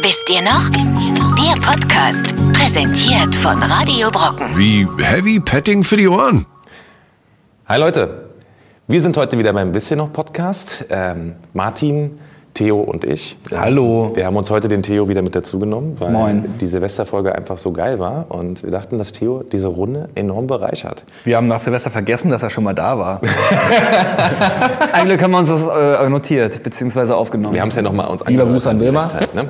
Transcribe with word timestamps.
Wisst 0.00 0.30
ihr 0.30 0.42
noch? 0.42 0.68
Der 0.70 1.60
Podcast, 1.60 2.26
präsentiert 2.52 3.34
von 3.34 3.60
Radio 3.60 4.10
Brocken. 4.12 4.56
Wie 4.56 4.86
Heavy 5.02 5.40
Petting 5.40 5.82
für 5.82 5.96
die 5.96 6.06
Ohren. 6.06 6.46
Hi 7.66 7.80
Leute, 7.80 8.28
wir 8.86 9.00
sind 9.00 9.16
heute 9.16 9.36
wieder 9.36 9.52
beim 9.52 9.72
Bisschen 9.72 9.98
noch 9.98 10.12
Podcast. 10.12 10.84
Ähm, 10.88 11.34
Martin, 11.52 12.16
Theo 12.58 12.80
und 12.80 13.04
ich. 13.04 13.36
Hallo. 13.54 14.10
Wir 14.14 14.26
haben 14.26 14.34
uns 14.34 14.50
heute 14.50 14.66
den 14.66 14.82
Theo 14.82 15.08
wieder 15.08 15.22
mit 15.22 15.36
dazu 15.36 15.60
genommen, 15.60 15.94
weil 16.00 16.10
Moin. 16.10 16.54
die 16.60 16.66
Silvesterfolge 16.66 17.32
einfach 17.32 17.56
so 17.56 17.70
geil 17.70 18.00
war 18.00 18.26
und 18.30 18.64
wir 18.64 18.72
dachten, 18.72 18.98
dass 18.98 19.12
Theo 19.12 19.44
diese 19.44 19.68
Runde 19.68 20.08
enorm 20.16 20.48
bereichert. 20.48 21.04
Wir 21.22 21.36
haben 21.36 21.46
nach 21.46 21.60
Silvester 21.60 21.90
vergessen, 21.90 22.30
dass 22.30 22.42
er 22.42 22.50
schon 22.50 22.64
mal 22.64 22.74
da 22.74 22.98
war. 22.98 23.20
Eigentlich 24.92 25.22
haben 25.22 25.30
wir 25.30 25.38
uns 25.38 25.50
das 25.50 25.68
äh, 25.68 26.08
notiert, 26.08 26.60
beziehungsweise 26.64 27.14
aufgenommen. 27.14 27.54
Wir 27.54 27.62
haben 27.62 27.68
es 27.68 27.76
ja 27.76 27.82
nochmal 27.82 28.08
uns 28.08 28.24
Lieber. 28.26 28.44
Gruß 28.44 28.66
an 28.66 28.80
Wilma. 28.80 29.08
Halt, 29.14 29.32
ne? 29.36 29.48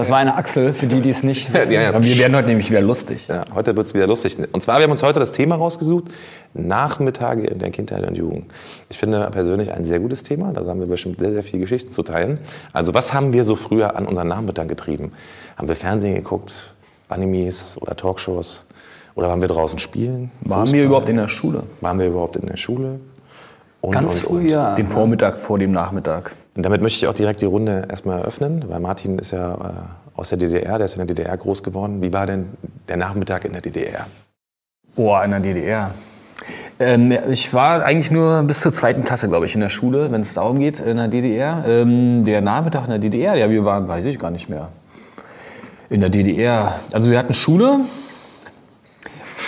Das 0.00 0.10
war 0.10 0.18
eine 0.18 0.36
Achsel, 0.36 0.72
für 0.72 0.86
die, 0.86 1.00
die 1.00 1.10
es 1.10 1.22
nicht 1.22 1.52
wissen. 1.52 1.72
Ja, 1.72 1.82
ja. 1.82 2.02
Wir 2.02 2.18
werden 2.18 2.36
heute 2.36 2.48
nämlich 2.48 2.70
wieder 2.70 2.80
lustig. 2.80 3.28
Ja, 3.28 3.44
heute 3.54 3.76
wird 3.76 3.86
es 3.86 3.94
wieder 3.94 4.06
lustig. 4.06 4.36
Und 4.52 4.62
zwar, 4.62 4.78
wir 4.78 4.84
haben 4.84 4.90
uns 4.90 5.02
heute 5.02 5.20
das 5.20 5.32
Thema 5.32 5.56
rausgesucht, 5.56 6.04
Nachmittage 6.54 7.46
in 7.46 7.58
der 7.58 7.70
Kindheit 7.70 8.06
und 8.06 8.16
Jugend. 8.16 8.46
Ich 8.88 8.98
finde 8.98 9.28
persönlich 9.30 9.72
ein 9.72 9.84
sehr 9.84 10.00
gutes 10.00 10.22
Thema, 10.22 10.52
da 10.52 10.64
haben 10.66 10.80
wir 10.80 10.86
bestimmt 10.86 11.18
sehr, 11.20 11.32
sehr 11.32 11.42
viele 11.42 11.60
Geschichten 11.60 11.92
zu 11.92 12.02
teilen. 12.02 12.38
Also 12.72 12.94
was 12.94 13.12
haben 13.12 13.32
wir 13.32 13.44
so 13.44 13.56
früher 13.56 13.96
an 13.96 14.06
unseren 14.06 14.28
Nachmittag 14.28 14.68
getrieben? 14.68 15.12
Haben 15.56 15.68
wir 15.68 15.76
Fernsehen 15.76 16.14
geguckt, 16.14 16.74
Animes 17.08 17.78
oder 17.80 17.94
Talkshows? 17.94 18.64
Oder 19.14 19.28
waren 19.28 19.40
wir 19.40 19.48
draußen 19.48 19.78
spielen? 19.78 20.30
Waren 20.40 20.62
Fußball? 20.62 20.78
wir 20.78 20.86
überhaupt 20.86 21.08
in 21.08 21.16
der 21.16 21.28
Schule? 21.28 21.64
Waren 21.80 21.98
wir 21.98 22.06
überhaupt 22.06 22.36
in 22.36 22.46
der 22.46 22.56
Schule? 22.56 23.00
Und, 23.80 23.92
Ganz 23.92 24.24
und, 24.24 24.36
und. 24.36 24.48
früher. 24.48 24.74
Den 24.74 24.88
Vormittag 24.88 25.38
vor 25.38 25.58
dem 25.58 25.72
Nachmittag. 25.72 26.32
Und 26.54 26.64
damit 26.64 26.82
möchte 26.82 26.98
ich 26.98 27.08
auch 27.08 27.14
direkt 27.14 27.40
die 27.40 27.46
Runde 27.46 27.86
erstmal 27.88 28.18
eröffnen, 28.20 28.64
weil 28.68 28.80
Martin 28.80 29.18
ist 29.18 29.30
ja 29.30 29.54
äh, 29.54 30.18
aus 30.18 30.28
der 30.28 30.38
DDR, 30.38 30.78
der 30.78 30.84
ist 30.84 30.94
in 30.94 30.98
der 30.98 31.06
DDR 31.06 31.36
groß 31.36 31.62
geworden. 31.62 32.02
Wie 32.02 32.12
war 32.12 32.26
denn 32.26 32.50
der 32.88 32.96
Nachmittag 32.98 33.44
in 33.44 33.52
der 33.52 33.62
DDR? 33.62 34.06
Boah, 34.94 35.24
in 35.24 35.30
der 35.30 35.40
DDR. 35.40 35.92
Ähm, 36.78 37.12
ich 37.30 37.52
war 37.54 37.84
eigentlich 37.84 38.10
nur 38.10 38.42
bis 38.42 38.60
zur 38.60 38.72
zweiten 38.72 39.04
Klasse, 39.04 39.28
glaube 39.28 39.46
ich, 39.46 39.54
in 39.54 39.60
der 39.60 39.68
Schule, 39.68 40.10
wenn 40.10 40.22
es 40.22 40.34
darum 40.34 40.58
geht, 40.58 40.80
in 40.80 40.96
der 40.96 41.08
DDR. 41.08 41.64
Ähm, 41.66 42.24
der 42.24 42.40
Nachmittag 42.40 42.84
in 42.84 42.90
der 42.90 42.98
DDR, 42.98 43.34
ja, 43.36 43.50
wir 43.50 43.64
waren, 43.64 43.86
weiß 43.86 44.04
ich 44.06 44.18
gar 44.18 44.30
nicht 44.30 44.48
mehr. 44.48 44.68
In 45.88 46.00
der 46.00 46.10
DDR. 46.10 46.80
Also 46.92 47.10
wir 47.10 47.18
hatten 47.18 47.34
Schule. 47.34 47.80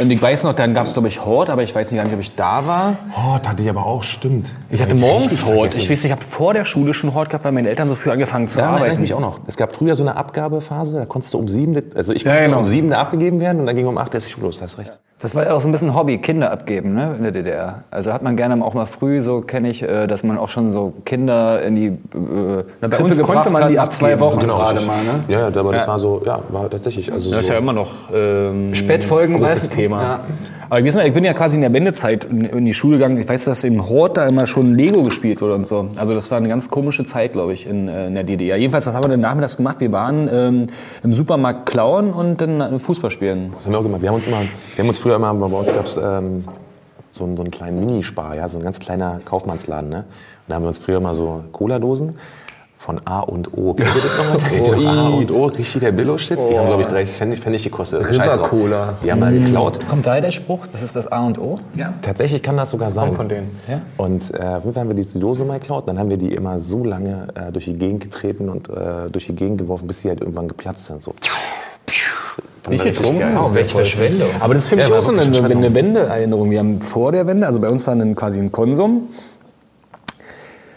Und 0.02 0.10
ich 0.10 0.20
weiß 0.20 0.44
noch, 0.44 0.54
dann 0.54 0.74
gab 0.74 0.86
es, 0.86 0.94
glaube 0.94 1.06
ich, 1.08 1.24
Hort, 1.24 1.48
aber 1.48 1.62
ich 1.62 1.72
weiß 1.74 1.90
nicht 1.92 1.98
gar 1.98 2.04
nicht, 2.04 2.12
ob 2.14 2.20
ich 2.20 2.34
da 2.34 2.66
war. 2.66 2.96
Das 3.40 3.48
hatte 3.48 3.62
ich 3.62 3.70
aber 3.70 3.86
auch, 3.86 4.02
stimmt. 4.02 4.50
Ich 4.68 4.82
hatte 4.82 4.96
morgens 4.96 5.44
Hort. 5.44 5.74
Ich 5.76 5.82
weiß 5.88 5.88
nicht, 5.90 6.04
ich 6.06 6.10
habe 6.10 6.24
vor 6.24 6.54
der 6.54 6.64
Schule 6.64 6.92
schon 6.92 7.14
Hort 7.14 7.28
gehabt, 7.30 7.44
weil 7.44 7.52
meine 7.52 7.68
Eltern 7.68 7.88
so 7.88 7.94
früh 7.94 8.10
angefangen 8.10 8.48
zu 8.48 8.58
Ja, 8.58 8.64
erinnere 8.64 8.78
ich 8.78 8.84
arbeiten. 8.86 9.00
mich 9.02 9.14
auch 9.14 9.20
noch. 9.20 9.38
Es 9.46 9.56
gab 9.56 9.76
früher 9.76 9.94
so 9.94 10.02
eine 10.02 10.16
Abgabephase, 10.16 10.94
da 10.94 11.06
konntest 11.06 11.32
du 11.34 11.38
um 11.38 11.46
sieben, 11.48 11.80
also 11.94 12.12
ich 12.12 12.22
Ja, 12.24 12.32
konnte 12.32 12.44
genau. 12.46 12.58
um 12.58 12.64
sieben 12.64 12.92
abgegeben 12.92 13.38
werden 13.40 13.60
und 13.60 13.66
dann 13.66 13.76
ging 13.76 13.86
um 13.86 13.96
acht 13.96 14.12
erst 14.14 14.26
die 14.26 14.32
Schule 14.32 14.46
los, 14.46 14.60
hast 14.60 14.78
recht. 14.78 14.98
Das 15.22 15.36
war 15.36 15.44
ja 15.44 15.52
auch 15.52 15.60
so 15.60 15.68
ein 15.68 15.72
bisschen 15.72 15.94
Hobby, 15.94 16.18
Kinder 16.18 16.50
abgeben 16.50 16.94
ne, 16.94 17.14
in 17.16 17.22
der 17.22 17.30
DDR. 17.30 17.84
Also 17.92 18.12
hat 18.12 18.22
man 18.22 18.36
gerne 18.36 18.62
auch 18.64 18.74
mal 18.74 18.86
früh, 18.86 19.22
so 19.22 19.40
kenne 19.40 19.70
ich, 19.70 19.80
äh, 19.84 20.08
dass 20.08 20.24
man 20.24 20.36
auch 20.36 20.48
schon 20.48 20.72
so 20.72 20.94
Kinder 21.04 21.62
in 21.62 21.76
die 21.76 21.86
äh, 21.86 22.64
bei 22.80 22.88
Krippe 22.88 23.04
uns 23.04 23.22
konnte 23.22 23.50
man 23.50 23.70
die 23.70 23.78
abgeben. 23.78 23.92
zwei 23.92 24.18
Wochen 24.18 24.40
Genau, 24.40 24.56
gerade 24.58 24.80
mal. 24.80 24.96
Ne? 25.04 25.22
Ja, 25.28 25.48
ja, 25.48 25.60
aber 25.60 25.72
das 25.74 25.86
war 25.86 26.00
so, 26.00 26.22
ja, 26.26 26.40
war 26.48 26.68
tatsächlich, 26.68 27.12
also 27.12 27.30
Das 27.30 27.38
ist 27.38 27.46
so, 27.46 27.52
ja 27.52 27.60
immer 27.60 27.72
noch 27.72 27.88
ähm, 28.12 28.74
Spätfolgen, 28.74 29.38
großes 29.38 29.60
weißt? 29.62 29.72
Thema. 29.72 30.02
Ja. 30.02 30.20
Aber 30.72 30.80
ich, 30.80 30.86
weiß 30.86 30.94
nicht, 30.94 31.08
ich 31.08 31.12
bin 31.12 31.22
ja 31.22 31.34
quasi 31.34 31.56
in 31.56 31.60
der 31.60 31.72
Wendezeit 31.74 32.24
in, 32.24 32.46
in 32.46 32.64
die 32.64 32.72
Schule 32.72 32.94
gegangen. 32.96 33.18
Ich 33.18 33.28
weiß, 33.28 33.44
dass 33.44 33.62
im 33.62 33.90
Hort 33.90 34.16
da 34.16 34.26
immer 34.26 34.46
schon 34.46 34.74
Lego 34.74 35.02
gespielt 35.02 35.42
wurde 35.42 35.52
und 35.54 35.66
so. 35.66 35.90
Also 35.96 36.14
das 36.14 36.30
war 36.30 36.38
eine 36.38 36.48
ganz 36.48 36.70
komische 36.70 37.04
Zeit, 37.04 37.34
glaube 37.34 37.52
ich, 37.52 37.66
in, 37.66 37.88
äh, 37.88 38.06
in 38.06 38.14
der 38.14 38.24
DDR. 38.24 38.56
Jedenfalls, 38.56 38.86
das 38.86 38.94
haben 38.94 39.04
wir 39.04 39.10
dann 39.10 39.20
nachmittags 39.20 39.58
gemacht. 39.58 39.80
Wir 39.80 39.92
waren 39.92 40.30
ähm, 40.32 40.66
im 41.02 41.12
Supermarkt 41.12 41.66
klauen 41.68 42.10
und 42.14 42.40
dann 42.40 42.58
äh, 42.62 42.78
Fußball 42.78 43.10
spielen. 43.10 43.52
das 43.54 43.66
haben 43.66 43.72
wir 43.72 43.80
auch 43.80 43.82
gemacht. 43.82 44.00
Wir 44.00 44.08
haben 44.08 44.14
uns 44.16 44.26
immer, 44.26 44.40
wir 44.40 44.82
haben 44.82 44.88
uns 44.88 44.96
früher 44.98 45.16
immer, 45.16 45.34
bei 45.34 45.44
uns 45.44 45.70
gab 45.70 45.84
es 45.84 45.98
ähm, 45.98 46.44
so, 47.10 47.24
einen- 47.24 47.36
so 47.36 47.42
einen 47.42 47.50
kleinen 47.50 47.78
Minispar, 47.80 48.34
ja, 48.36 48.48
so 48.48 48.56
ein 48.56 48.64
ganz 48.64 48.78
kleiner 48.78 49.20
Kaufmannsladen, 49.26 49.90
ne? 49.90 50.04
Da 50.48 50.54
haben 50.54 50.62
wir 50.64 50.68
uns 50.68 50.78
früher 50.78 50.96
immer 50.96 51.12
so 51.12 51.44
Cola-Dosen 51.52 52.14
von 52.82 53.00
A 53.04 53.20
und 53.20 53.56
O. 53.56 53.76
Noch 54.32 54.86
A 54.86 55.08
und 55.08 55.30
O, 55.30 55.44
richtig 55.46 55.80
der 55.80 55.92
Billo-Shit. 55.92 56.36
Die 56.36 56.58
haben, 56.58 56.66
glaube 56.66 56.82
ich, 56.82 56.88
30 56.88 57.16
Cent, 57.16 57.38
Pfennig 57.38 57.62
gekostet. 57.62 58.10
River. 58.10 58.38
Cola. 58.38 58.94
Die 59.04 59.12
haben 59.12 59.20
wir 59.20 59.30
geklaut. 59.30 59.78
Kommt 59.88 60.04
daher 60.04 60.20
der 60.20 60.32
Spruch, 60.32 60.66
das 60.66 60.82
ist 60.82 60.96
das 60.96 61.06
A 61.10 61.24
und 61.24 61.38
O? 61.38 61.60
Ja. 61.76 61.94
Tatsächlich 62.02 62.42
kann 62.42 62.56
das 62.56 62.70
sogar 62.70 62.90
sein. 62.90 63.12
von 63.12 63.28
denen. 63.28 63.50
Ja. 63.68 63.82
Und 63.98 64.34
äh, 64.34 64.38
auf 64.38 64.64
jeden 64.64 64.74
Fall 64.74 64.82
haben 64.82 64.88
wir 64.88 64.96
diese 64.96 65.18
Dose 65.20 65.44
mal 65.44 65.60
geklaut. 65.60 65.86
Dann 65.86 65.98
haben 65.98 66.10
wir 66.10 66.16
die 66.16 66.34
immer 66.34 66.58
so 66.58 66.84
lange 66.84 67.28
äh, 67.34 67.52
durch 67.52 67.66
die 67.66 67.74
Gegend 67.74 68.02
getreten 68.02 68.48
und 68.48 68.68
äh, 68.68 69.08
durch 69.12 69.26
die 69.26 69.36
Gegend 69.36 69.58
geworfen, 69.58 69.86
bis 69.86 70.00
sie 70.00 70.08
halt 70.08 70.20
irgendwann 70.20 70.48
geplatzt 70.48 70.86
sind. 70.86 71.00
So. 71.00 71.14
Nicht 72.68 72.84
getrunken? 72.84 73.36
Oh, 73.36 73.52
welche 73.54 73.74
Verschwendung. 73.74 74.28
Aber 74.40 74.54
das 74.54 74.64
ist 74.64 74.68
für 74.70 74.76
mich 74.76 74.88
Ja, 74.88 74.98
auch 74.98 75.02
so 75.02 75.12
eine, 75.12 75.22
eine 75.22 75.74
Wendeerinnerung. 75.74 76.50
Wir 76.50 76.60
haben 76.60 76.80
vor 76.80 77.12
der 77.12 77.26
Wende, 77.26 77.46
also 77.46 77.60
bei 77.60 77.68
uns 77.68 77.86
war 77.86 77.94
dann 77.96 78.14
quasi 78.14 78.38
ein 78.38 78.52
Konsum, 78.52 79.08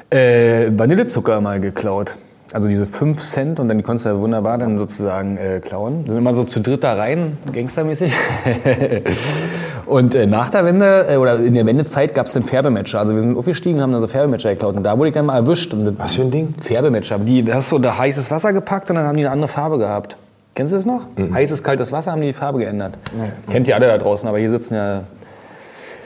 äh, 0.09 0.71
Vanillezucker 0.71 1.41
mal 1.41 1.59
geklaut. 1.59 2.15
Also 2.53 2.69
diese 2.69 2.85
5 2.85 3.21
Cent 3.21 3.59
und 3.59 3.67
dann 3.67 3.77
die 3.77 3.83
konntest 3.83 4.05
du 4.05 4.11
ja 4.11 4.17
wunderbar 4.17 4.57
dann 4.57 4.77
sozusagen 4.77 5.35
äh, 5.37 5.59
klauen. 5.59 6.05
Sind 6.05 6.17
immer 6.17 6.33
so 6.33 6.45
zu 6.45 6.61
dritt 6.61 6.83
da 6.83 6.93
rein, 6.93 7.37
gangstermäßig. 7.51 8.13
und 9.85 10.15
äh, 10.15 10.25
nach 10.25 10.49
der 10.49 10.63
Wende, 10.63 11.07
äh, 11.09 11.17
oder 11.17 11.39
in 11.39 11.53
der 11.53 11.65
Wendezeit 11.65 12.13
gab 12.13 12.27
es 12.27 12.33
den 12.33 12.43
Färbematcher. 12.43 12.99
Also 12.99 13.13
wir 13.13 13.19
sind 13.19 13.35
aufgestiegen 13.35 13.77
und 13.77 13.83
haben 13.83 13.91
dann 13.91 13.99
so 13.99 14.07
Färbematcher 14.07 14.51
geklaut. 14.51 14.77
Und 14.77 14.83
da 14.83 14.97
wurde 14.97 15.09
ich 15.09 15.13
dann 15.13 15.25
mal 15.25 15.35
erwischt. 15.35 15.73
Und 15.73 15.99
Was 15.99 16.13
für 16.13 16.21
ein 16.21 16.31
Ding? 16.31 16.53
Färbematcher. 16.61 17.19
Die 17.19 17.51
hast 17.51 17.71
du 17.71 17.75
unter 17.75 17.97
heißes 17.97 18.31
Wasser 18.31 18.53
gepackt 18.53 18.89
und 18.89 18.95
dann 18.95 19.05
haben 19.05 19.17
die 19.17 19.25
eine 19.25 19.31
andere 19.31 19.49
Farbe 19.49 19.77
gehabt. 19.77 20.15
Kennst 20.53 20.71
du 20.71 20.77
das 20.77 20.85
noch? 20.85 21.01
Heißes, 21.17 21.63
kaltes 21.63 21.91
Wasser 21.91 22.13
haben 22.13 22.21
die 22.21 22.27
die 22.27 22.33
Farbe 22.33 22.59
geändert. 22.59 22.93
Kennt 23.49 23.67
ihr 23.67 23.75
alle 23.75 23.87
da 23.87 23.97
draußen, 23.97 24.29
aber 24.29 24.37
hier 24.37 24.49
sitzen 24.49 24.75
ja 24.75 25.03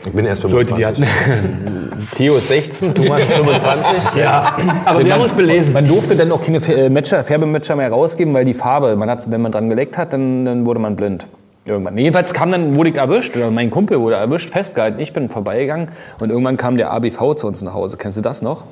Ich 0.05 0.11
bin 0.13 0.25
erst 0.25 0.43
Leute, 0.43 0.69
25. 0.75 0.75
die 0.77 0.85
hatten. 0.85 2.07
Theo 2.15 2.35
ist 2.37 2.47
16, 2.47 2.95
Thomas 2.95 3.21
ist 3.23 3.33
25. 3.33 4.15
ja. 4.21 4.55
Aber 4.85 5.03
wir 5.03 5.13
haben 5.13 5.21
uns 5.21 5.33
belesen. 5.33 5.73
Man 5.73 5.87
durfte 5.87 6.15
dann 6.15 6.31
auch 6.31 6.41
keine 6.41 6.59
Fär- 6.59 6.89
Matcher, 6.89 7.23
Färbematcher 7.23 7.75
mehr 7.75 7.89
rausgeben, 7.89 8.33
weil 8.33 8.45
die 8.45 8.53
Farbe, 8.53 8.95
man 8.95 9.09
hat, 9.09 9.29
wenn 9.29 9.41
man 9.41 9.51
dran 9.51 9.69
geleckt 9.69 9.97
hat, 9.97 10.13
dann, 10.13 10.45
dann 10.45 10.65
wurde 10.65 10.79
man 10.79 10.95
blind. 10.95 11.27
Irgendwann. 11.69 11.95
Jedenfalls 11.99 12.33
kam 12.33 12.51
dann, 12.51 12.75
wurde 12.75 12.89
ich 12.89 12.97
erwischt, 12.97 13.37
oder 13.37 13.51
mein 13.51 13.69
Kumpel 13.69 13.99
wurde 13.99 14.15
erwischt, 14.15 14.49
festgehalten. 14.49 14.99
Ich 14.99 15.13
bin 15.13 15.29
vorbeigegangen 15.29 15.89
und 16.19 16.31
irgendwann 16.31 16.57
kam 16.57 16.77
der 16.77 16.91
ABV 16.91 17.35
zu 17.35 17.45
uns 17.45 17.61
nach 17.61 17.75
Hause. 17.75 17.95
Kennst 17.97 18.17
du 18.17 18.21
das 18.21 18.41
noch? 18.41 18.63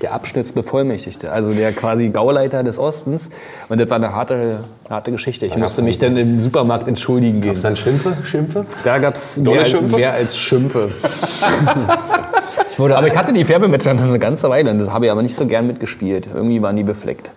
Der 0.00 0.14
Abschnittsbevollmächtigte, 0.14 1.32
also 1.32 1.52
der 1.52 1.72
quasi 1.72 2.10
Gauleiter 2.10 2.62
des 2.62 2.78
Ostens. 2.78 3.30
Und 3.68 3.80
das 3.80 3.90
war 3.90 3.96
eine 3.96 4.14
harte, 4.14 4.60
harte 4.88 5.10
Geschichte. 5.10 5.46
Ich 5.46 5.56
musste 5.56 5.82
mich 5.82 5.98
dann 5.98 6.16
im 6.16 6.40
Supermarkt 6.40 6.86
entschuldigen 6.86 7.40
gehen. 7.40 7.50
Gab's 7.50 7.62
dann 7.62 7.74
Schimpfe? 7.74 8.16
Schimpfe? 8.22 8.66
Da 8.84 8.98
gab 8.98 9.16
es 9.16 9.36
mehr, 9.38 9.64
mehr 9.82 10.12
als 10.12 10.38
Schimpfe. 10.38 10.92
Ich 12.70 12.78
wurde 12.78 12.96
Aber 12.96 13.06
ich 13.06 13.16
hatte 13.16 13.32
die 13.32 13.44
Färbematcher 13.44 13.94
noch 13.94 14.02
eine 14.02 14.18
ganze 14.18 14.48
Weile 14.50 14.70
und 14.70 14.78
das 14.78 14.90
habe 14.90 15.06
ich 15.06 15.10
aber 15.10 15.22
nicht 15.22 15.34
so 15.34 15.46
gern 15.46 15.66
mitgespielt. 15.66 16.28
Irgendwie 16.32 16.60
waren 16.62 16.76
die 16.76 16.84
befleckt. 16.84 17.30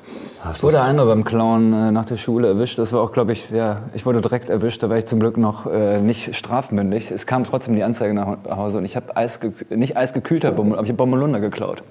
Ich 0.54 0.64
wurde 0.64 0.82
einmal 0.82 1.06
beim 1.06 1.26
Klauen 1.26 1.74
äh, 1.74 1.92
nach 1.92 2.06
der 2.06 2.16
Schule 2.16 2.48
erwischt. 2.48 2.80
Das 2.80 2.94
war 2.94 3.02
auch, 3.02 3.12
glaube 3.12 3.34
ich, 3.34 3.50
ja, 3.50 3.82
ich 3.94 4.06
wurde 4.06 4.22
direkt 4.22 4.50
erwischt. 4.50 4.82
Da 4.82 4.90
war 4.90 4.98
ich 4.98 5.06
zum 5.06 5.20
Glück 5.20 5.38
noch 5.38 5.66
äh, 5.66 6.00
nicht 6.00 6.36
strafmündig. 6.36 7.12
Es 7.12 7.28
kam 7.28 7.44
trotzdem 7.44 7.76
die 7.76 7.84
Anzeige 7.84 8.14
nach 8.14 8.38
Hause 8.50 8.78
und 8.78 8.86
ich 8.86 8.96
habe 8.96 9.18
Eis, 9.18 9.40
nicht 9.70 9.98
eisgekühlter 9.98 10.52
Bommel, 10.52 10.74
aber 10.74 10.84
ich 10.84 10.90
habe 10.90 10.98
Bommelunder 10.98 11.40
geklaut. 11.40 11.84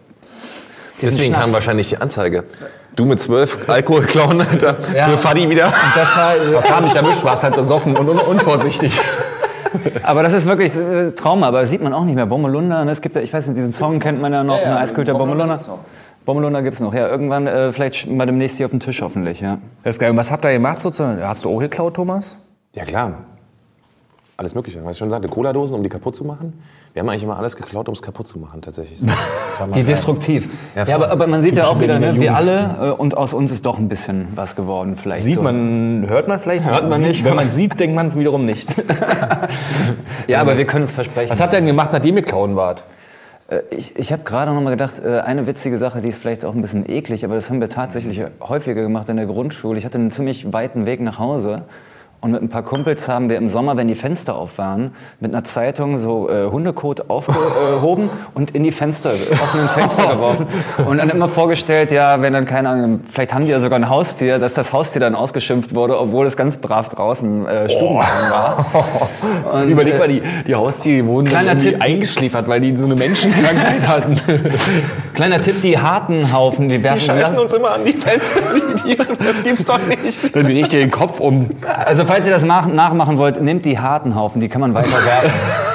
Deswegen 1.02 1.34
Schnaps. 1.34 1.44
kam 1.44 1.52
wahrscheinlich 1.52 1.88
die 1.90 1.98
Anzeige. 1.98 2.44
Du 2.94 3.04
mit 3.04 3.20
zwölf 3.20 3.58
Alkohol 3.68 4.02
klauen, 4.04 4.40
Alter. 4.40 4.76
Für 4.76 5.18
Fadi 5.18 5.50
wieder. 5.50 5.70
Das 5.94 6.16
war, 6.16 6.32
Kam 6.62 6.84
nicht 6.84 6.96
erwischt, 6.96 7.22
warst 7.24 7.44
halt 7.44 7.54
besoffen 7.54 7.94
und 7.94 8.08
un 8.08 8.18
unvorsichtig. 8.18 8.98
aber 10.02 10.22
das 10.22 10.32
ist 10.32 10.46
wirklich 10.46 10.74
äh, 10.76 11.12
Trauma. 11.12 11.48
Aber 11.48 11.60
das 11.60 11.70
sieht 11.70 11.82
man 11.82 11.92
auch 11.92 12.04
nicht 12.04 12.14
mehr. 12.14 12.26
Bommelunder, 12.26 12.84
ne? 12.84 12.90
es 12.90 13.00
gibt 13.00 13.16
ja, 13.16 13.22
ich 13.22 13.32
weiß 13.32 13.48
nicht, 13.48 13.58
diesen 13.58 13.72
Song 13.72 13.98
kennt 13.98 14.20
man 14.20 14.32
ja 14.32 14.42
noch, 14.44 14.56
ne? 14.56 14.78
Eiskühlter 14.78 15.14
Bommelunder. 15.14 15.58
Bommelunder 16.24 16.62
gibt's 16.62 16.80
noch. 16.80 16.92
Ja, 16.92 17.08
irgendwann 17.08 17.46
äh, 17.46 17.72
vielleicht 17.72 18.08
mal 18.10 18.26
demnächst 18.26 18.56
hier 18.56 18.66
auf 18.66 18.70
dem 18.70 18.80
Tisch 18.80 19.00
hoffentlich. 19.00 19.40
Ja. 19.40 19.58
Das 19.84 19.96
ist 19.96 20.00
geil. 20.00 20.10
Und 20.10 20.16
was 20.16 20.32
habt 20.32 20.44
ihr 20.44 20.52
gemacht 20.52 20.80
sozusagen? 20.80 21.22
Hast 21.22 21.44
du 21.44 21.50
auch 21.50 21.60
geklaut, 21.60 21.94
Thomas? 21.94 22.38
Ja, 22.74 22.84
klar. 22.84 23.12
Alles 24.38 24.54
Mögliche. 24.54 24.84
Was 24.84 24.92
ich 24.92 24.98
schon 24.98 25.08
sagte, 25.08 25.28
Cola-Dosen, 25.28 25.74
um 25.74 25.82
die 25.82 25.88
kaputt 25.88 26.14
zu 26.14 26.22
machen. 26.22 26.52
Wir 26.92 27.00
haben 27.00 27.08
eigentlich 27.08 27.22
immer 27.22 27.38
alles 27.38 27.56
geklaut, 27.56 27.88
um 27.88 27.94
es 27.94 28.02
kaputt 28.02 28.28
zu 28.28 28.38
machen, 28.38 28.60
tatsächlich. 28.60 29.00
Wie 29.72 29.82
destruktiv. 29.82 30.50
Ja, 30.74 30.84
Ja, 30.84 30.96
aber, 30.96 31.10
aber 31.10 31.26
man 31.26 31.40
sieht 31.40 31.56
ja 31.56 31.64
auch 31.64 31.80
wieder, 31.80 31.98
ne, 31.98 32.20
wir 32.20 32.36
alle, 32.36 32.76
äh, 32.78 32.90
und 32.90 33.16
aus 33.16 33.32
uns 33.32 33.50
ist 33.50 33.64
doch 33.64 33.78
ein 33.78 33.88
bisschen 33.88 34.28
was 34.34 34.54
geworden 34.54 34.96
vielleicht. 34.96 35.22
Sieht 35.22 35.36
so. 35.36 35.42
man, 35.42 36.04
hört 36.06 36.28
man 36.28 36.38
vielleicht? 36.38 36.70
Hört 36.70 36.90
man 36.90 37.00
nicht. 37.00 37.24
Wenn 37.24 37.34
man 37.34 37.48
sieht, 37.48 37.80
denkt 37.80 37.96
man 37.96 38.06
es 38.06 38.18
wiederum 38.18 38.44
nicht. 38.44 38.74
Ja, 40.28 40.42
aber 40.42 40.58
wir 40.58 40.66
können 40.66 40.84
es 40.84 40.92
versprechen. 40.92 41.30
Was 41.30 41.40
habt 41.40 41.54
ihr 41.54 41.58
denn 41.58 41.66
gemacht, 41.66 41.90
nachdem 41.92 42.16
ihr 42.16 42.22
klauen 42.22 42.56
wart? 42.56 42.84
Äh, 43.48 43.60
Ich, 43.70 43.96
ich 43.96 44.12
habe 44.12 44.22
gerade 44.24 44.52
noch 44.52 44.60
mal 44.60 44.70
gedacht, 44.70 45.00
äh, 45.02 45.20
eine 45.20 45.46
witzige 45.46 45.78
Sache, 45.78 46.02
die 46.02 46.08
ist 46.08 46.18
vielleicht 46.20 46.44
auch 46.44 46.54
ein 46.54 46.60
bisschen 46.60 46.86
eklig, 46.90 47.24
aber 47.24 47.36
das 47.36 47.48
haben 47.48 47.60
wir 47.60 47.70
tatsächlich 47.70 48.20
häufiger 48.42 48.82
gemacht 48.82 49.08
in 49.08 49.16
der 49.16 49.26
Grundschule. 49.26 49.78
Ich 49.78 49.86
hatte 49.86 49.96
einen 49.96 50.10
ziemlich 50.10 50.52
weiten 50.52 50.84
Weg 50.84 51.00
nach 51.00 51.18
Hause 51.18 51.62
Und 52.20 52.32
mit 52.32 52.42
ein 52.42 52.48
paar 52.48 52.62
Kumpels 52.62 53.08
haben 53.08 53.28
wir 53.28 53.36
im 53.36 53.50
Sommer, 53.50 53.76
wenn 53.76 53.88
die 53.88 53.94
Fenster 53.94 54.36
auf 54.36 54.58
waren, 54.58 54.92
mit 55.20 55.34
einer 55.34 55.44
Zeitung 55.44 55.98
so 55.98 56.28
äh, 56.30 56.50
Hundekot 56.50 57.08
aufgehoben 57.10 58.08
und 58.34 58.52
in 58.52 58.64
die 58.64 58.72
Fenster, 58.72 59.10
offenen 59.10 59.68
Fenster 59.68 60.06
geworfen. 60.14 60.46
Und 60.86 60.98
dann 60.98 61.10
immer 61.10 61.28
vorgestellt, 61.28 61.92
ja, 61.92 62.22
wenn 62.22 62.32
dann 62.32 62.46
keine 62.46 62.70
Ahnung, 62.70 63.00
vielleicht 63.10 63.34
haben 63.34 63.44
die 63.44 63.50
ja 63.50 63.60
sogar 63.60 63.78
ein 63.78 63.90
Haustier, 63.90 64.38
dass 64.38 64.54
das 64.54 64.72
Haustier 64.72 65.00
dann 65.00 65.14
ausgeschimpft 65.14 65.74
wurde, 65.74 66.00
obwohl 66.00 66.26
es 66.26 66.36
ganz 66.36 66.56
brav 66.56 66.88
draußen 66.88 67.46
äh, 67.46 67.68
Stubenrein 67.68 68.30
war. 68.30 68.66
Und, 69.52 69.68
Überleg 69.68 69.94
äh, 69.94 69.98
mal, 69.98 70.08
die, 70.08 70.22
die 70.46 70.54
Haustiere 70.54 71.06
wurden 71.06 71.28
Kleiner 71.28 71.58
Tipp. 71.58 71.76
eingeschliefert, 71.80 72.48
weil 72.48 72.60
die 72.60 72.76
so 72.76 72.86
eine 72.86 72.94
Menschenkrankheit 72.94 73.86
hatten. 73.86 74.20
Kleiner 75.14 75.40
Tipp, 75.40 75.60
die 75.60 75.78
harten 75.78 76.32
Haufen, 76.32 76.68
die 76.68 76.82
werfen 76.82 77.00
Scheißen 77.00 77.38
uns 77.38 77.52
immer 77.52 77.72
an 77.72 77.84
die 77.84 77.92
Fenster, 77.92 78.40
die 78.54 78.82
Tiere. 78.82 79.06
Das 79.18 79.42
gibt's 79.44 79.64
doch 79.64 79.80
nicht. 79.86 80.34
Dann 80.34 80.44
drehe 80.44 80.60
ich 80.60 80.68
dir 80.68 80.80
den 80.80 80.90
Kopf 80.90 81.20
um. 81.20 81.50
Also 81.84 82.05
falls 82.06 82.26
ihr 82.26 82.32
das 82.32 82.44
nach, 82.44 82.66
nachmachen 82.66 83.18
wollt, 83.18 83.42
nehmt 83.42 83.64
die 83.64 83.78
harten 83.78 84.14
Haufen, 84.14 84.40
die 84.40 84.48
kann 84.48 84.60
man 84.60 84.74
weiter 84.74 84.92
werfen. 84.92 85.32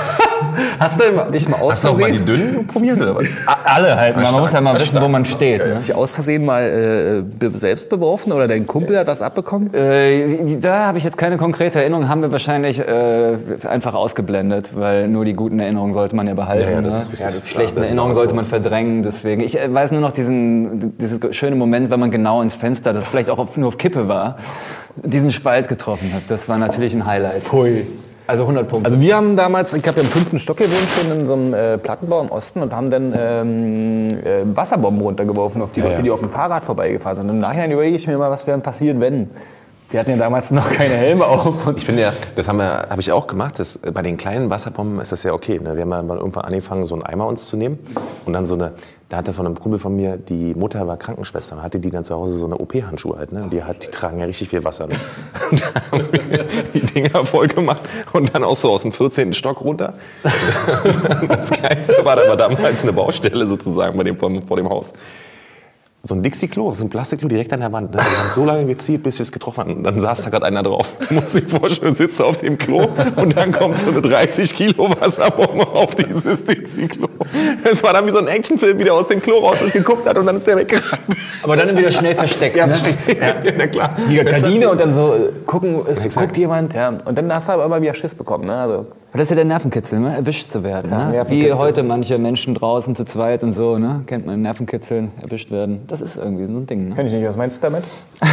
Hast 0.79 0.99
du 0.99 1.31
dich 1.31 1.47
mal 1.49 1.59
aus 1.59 1.73
Hast 1.73 1.85
du 1.85 1.89
auch 1.89 1.99
mal 1.99 2.11
die 2.11 2.23
dünnen 2.23 2.67
probiert 2.67 2.99
oder 3.01 3.15
was? 3.15 3.25
Alle 3.63 3.95
halt, 3.95 4.15
man 4.15 4.31
muss 4.33 4.51
ja 4.51 4.61
mal 4.61 4.79
wissen, 4.79 5.01
wo 5.01 5.07
man 5.07 5.25
steht. 5.25 5.65
Ne? 5.65 5.71
hast 5.71 5.87
dich 5.87 5.95
aus 5.95 6.13
Versehen 6.13 6.45
mal 6.45 7.25
äh, 7.41 7.49
selbst 7.57 7.89
beworfen 7.89 8.31
oder 8.31 8.47
dein 8.47 8.67
Kumpel 8.67 8.97
hat 8.97 9.07
was 9.07 9.21
abbekommen? 9.21 9.73
Äh, 9.73 10.57
da 10.59 10.87
habe 10.87 10.97
ich 10.97 11.03
jetzt 11.03 11.17
keine 11.17 11.37
konkrete 11.37 11.79
Erinnerung, 11.79 12.07
haben 12.09 12.21
wir 12.21 12.31
wahrscheinlich 12.31 12.79
äh, 12.79 13.35
einfach 13.67 13.93
ausgeblendet, 13.93 14.71
weil 14.75 15.07
nur 15.07 15.25
die 15.25 15.33
guten 15.33 15.59
Erinnerungen 15.59 15.93
sollte 15.93 16.15
man 16.15 16.27
ja 16.27 16.33
behalten. 16.33 16.63
Ja, 16.63 16.71
ja, 16.71 16.81
das 16.81 16.95
ne? 16.95 17.01
ist. 17.01 17.11
Die 17.13 17.21
Ja, 17.21 17.31
schlechten 17.31 17.75
das 17.75 17.85
ist 17.85 17.89
Erinnerungen 17.89 18.11
auch 18.11 18.15
so. 18.15 18.19
sollte 18.19 18.35
man 18.35 18.45
verdrängen. 18.45 19.03
Deswegen, 19.03 19.41
ich 19.41 19.59
äh, 19.59 19.73
weiß 19.73 19.91
nur 19.91 20.01
noch 20.01 20.11
diesen, 20.11 20.97
dieses 20.97 21.19
schöne 21.35 21.55
Moment, 21.55 21.89
wenn 21.89 21.99
man 21.99 22.11
genau 22.11 22.41
ins 22.41 22.55
Fenster, 22.55 22.93
das 22.93 23.07
vielleicht 23.07 23.29
auch 23.29 23.39
auf, 23.39 23.57
nur 23.57 23.67
auf 23.69 23.77
Kippe 23.77 24.07
war, 24.07 24.37
diesen 24.95 25.31
Spalt 25.31 25.67
getroffen 25.67 26.11
hat. 26.13 26.23
Das 26.27 26.49
war 26.49 26.57
natürlich 26.57 26.93
ein 26.93 27.05
Highlight. 27.05 27.43
Pfui. 27.43 27.85
Also 28.31 28.43
100 28.43 28.69
Punkte. 28.69 28.85
Also 28.85 29.01
wir 29.01 29.13
haben 29.13 29.35
damals, 29.35 29.73
ich 29.73 29.85
habe 29.85 29.97
ja 29.97 30.03
im 30.03 30.09
fünften 30.09 30.39
Stock 30.39 30.55
gewohnt, 30.55 30.87
schon 30.97 31.19
in 31.19 31.27
so 31.27 31.33
einem 31.33 31.53
äh, 31.53 31.77
Plattenbau 31.77 32.21
im 32.21 32.31
Osten 32.31 32.61
und 32.61 32.73
haben 32.73 32.89
dann 32.89 33.13
ähm, 33.13 34.07
äh, 34.23 34.43
Wasserbomben 34.55 35.01
runtergeworfen 35.01 35.61
auf 35.61 35.73
die 35.73 35.81
Leute, 35.81 35.95
ja. 35.95 36.01
die 36.01 36.11
auf 36.11 36.21
dem 36.21 36.29
Fahrrad 36.29 36.63
vorbeigefahren 36.63 37.17
sind. 37.17 37.29
Und 37.29 37.35
im 37.35 37.41
Nachhinein 37.41 37.71
überlege 37.71 37.97
ich 37.97 38.07
mir 38.07 38.17
mal, 38.17 38.31
was 38.31 38.47
wäre 38.47 38.57
denn 38.57 38.63
passiert, 38.63 39.01
wenn. 39.01 39.31
Die 39.91 39.99
hatten 39.99 40.11
ja 40.11 40.17
damals 40.17 40.51
noch 40.51 40.71
keine 40.71 40.93
Helme 40.93 41.25
auf. 41.25 41.67
Ich 41.75 41.85
finde 41.85 42.03
ja, 42.03 42.13
das 42.35 42.47
haben 42.47 42.57
wir, 42.59 42.87
habe 42.89 43.01
ich 43.01 43.11
auch 43.11 43.27
gemacht. 43.27 43.59
Das, 43.59 43.77
äh, 43.77 43.91
bei 43.91 44.01
den 44.01 44.17
kleinen 44.17 44.49
Wasserbomben 44.49 44.99
ist 44.99 45.11
das 45.11 45.23
ja 45.23 45.33
okay. 45.33 45.59
Ne? 45.59 45.75
Wir 45.75 45.81
haben 45.81 45.91
ja 45.91 46.01
mal 46.01 46.17
irgendwann 46.17 46.45
angefangen, 46.45 46.83
so 46.83 46.95
einen 46.95 47.03
Eimer 47.03 47.27
uns 47.27 47.47
zu 47.47 47.57
nehmen 47.57 47.79
und 48.25 48.33
dann 48.33 48.45
so 48.45 48.55
eine. 48.55 48.73
Da 49.09 49.17
hatte 49.17 49.33
von 49.33 49.45
einem 49.45 49.59
Kumpel 49.59 49.77
von 49.77 49.93
mir, 49.93 50.15
die 50.15 50.53
Mutter 50.55 50.87
war 50.87 50.95
Krankenschwester, 50.95 51.61
hatte 51.61 51.81
die 51.81 51.91
dann 51.91 52.05
zu 52.05 52.15
Hause 52.15 52.33
so 52.33 52.45
eine 52.45 52.57
OP-Handschuhe 52.57 53.17
halt. 53.17 53.33
Ne? 53.33 53.49
Die, 53.51 53.61
hat, 53.61 53.85
die 53.85 53.91
tragen 53.91 54.19
ja 54.19 54.25
richtig 54.25 54.47
viel 54.47 54.63
Wasser. 54.63 54.87
Ne? 54.87 54.95
Und 55.51 55.61
da 55.61 55.65
haben 55.91 56.05
wir 56.13 56.45
die 56.73 56.79
Dinger 56.79 57.25
voll 57.25 57.49
gemacht 57.49 57.81
und 58.13 58.33
dann 58.33 58.45
auch 58.45 58.55
so 58.55 58.71
aus 58.71 58.83
dem 58.83 58.93
14. 58.93 59.33
Stock 59.33 59.59
runter. 59.59 59.93
Das 61.27 61.49
Geilste 61.61 62.05
war, 62.05 62.15
da 62.15 62.29
war 62.29 62.37
damals 62.37 62.83
eine 62.83 62.93
Baustelle 62.93 63.45
sozusagen 63.45 63.97
bei 63.97 64.03
dem, 64.03 64.17
vor 64.17 64.57
dem 64.57 64.69
Haus 64.69 64.93
so 66.03 66.15
ein 66.15 66.23
Dixie-Klo, 66.23 66.73
so 66.73 66.83
ein 66.83 66.89
Plastikklo 66.89 67.27
direkt 67.27 67.53
an 67.53 67.59
der 67.59 67.71
Wand. 67.71 67.91
Ne? 67.91 67.97
Wir 67.97 68.19
haben 68.19 68.31
so 68.31 68.43
lange 68.43 68.65
gezielt, 68.65 69.03
bis 69.03 69.19
wir 69.19 69.23
es 69.23 69.31
getroffen 69.31 69.59
hatten. 69.61 69.73
Und 69.73 69.83
dann 69.83 69.99
saß 69.99 70.23
da 70.23 70.29
gerade 70.31 70.45
einer 70.47 70.63
drauf. 70.63 70.95
Du 71.11 71.15
musst 71.15 71.35
dir 71.35 71.41
vorstellen, 71.43 71.93
sitzt 71.93 72.21
auf 72.21 72.37
dem 72.37 72.57
Klo 72.57 72.87
und 73.17 73.35
dann 73.35 73.51
kommt 73.51 73.77
so 73.77 73.89
eine 73.89 74.01
30 74.01 74.53
Kilo 74.53 74.89
Wasserbombe 74.99 75.67
auf 75.67 75.93
dieses 75.95 76.43
Dixie-Klo. 76.45 77.07
Es 77.69 77.83
war 77.83 77.93
dann 77.93 78.07
wie 78.07 78.11
so 78.11 78.19
ein 78.19 78.27
Actionfilm, 78.27 78.79
wie 78.79 78.85
der 78.85 78.93
aus 78.93 79.07
dem 79.07 79.21
Klo 79.21 79.39
raus 79.39 79.61
ist, 79.61 79.73
geguckt 79.73 80.07
hat 80.07 80.17
und 80.17 80.25
dann 80.25 80.37
ist 80.37 80.47
der 80.47 80.55
weggerannt. 80.57 81.01
Aber 81.43 81.55
dann 81.55 81.77
wieder 81.77 81.91
schnell 81.91 82.15
versteckt. 82.15 82.55
ne? 82.55 82.61
Ja, 83.21 83.35
na 83.57 83.67
klar. 83.67 83.95
die 84.09 84.15
Gardine 84.15 84.69
und 84.69 84.79
dann 84.79 84.93
so 84.93 85.13
äh, 85.13 85.31
gucken, 85.45 85.81
es 85.87 86.07
guckt 86.15 86.37
jemand. 86.37 86.73
Ja. 86.73 86.89
Und 86.89 87.17
dann 87.17 87.31
hast 87.33 87.49
du 87.49 87.53
aber 87.53 87.65
immer 87.65 87.81
wieder 87.81 87.93
Schiss 87.93 88.15
bekommen. 88.15 88.45
Ne? 88.45 88.55
Also, 88.55 88.87
das 89.13 89.23
ist 89.23 89.29
ja 89.31 89.35
der 89.35 89.45
Nervenkitzel, 89.45 89.99
ne? 89.99 90.15
erwischt 90.15 90.49
zu 90.49 90.63
werden. 90.63 90.89
Ne? 90.89 91.25
Wie 91.27 91.51
heute 91.53 91.83
manche 91.83 92.17
Menschen 92.17 92.55
draußen 92.55 92.95
zu 92.95 93.03
zweit 93.03 93.43
und 93.43 93.51
so, 93.51 93.77
ne? 93.77 94.03
kennt 94.07 94.25
man 94.25 94.41
Nervenkitzeln, 94.41 95.11
erwischt 95.21 95.51
werden. 95.51 95.81
Das 95.91 95.99
ist 95.99 96.15
irgendwie 96.15 96.45
so 96.45 96.53
ein 96.53 96.65
Ding. 96.65 96.87
Ne? 96.87 96.95
Kenn 96.95 97.05
ich 97.07 97.11
nicht, 97.11 97.27
was 97.27 97.35
meinst 97.35 97.57
du 97.57 97.67
damit? 97.69 97.83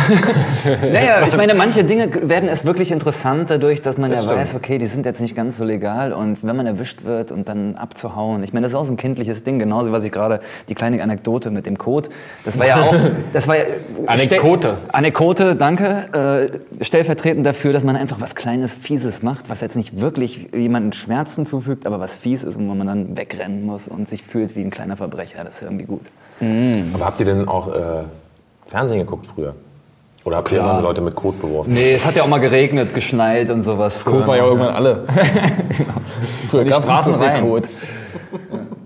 Naja, 0.92 1.26
ich 1.26 1.36
meine, 1.36 1.54
manche 1.54 1.82
Dinge 1.82 2.08
werden 2.28 2.48
erst 2.48 2.64
wirklich 2.66 2.92
interessant 2.92 3.50
dadurch, 3.50 3.82
dass 3.82 3.98
man 3.98 4.12
ja 4.12 4.18
stimmt. 4.18 4.36
weiß, 4.36 4.54
okay, 4.54 4.78
die 4.78 4.86
sind 4.86 5.04
jetzt 5.06 5.20
nicht 5.20 5.34
ganz 5.34 5.56
so 5.56 5.64
legal 5.64 6.12
und 6.12 6.46
wenn 6.46 6.54
man 6.56 6.66
erwischt 6.66 7.04
wird 7.04 7.32
und 7.32 7.48
dann 7.48 7.74
abzuhauen. 7.74 8.44
Ich 8.44 8.52
meine, 8.52 8.64
das 8.64 8.72
ist 8.72 8.76
auch 8.76 8.84
so 8.84 8.92
ein 8.92 8.96
kindliches 8.96 9.42
Ding, 9.42 9.58
genauso 9.58 9.90
was 9.90 10.04
ich 10.04 10.12
gerade, 10.12 10.38
die 10.68 10.74
kleine 10.74 11.02
Anekdote 11.02 11.50
mit 11.50 11.66
dem 11.66 11.78
Code, 11.78 12.10
das 12.44 12.58
war 12.60 12.66
ja 12.66 12.80
auch, 12.80 12.94
das 13.32 13.48
war 13.48 13.56
ja, 13.56 13.64
Anekdote. 14.06 14.76
Stell- 14.78 14.90
Anekdote, 14.92 15.56
danke, 15.56 16.52
äh, 16.80 16.84
stellvertretend 16.84 17.44
dafür, 17.44 17.72
dass 17.72 17.82
man 17.82 17.96
einfach 17.96 18.20
was 18.20 18.36
Kleines, 18.36 18.74
Fieses 18.76 19.22
macht, 19.22 19.50
was 19.50 19.60
jetzt 19.62 19.74
nicht 19.74 20.00
wirklich 20.00 20.48
jemandem 20.54 20.92
Schmerzen 20.92 21.44
zufügt, 21.44 21.86
aber 21.88 21.98
was 21.98 22.14
fies 22.14 22.44
ist 22.44 22.56
und 22.56 22.68
wo 22.68 22.74
man 22.74 22.86
dann 22.86 23.16
wegrennen 23.16 23.66
muss 23.66 23.88
und 23.88 24.08
sich 24.08 24.22
fühlt 24.22 24.54
wie 24.54 24.60
ein 24.62 24.70
kleiner 24.70 24.96
Verbrecher, 24.96 25.42
das 25.44 25.56
ist 25.56 25.62
irgendwie 25.62 25.86
gut. 25.86 26.02
Aber 26.40 27.04
habt 27.06 27.20
ihr 27.20 27.26
denn 27.26 27.48
auch 27.48 27.68
äh, 27.68 28.04
Fernsehen 28.68 28.98
geguckt 29.00 29.26
früher? 29.26 29.54
Oder 30.24 30.36
habt 30.38 30.52
ihr 30.52 30.58
immer 30.58 30.80
Leute 30.80 31.00
mit 31.00 31.14
Kot 31.14 31.40
beworfen? 31.40 31.72
Nee, 31.72 31.92
es 31.94 32.04
hat 32.04 32.14
ja 32.16 32.22
auch 32.22 32.28
mal 32.28 32.38
geregnet, 32.40 32.94
geschneit 32.94 33.50
und 33.50 33.62
sowas. 33.62 33.96
früher 33.96 34.14
Code 34.14 34.26
war 34.26 34.36
ja 34.36 34.44
irgendwann 34.44 34.74
alle. 34.74 35.04
Früher 36.50 36.64
Die 36.64 36.70
gab's 36.70 36.88
nicht 36.88 37.00
so 37.00 37.14
viel 37.14 37.22
rein. 37.22 37.62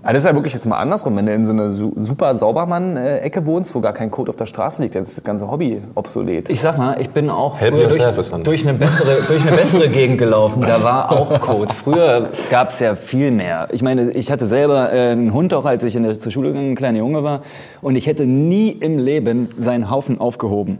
Aber 0.03 0.13
das 0.13 0.25
ist 0.25 0.29
ja 0.29 0.35
wirklich 0.35 0.53
jetzt 0.53 0.65
mal 0.65 0.77
andersrum, 0.77 1.15
wenn 1.15 1.25
du 1.25 1.33
in 1.33 1.45
so 1.45 1.53
einer 1.53 1.71
su 1.71 1.93
super 1.95 2.35
Saubermann-Ecke 2.35 3.45
wohnst, 3.45 3.73
wo 3.73 3.79
gar 3.79 3.93
kein 3.93 4.11
Code 4.11 4.31
auf 4.31 4.35
der 4.35 4.47
Straße 4.47 4.81
liegt, 4.81 4.95
dann 4.95 5.03
ist 5.03 5.15
das 5.15 5.23
ganze 5.23 5.49
Hobby 5.49 5.81
obsolet. 5.95 6.49
Ich 6.49 6.59
sag 6.59 6.77
mal, 6.77 6.99
ich 6.99 7.09
bin 7.09 7.29
auch 7.29 7.57
Help 7.57 7.73
früher 7.73 7.87
durch, 7.87 8.17
ist 8.17 8.35
durch, 8.45 8.67
eine 8.67 8.77
bessere, 8.77 9.21
durch 9.25 9.41
eine 9.47 9.55
bessere 9.55 9.87
Gegend 9.87 10.17
gelaufen. 10.17 10.61
Da 10.61 10.83
war 10.83 11.09
auch 11.09 11.39
Code. 11.39 11.73
Früher 11.73 12.29
gab 12.51 12.69
es 12.69 12.79
ja 12.79 12.95
viel 12.95 13.31
mehr. 13.31 13.69
Ich 13.71 13.81
meine, 13.81 14.11
ich 14.11 14.29
hatte 14.29 14.45
selber 14.45 14.91
äh, 14.91 15.11
einen 15.11 15.33
Hund 15.33 15.53
auch, 15.53 15.63
als 15.63 15.85
ich 15.85 15.95
in 15.95 16.03
der, 16.03 16.19
zur 16.19 16.33
Schule 16.33 16.49
gegangen, 16.49 16.71
ein 16.71 16.75
kleiner 16.75 16.97
Junge 16.97 17.23
war. 17.23 17.41
Und 17.81 17.95
ich 17.95 18.05
hätte 18.05 18.25
nie 18.25 18.71
im 18.71 18.99
Leben 18.99 19.47
seinen 19.57 19.89
Haufen 19.89 20.19
aufgehoben. 20.19 20.79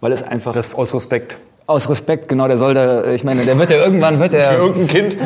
Weil 0.00 0.12
es 0.12 0.22
einfach... 0.22 0.52
Das 0.52 0.76
aus 0.76 0.94
Respekt. 0.94 1.38
Aus 1.70 1.88
Respekt, 1.88 2.28
genau, 2.28 2.48
der 2.48 2.56
soll 2.56 2.74
da... 2.74 3.10
Ich 3.12 3.24
meine, 3.24 3.44
der 3.44 3.58
wird 3.58 3.70
ja 3.70 3.76
irgendwann... 3.76 4.18
Wird 4.18 4.32
der, 4.32 4.58
irgendein 4.58 4.88
Kind. 4.88 5.16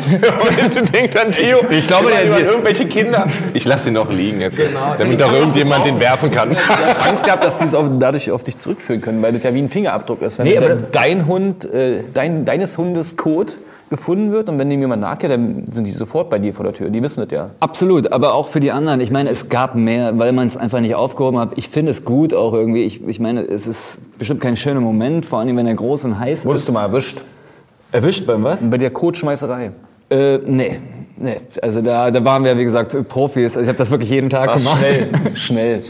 Und 0.75 0.93
denkt 0.93 1.17
an 1.17 1.31
Theo. 1.31 1.59
Ich, 1.69 1.87
glaube, 1.87 2.09
der 2.11 2.25
über 2.25 2.39
irgendwelche 2.39 2.85
Kinder. 2.85 3.25
Ich 3.53 3.65
lasse 3.65 3.85
den 3.85 3.95
noch 3.95 4.11
liegen 4.11 4.41
jetzt, 4.41 4.59
damit 4.97 5.21
auch 5.23 5.33
irgendjemand 5.33 5.85
den 5.85 5.99
werfen 5.99 6.31
kann. 6.31 6.51
Du 6.51 6.55
hast 6.57 7.07
Angst 7.07 7.25
gehabt, 7.25 7.43
dass 7.43 7.57
die 7.57 7.65
es 7.65 7.73
auf, 7.73 7.89
dadurch 7.99 8.29
auf 8.31 8.43
dich 8.43 8.57
zurückführen 8.57 9.01
können, 9.01 9.21
weil 9.21 9.33
das 9.33 9.43
ja 9.43 9.53
wie 9.53 9.59
ein 9.59 9.69
Fingerabdruck 9.69 10.21
ist. 10.21 10.37
Wenn 10.37 10.45
Nee, 10.45 10.57
aber 10.57 10.75
dein 10.75 11.25
Hund, 11.25 11.65
äh, 11.65 12.03
dein, 12.13 12.45
deines 12.45 12.77
Hundes 12.77 13.17
Code 13.17 13.53
gefunden 13.89 14.31
wird 14.31 14.49
und 14.49 14.57
wenn 14.59 14.69
dem 14.69 14.81
jemand 14.81 15.01
nachgeht, 15.01 15.29
dann 15.29 15.65
sind 15.71 15.85
die 15.85 15.91
sofort 15.91 16.29
bei 16.29 16.39
dir 16.39 16.53
vor 16.53 16.65
der 16.65 16.73
Tür. 16.73 16.89
Die 16.89 17.01
wissen 17.03 17.21
das 17.21 17.31
ja. 17.31 17.51
Absolut, 17.59 18.11
aber 18.11 18.33
auch 18.33 18.47
für 18.47 18.59
die 18.59 18.71
anderen. 18.71 18.99
Ich 18.99 19.11
meine, 19.11 19.29
es 19.29 19.49
gab 19.49 19.75
mehr, 19.75 20.17
weil 20.17 20.31
man 20.31 20.47
es 20.47 20.57
einfach 20.57 20.79
nicht 20.79 20.95
aufgehoben 20.95 21.39
hat. 21.39 21.51
Ich 21.55 21.69
finde 21.69 21.91
es 21.91 22.03
gut 22.03 22.33
auch 22.33 22.53
irgendwie. 22.53 22.83
Ich, 22.83 23.05
ich 23.07 23.19
meine, 23.19 23.41
es 23.41 23.67
ist 23.67 24.17
bestimmt 24.17 24.41
kein 24.41 24.55
schöner 24.55 24.81
Moment, 24.81 25.25
vor 25.25 25.39
allem 25.39 25.55
wenn 25.57 25.67
er 25.67 25.75
groß 25.75 26.05
und 26.05 26.19
heiß 26.19 26.45
Wurdest 26.45 26.63
ist. 26.63 26.69
du 26.69 26.73
mal 26.73 26.83
erwischt? 26.83 27.21
Erwischt 27.91 28.25
beim 28.25 28.43
was? 28.43 28.69
Bei 28.69 28.77
der 28.77 28.89
Codeschmeißerei. 28.91 29.71
Äh, 30.09 30.37
nee. 30.45 30.79
Nee, 31.17 31.37
also 31.61 31.81
da, 31.81 32.11
da 32.11 32.25
waren 32.25 32.43
wir, 32.43 32.57
wie 32.57 32.65
gesagt, 32.65 32.95
Profis. 33.07 33.55
Also 33.55 33.61
ich 33.61 33.67
habe 33.69 33.77
das 33.77 33.89
wirklich 33.89 34.09
jeden 34.09 34.29
Tag 34.29 34.53
gemacht. 34.53 34.79
Schnell. 34.79 35.07
Schnell. 35.35 35.81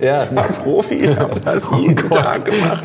Ja. 0.00 0.24
Profi, 0.62 1.02
haben 1.06 1.40
das 1.44 1.68
jeden 1.76 1.96
Tag 1.96 2.44
gemacht. 2.44 2.84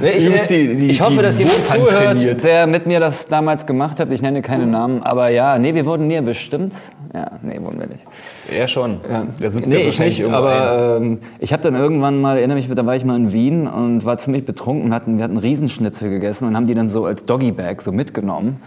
Nee, 0.00 0.10
ich, 0.16 0.26
Übrigens 0.26 0.46
die- 0.48 0.74
die- 0.74 0.90
ich 0.90 1.00
hoffe, 1.00 1.22
dass 1.22 1.38
jemand 1.38 1.64
zuhört, 1.64 1.90
trainiert. 1.90 2.42
der 2.42 2.66
mit 2.66 2.86
mir 2.86 3.00
das 3.00 3.26
damals 3.28 3.66
gemacht 3.66 4.00
hat. 4.00 4.10
Ich 4.10 4.22
nenne 4.22 4.42
keine 4.42 4.66
Namen, 4.66 5.02
aber 5.02 5.28
ja, 5.28 5.58
nee, 5.58 5.74
wir 5.74 5.84
wurden 5.86 6.06
nie 6.06 6.14
erwischt, 6.14 6.42
stimmt's? 6.46 6.90
Ja, 7.14 7.32
nee, 7.42 7.58
wurden 7.60 7.80
wir 7.80 7.86
nicht. 7.88 8.04
Er 8.50 8.68
schon. 8.68 9.00
Der 9.40 9.50
sitzt 9.50 9.66
Nee, 9.68 9.82
ja 9.82 9.88
ich 9.88 9.98
nicht, 9.98 10.24
aber 10.24 10.98
ähm, 11.00 11.18
ich 11.38 11.52
habe 11.52 11.62
dann 11.62 11.74
irgendwann 11.74 12.20
mal, 12.20 12.38
erinnere 12.38 12.56
mich, 12.56 12.68
da 12.72 12.86
war 12.86 12.94
ich 12.96 13.04
mal 13.04 13.16
in 13.16 13.32
Wien 13.32 13.66
und 13.66 14.04
war 14.04 14.16
ziemlich 14.18 14.44
betrunken 14.44 14.94
hatten, 14.94 15.16
wir 15.18 15.24
hatten 15.24 15.36
Riesenschnitzel 15.36 16.08
gegessen 16.10 16.46
und 16.48 16.56
haben 16.56 16.66
die 16.66 16.74
dann 16.74 16.88
so 16.88 17.04
als 17.04 17.24
Doggybag 17.24 17.80
so 17.80 17.92
mitgenommen. 17.92 18.60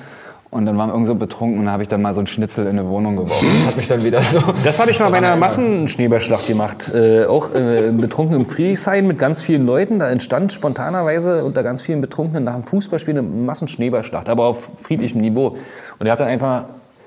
Und 0.53 0.67
dann 0.67 0.77
waren 0.77 0.89
wir 0.89 0.93
irgend 0.93 1.07
so 1.07 1.15
betrunken 1.15 1.59
und 1.59 1.69
habe 1.71 1.81
ich 1.81 1.89
dann 1.89 2.01
mal 2.01 2.13
so 2.13 2.19
einen 2.19 2.27
Schnitzel 2.27 2.67
in 2.67 2.77
eine 2.77 2.87
Wohnung 2.87 3.15
geworfen. 3.15 3.47
Das 3.57 3.67
hat 3.67 3.77
mich 3.77 3.87
dann 3.87 4.03
wieder 4.03 4.21
so... 4.21 4.39
Das 4.63 4.79
habe 4.79 4.91
ich 4.91 4.99
mal 4.99 5.09
bei 5.09 5.17
einer 5.17 5.35
Massenschneeballschlacht 5.35 6.45
gemacht. 6.47 6.91
Äh, 6.93 7.25
auch 7.25 7.53
äh, 7.55 7.91
betrunken 7.91 8.35
im 8.35 8.45
Friedrichshain 8.45 9.07
mit 9.07 9.17
ganz 9.17 9.41
vielen 9.41 9.65
Leuten. 9.65 9.97
Da 9.97 10.09
entstand 10.09 10.53
spontanerweise 10.53 11.43
unter 11.43 11.63
ganz 11.63 11.81
vielen 11.81 12.01
Betrunkenen 12.01 12.43
nach 12.43 12.53
dem 12.53 12.63
Fußballspiel 12.63 13.17
eine 13.17 13.23
Massenschneeballschlacht, 13.23 14.29
aber 14.29 14.45
auf 14.45 14.69
friedlichem 14.77 15.19
Niveau. 15.19 15.57
Und 15.97 16.05
ich 16.05 16.09
habe 16.09 16.19
dann 16.19 16.27
einfach, 16.27 16.65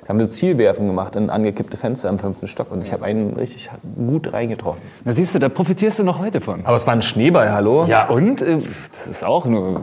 haben 0.08 0.18
wir 0.18 0.28
Zielwerfen 0.28 0.88
gemacht 0.88 1.14
in 1.14 1.30
angekippte 1.30 1.76
Fenster 1.76 2.08
im 2.08 2.18
fünften 2.18 2.48
Stock 2.48 2.72
und 2.72 2.82
ich 2.82 2.92
habe 2.92 3.04
einen 3.04 3.34
richtig 3.34 3.70
gut 3.96 4.32
reingetroffen. 4.32 4.82
Da 5.04 5.12
siehst 5.12 5.34
du, 5.36 5.38
da 5.38 5.48
profitierst 5.48 6.00
du 6.00 6.02
noch 6.04 6.18
heute 6.18 6.40
von. 6.40 6.64
Aber 6.64 6.76
es 6.76 6.86
war 6.86 6.94
ein 6.94 7.02
Schneeball, 7.02 7.52
hallo? 7.52 7.84
Ja, 7.86 8.08
und? 8.08 8.42
Äh, 8.42 8.58
Das 8.92 9.06
ist 9.06 9.24
auch 9.24 9.46
nur... 9.46 9.82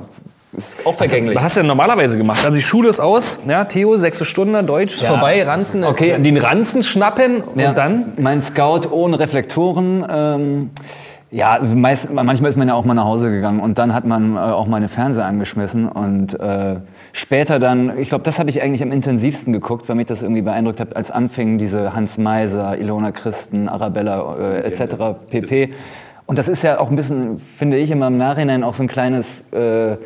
Ist 0.56 0.86
auch 0.86 0.94
vergänglich. 0.96 1.36
Was 1.36 1.44
hast 1.44 1.56
du 1.58 1.62
denn 1.62 1.68
normalerweise 1.68 2.18
gemacht? 2.18 2.46
Also 2.46 2.56
die 2.56 2.62
Schule 2.64 2.90
ist 2.90 3.00
aus, 3.00 3.42
ja, 3.48 3.66
Theo, 3.66 3.98
sechste 3.98 4.24
Stunde, 4.26 4.64
Deutsch, 4.64 5.02
Ja. 5.02 5.10
vorbei, 5.10 5.44
Ranzen, 5.44 5.84
Okay. 5.84 6.18
den 6.20 6.38
Ranzen 6.38 6.84
schnappen 6.84 7.44
Ja, 7.56 7.70
und 7.70 7.78
dann? 7.78 8.14
Mein 8.20 8.42
Scout 8.42 8.82
ohne 8.92 9.20
Reflektoren. 9.20 10.06
Ähm, 10.10 10.70
Ja, 11.32 11.60
meist, 11.64 12.12
manchmal 12.14 12.50
ist 12.50 12.58
man 12.58 12.68
ja 12.68 12.76
auch 12.76 12.86
mal 12.86 12.94
nach 12.94 13.06
Hause 13.06 13.32
gegangen 13.32 13.60
und 13.60 13.80
dann 13.80 13.96
hat 13.96 14.06
man 14.06 14.36
äh, 14.36 14.40
auch 14.40 14.68
mal 14.68 14.78
eine 14.78 14.88
Fernseher 14.88 15.26
angeschmissen 15.26 15.90
und 15.90 16.40
äh, 16.40 16.76
später 17.12 17.58
dann, 17.58 17.98
ich 17.98 18.10
glaube, 18.10 18.24
das 18.24 18.38
habe 18.38 18.52
ich 18.52 18.62
eigentlich 18.62 18.84
am 18.84 18.92
intensivsten 18.92 19.52
geguckt, 19.52 19.90
weil 19.90 19.96
mich 19.96 20.06
das 20.06 20.22
irgendwie 20.22 20.44
beeindruckt 20.44 20.80
hat, 20.80 20.96
als 20.96 21.10
anfingen 21.10 21.58
diese 21.58 21.96
Hans 21.96 22.20
Meiser, 22.20 22.78
Ilona 22.78 23.12
Christen, 23.12 23.68
Arabella 23.68 24.36
äh, 24.40 24.60
etc. 24.60 24.96
pp. 25.32 25.74
Und 26.28 26.38
das 26.38 26.48
ist 26.48 26.62
ja 26.62 26.80
auch 26.80 26.92
ein 26.92 26.96
bisschen, 26.96 27.40
finde 27.40 27.78
ich, 27.78 27.90
immer 27.90 28.06
im 28.08 28.20
Nachhinein 28.20 28.64
auch 28.64 28.76
so 28.76 28.84
ein 28.84 28.88
kleines... 28.88 29.52
Äh, 29.52 29.98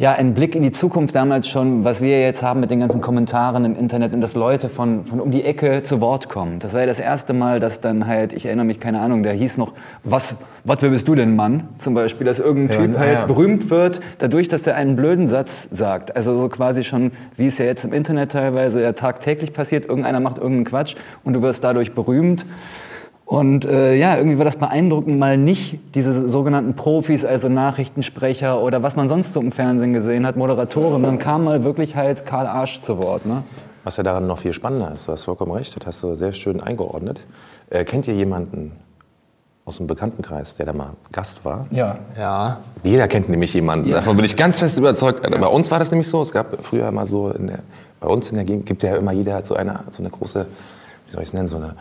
ja, 0.00 0.12
ein 0.12 0.32
Blick 0.32 0.54
in 0.54 0.62
die 0.62 0.70
Zukunft 0.70 1.14
damals 1.14 1.46
schon, 1.46 1.84
was 1.84 2.00
wir 2.00 2.22
jetzt 2.22 2.42
haben 2.42 2.60
mit 2.60 2.70
den 2.70 2.80
ganzen 2.80 3.02
Kommentaren 3.02 3.66
im 3.66 3.76
Internet 3.76 4.14
und 4.14 4.22
dass 4.22 4.34
Leute 4.34 4.70
von, 4.70 5.04
von 5.04 5.20
um 5.20 5.30
die 5.30 5.44
Ecke 5.44 5.82
zu 5.82 6.00
Wort 6.00 6.30
kommen. 6.30 6.58
Das 6.58 6.72
war 6.72 6.80
ja 6.80 6.86
das 6.86 7.00
erste 7.00 7.34
Mal, 7.34 7.60
dass 7.60 7.82
dann 7.82 8.06
halt, 8.06 8.32
ich 8.32 8.46
erinnere 8.46 8.64
mich, 8.64 8.80
keine 8.80 9.02
Ahnung, 9.02 9.22
der 9.22 9.34
hieß 9.34 9.58
noch, 9.58 9.74
was, 10.02 10.38
was 10.64 10.78
bist 10.78 11.06
du 11.06 11.14
denn, 11.14 11.36
Mann? 11.36 11.68
Zum 11.76 11.92
Beispiel, 11.92 12.24
dass 12.26 12.40
irgendein 12.40 12.80
Ja, 12.80 12.86
Typ 12.86 12.98
halt 12.98 13.12
ja. 13.12 13.26
berühmt 13.26 13.68
wird, 13.68 14.00
dadurch, 14.20 14.48
dass 14.48 14.66
er 14.66 14.74
einen 14.74 14.96
blöden 14.96 15.26
Satz 15.26 15.68
sagt. 15.70 16.16
Also 16.16 16.34
so 16.34 16.48
quasi 16.48 16.82
schon, 16.82 17.12
wie 17.36 17.48
es 17.48 17.58
ja 17.58 17.66
jetzt 17.66 17.84
im 17.84 17.92
Internet 17.92 18.32
teilweise 18.32 18.80
ja 18.80 18.94
tagtäglich 18.94 19.52
passiert, 19.52 19.84
irgendeiner 19.84 20.20
macht 20.20 20.38
irgendeinen 20.38 20.64
Quatsch 20.64 20.94
und 21.24 21.34
du 21.34 21.42
wirst 21.42 21.62
dadurch 21.62 21.92
berühmt. 21.92 22.46
Und 23.30 23.64
äh, 23.64 23.94
ja, 23.94 24.16
irgendwie 24.16 24.38
war 24.38 24.44
das 24.44 24.56
beeindruckend, 24.56 25.16
mal 25.16 25.36
nicht 25.36 25.78
diese 25.94 26.28
sogenannten 26.28 26.74
Profis, 26.74 27.24
also 27.24 27.48
Nachrichtensprecher 27.48 28.60
oder 28.60 28.82
was 28.82 28.96
man 28.96 29.08
sonst 29.08 29.34
so 29.34 29.40
im 29.40 29.52
Fernsehen 29.52 29.92
gesehen 29.92 30.26
hat, 30.26 30.36
Moderatoren. 30.36 31.04
Dann 31.04 31.20
kam 31.20 31.44
mal 31.44 31.62
wirklich 31.62 31.94
halt 31.94 32.26
Karl 32.26 32.48
Arsch 32.48 32.80
zu 32.80 33.00
Wort. 33.00 33.26
Ne? 33.26 33.44
Was 33.84 33.98
ja 33.98 34.02
daran 34.02 34.26
noch 34.26 34.38
viel 34.38 34.52
spannender 34.52 34.92
ist, 34.92 35.06
du 35.06 35.12
hast 35.12 35.22
vollkommen 35.22 35.52
recht, 35.52 35.76
das 35.78 35.86
hast 35.86 36.02
du 36.02 36.16
sehr 36.16 36.32
schön 36.32 36.60
eingeordnet. 36.60 37.24
Äh, 37.70 37.84
kennt 37.84 38.08
ihr 38.08 38.14
jemanden 38.14 38.72
aus 39.64 39.76
dem 39.76 39.86
Bekanntenkreis, 39.86 40.56
der 40.56 40.66
da 40.66 40.72
mal 40.72 40.94
Gast 41.12 41.44
war? 41.44 41.68
Ja. 41.70 41.98
Ja. 42.18 42.58
Jeder 42.82 43.06
kennt 43.06 43.28
nämlich 43.28 43.54
jemanden. 43.54 43.92
Davon 43.92 44.16
bin 44.16 44.24
ich 44.24 44.36
ganz 44.36 44.58
fest 44.58 44.76
überzeugt. 44.76 45.22
Bei 45.22 45.46
uns 45.46 45.70
war 45.70 45.78
das 45.78 45.92
nämlich 45.92 46.08
so. 46.08 46.20
Es 46.20 46.32
gab 46.32 46.64
früher 46.64 46.90
mal 46.90 47.06
so, 47.06 47.30
in 47.30 47.46
der, 47.46 47.60
bei 48.00 48.08
uns 48.08 48.28
in 48.30 48.38
der 48.38 48.44
Gegend 48.44 48.66
gibt 48.66 48.82
ja 48.82 48.96
immer 48.96 49.12
jeder 49.12 49.34
hat 49.34 49.46
so 49.46 49.54
eine, 49.54 49.78
so 49.88 50.02
eine 50.02 50.10
große, 50.10 50.48
wie 51.06 51.12
soll 51.12 51.22
ich 51.22 51.28
es 51.28 51.32
nennen, 51.32 51.46
so 51.46 51.58
eine, 51.58 51.76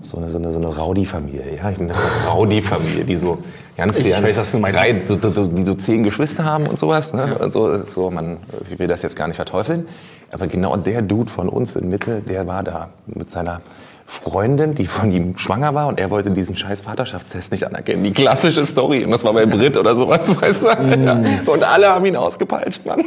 so 0.00 0.16
eine, 0.16 0.30
so 0.30 0.38
eine, 0.38 0.52
so 0.52 0.58
eine 0.60 0.68
Rowdy-Familie. 0.68 1.56
Ja, 1.56 1.70
ich 1.70 1.78
nenne 1.78 1.92
das 1.92 1.98
mal 1.98 2.32
Rowdy-Familie, 2.32 3.04
die 3.04 3.16
so 3.16 3.38
ganz 3.76 3.98
Ich 3.98 4.22
weiß, 4.22 4.38
was 4.38 4.52
du 4.52 4.58
meinst. 4.58 4.78
Drei, 4.78 4.94
so, 5.06 5.18
so, 5.18 5.46
die 5.48 5.64
so 5.64 5.74
zehn 5.74 6.04
Geschwister 6.04 6.44
haben 6.44 6.68
und 6.68 6.78
sowas. 6.78 7.12
Ne? 7.12 7.36
Und 7.38 7.52
so, 7.52 7.82
so, 7.82 8.10
man, 8.10 8.36
ich 8.70 8.78
will 8.78 8.86
das 8.86 9.02
jetzt 9.02 9.16
gar 9.16 9.26
nicht 9.26 9.36
verteufeln. 9.36 9.88
Aber 10.30 10.46
genau 10.46 10.76
der 10.76 11.02
Dude 11.02 11.30
von 11.30 11.48
uns 11.48 11.74
in 11.74 11.88
Mitte, 11.88 12.20
der 12.20 12.46
war 12.46 12.62
da 12.62 12.90
mit 13.06 13.30
seiner 13.30 13.60
Freundin, 14.06 14.74
die 14.74 14.86
von 14.86 15.10
ihm 15.10 15.36
schwanger 15.36 15.74
war 15.74 15.88
und 15.88 16.00
er 16.00 16.10
wollte 16.10 16.30
diesen 16.30 16.56
scheiß 16.56 16.82
Vaterschaftstest 16.82 17.52
nicht 17.52 17.64
anerkennen. 17.64 18.04
Die 18.04 18.12
klassische 18.12 18.64
Story. 18.64 19.04
Und 19.04 19.10
das 19.10 19.22
war 19.24 19.34
bei 19.34 19.46
Brit 19.46 19.76
oder 19.76 19.94
sowas, 19.94 20.28
weißt 20.40 20.62
du? 20.62 20.66
Mm. 20.66 21.04
Ja. 21.04 21.20
Und 21.44 21.62
alle 21.62 21.88
haben 21.88 22.06
ihn 22.06 22.16
ausgepeitscht, 22.16 22.86
Mann. 22.86 23.04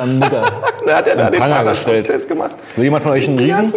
Am 0.00 0.18
Mutter. 0.18 0.50
Da 0.86 0.98
hat 0.98 1.08
er 1.08 1.16
da 1.16 1.30
den 1.30 1.40
Pranger 1.40 1.56
Vaterschaftstest 1.56 2.28
gemacht. 2.28 2.52
Will 2.76 2.84
jemand 2.84 3.02
von 3.02 3.12
euch 3.12 3.28
einen 3.28 3.38
Riesen? 3.38 3.72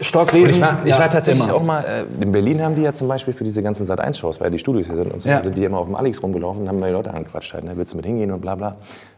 Stockriesen. 0.00 0.44
Und 0.46 0.50
ich 0.54 0.60
war, 0.60 0.78
ich 0.84 0.90
Ja, 0.90 0.98
war 0.98 1.08
tatsächlich 1.10 1.44
immer. 1.46 1.54
auch 1.54 1.62
mal, 1.62 1.82
äh, 1.84 2.04
in 2.22 2.30
Berlin 2.32 2.62
haben 2.62 2.74
die 2.74 2.82
ja 2.82 2.92
zum 2.92 3.08
Beispiel 3.08 3.32
für 3.34 3.44
diese 3.44 3.62
ganzen 3.62 3.86
Sat1-Shows, 3.86 4.40
weil 4.40 4.50
die 4.50 4.58
Studios 4.58 4.86
hier 4.86 4.96
sind 4.96 5.12
und 5.12 5.20
so, 5.20 5.28
Ja. 5.28 5.42
sind 5.42 5.56
die 5.56 5.64
immer 5.64 5.78
auf 5.78 5.86
dem 5.86 5.94
Alex 5.96 6.22
rumgelaufen 6.22 6.62
und 6.62 6.68
haben 6.68 6.78
mal 6.78 6.86
die 6.88 6.92
Leute 6.92 7.12
angequatscht 7.12 7.54
halt, 7.54 7.64
ne, 7.64 7.72
willst 7.76 7.92
du 7.92 7.96
mit 7.96 8.06
hingehen 8.06 8.30
und 8.30 8.40
bla 8.40 8.54
bla. 8.54 8.68
Und 8.68 8.76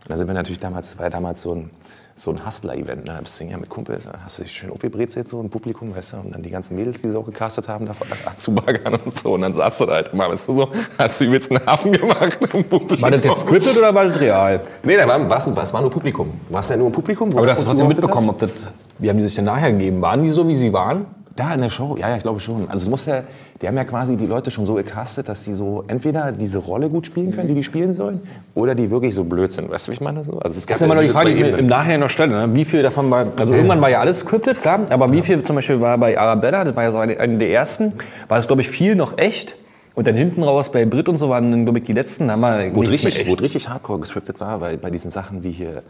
da 0.08 0.16
sind 0.16 0.26
wir 0.28 0.34
natürlich 0.34 0.60
damals, 0.60 0.96
war 0.98 1.06
ja 1.06 1.10
damals 1.10 1.42
so 1.42 1.54
ein, 1.54 1.70
so 2.18 2.32
ein 2.32 2.44
Hustler-Event, 2.44 3.04
ne, 3.04 3.12
da 3.14 3.20
bist 3.20 3.38
du 3.38 3.44
ja 3.44 3.56
mit 3.56 3.68
Kumpels, 3.68 4.02
hast 4.24 4.38
du 4.38 4.42
dich 4.42 4.52
schön 4.52 4.70
aufgebrezelt 4.70 5.28
so 5.28 5.40
im 5.40 5.48
Publikum, 5.48 5.94
weißt 5.94 6.14
du, 6.14 6.16
und 6.18 6.34
dann 6.34 6.42
die 6.42 6.50
ganzen 6.50 6.74
Mädels, 6.74 7.00
die 7.00 7.08
sie 7.08 7.16
auch 7.16 7.24
gecastet 7.24 7.68
haben, 7.68 7.86
da 7.86 7.94
zu 8.36 8.52
baggern 8.52 8.96
und 9.04 9.14
so, 9.14 9.34
und 9.34 9.42
dann 9.42 9.54
saßt 9.54 9.82
du 9.82 9.86
da 9.86 9.94
halt 9.94 10.08
immer, 10.08 10.28
weißt 10.28 10.48
du 10.48 10.56
so, 10.56 10.68
hast 10.98 11.20
du 11.20 11.24
übelst 11.24 11.50
einen 11.50 11.64
Hafen 11.64 11.92
gemacht 11.92 12.38
im 12.52 12.64
Publikum. 12.64 13.02
War 13.02 13.10
das 13.12 13.24
jetzt 13.24 13.40
scripted 13.42 13.76
oder 13.76 13.94
war 13.94 14.04
das 14.06 14.18
real? 14.20 14.60
Nee, 14.82 14.96
da 14.96 15.06
war, 15.06 15.28
war's, 15.30 15.46
es 15.46 15.72
war 15.72 15.80
nur 15.80 15.90
Publikum. 15.90 16.32
Du 16.48 16.54
warst 16.54 16.70
ja 16.70 16.76
nur 16.76 16.88
im 16.88 16.92
Publikum. 16.92 17.30
Aber 17.36 17.46
das 17.46 17.60
hast 17.60 17.66
du 17.66 17.70
Auftritt 17.70 17.88
mitbekommen, 17.88 18.30
ob 18.30 18.38
das, 18.40 18.50
wie 18.98 19.08
haben 19.08 19.18
die 19.18 19.24
sich 19.24 19.36
denn 19.36 19.44
nachher 19.44 19.70
gegeben? 19.70 20.02
Waren 20.02 20.22
die 20.22 20.30
so, 20.30 20.46
wie 20.48 20.56
sie 20.56 20.72
waren? 20.72 21.06
Da 21.36 21.54
in 21.54 21.60
der 21.60 21.70
Show, 21.70 21.96
ja, 21.96 22.08
ja, 22.08 22.16
ich 22.16 22.22
glaube 22.22 22.40
schon. 22.40 22.68
Also 22.68 22.86
du 22.86 22.90
musst 22.90 23.06
ja, 23.06 23.22
die 23.60 23.66
haben 23.66 23.76
ja 23.76 23.84
quasi 23.84 24.16
die 24.16 24.26
Leute 24.26 24.50
schon 24.50 24.66
so 24.66 24.74
gecastet, 24.74 25.28
dass 25.28 25.42
die 25.42 25.52
so 25.52 25.84
entweder 25.88 26.30
diese 26.30 26.58
Rolle 26.58 26.88
gut 26.88 27.06
spielen 27.06 27.32
können, 27.32 27.48
die 27.48 27.54
die 27.54 27.64
spielen 27.64 27.92
sollen, 27.92 28.20
oder 28.54 28.74
die 28.74 28.90
wirklich 28.90 29.14
so 29.14 29.24
blöd 29.24 29.50
sind. 29.50 29.68
Weißt 29.68 29.88
du, 29.88 29.90
wie 29.90 29.94
ich 29.96 30.00
meine? 30.00 30.22
So? 30.22 30.38
Also 30.38 30.58
es 30.58 30.66
gab 30.66 30.74
Das 30.74 30.80
ist 30.80 30.84
immer 30.84 30.94
noch 30.94 31.02
die 31.02 31.08
Frage, 31.08 31.30
die 31.30 31.36
ich 31.36 31.42
mir 31.42 31.58
im. 31.58 31.66
Nachhinein 31.66 32.00
noch 32.00 32.10
stelle. 32.10 32.46
Ne? 32.46 32.54
Wie 32.54 32.64
viel 32.64 32.82
davon 32.82 33.10
war, 33.10 33.26
also 33.38 33.52
irgendwann 33.52 33.80
war 33.80 33.90
ja 33.90 34.00
alles 34.00 34.20
scripted, 34.20 34.62
klar, 34.62 34.80
aber 34.90 35.10
wie 35.12 35.22
viel 35.22 35.42
zum 35.42 35.56
Beispiel 35.56 35.80
war 35.80 35.98
bei 35.98 36.16
Arabella, 36.18 36.64
das 36.64 36.76
war 36.76 36.84
ja 36.84 36.90
so 36.92 36.98
eine, 36.98 37.18
eine 37.18 37.36
der 37.36 37.50
ersten, 37.50 37.94
war 38.28 38.38
es, 38.38 38.46
glaube 38.46 38.62
ich, 38.62 38.68
viel 38.68 38.94
noch 38.94 39.18
echt. 39.18 39.56
Und 39.94 40.06
dann 40.06 40.14
hinten 40.14 40.44
raus 40.44 40.70
bei 40.70 40.84
Brit 40.84 41.08
und 41.08 41.18
so 41.18 41.28
waren 41.28 41.50
dann, 41.50 41.64
glaube 41.64 41.80
ich, 41.80 41.84
die 41.84 41.92
letzten, 41.92 42.28
da 42.28 42.34
haben 42.34 42.40
wir 42.42 42.76
Wo 42.76 42.80
richtig, 42.82 43.26
wo 43.28 43.34
richtig 43.34 43.68
hardcore 43.68 43.98
gescriptet 43.98 44.38
war, 44.38 44.60
weil 44.60 44.78
bei 44.78 44.90
diesen 44.90 45.10
Sachen 45.10 45.42
wie 45.42 45.50
hier, 45.50 45.82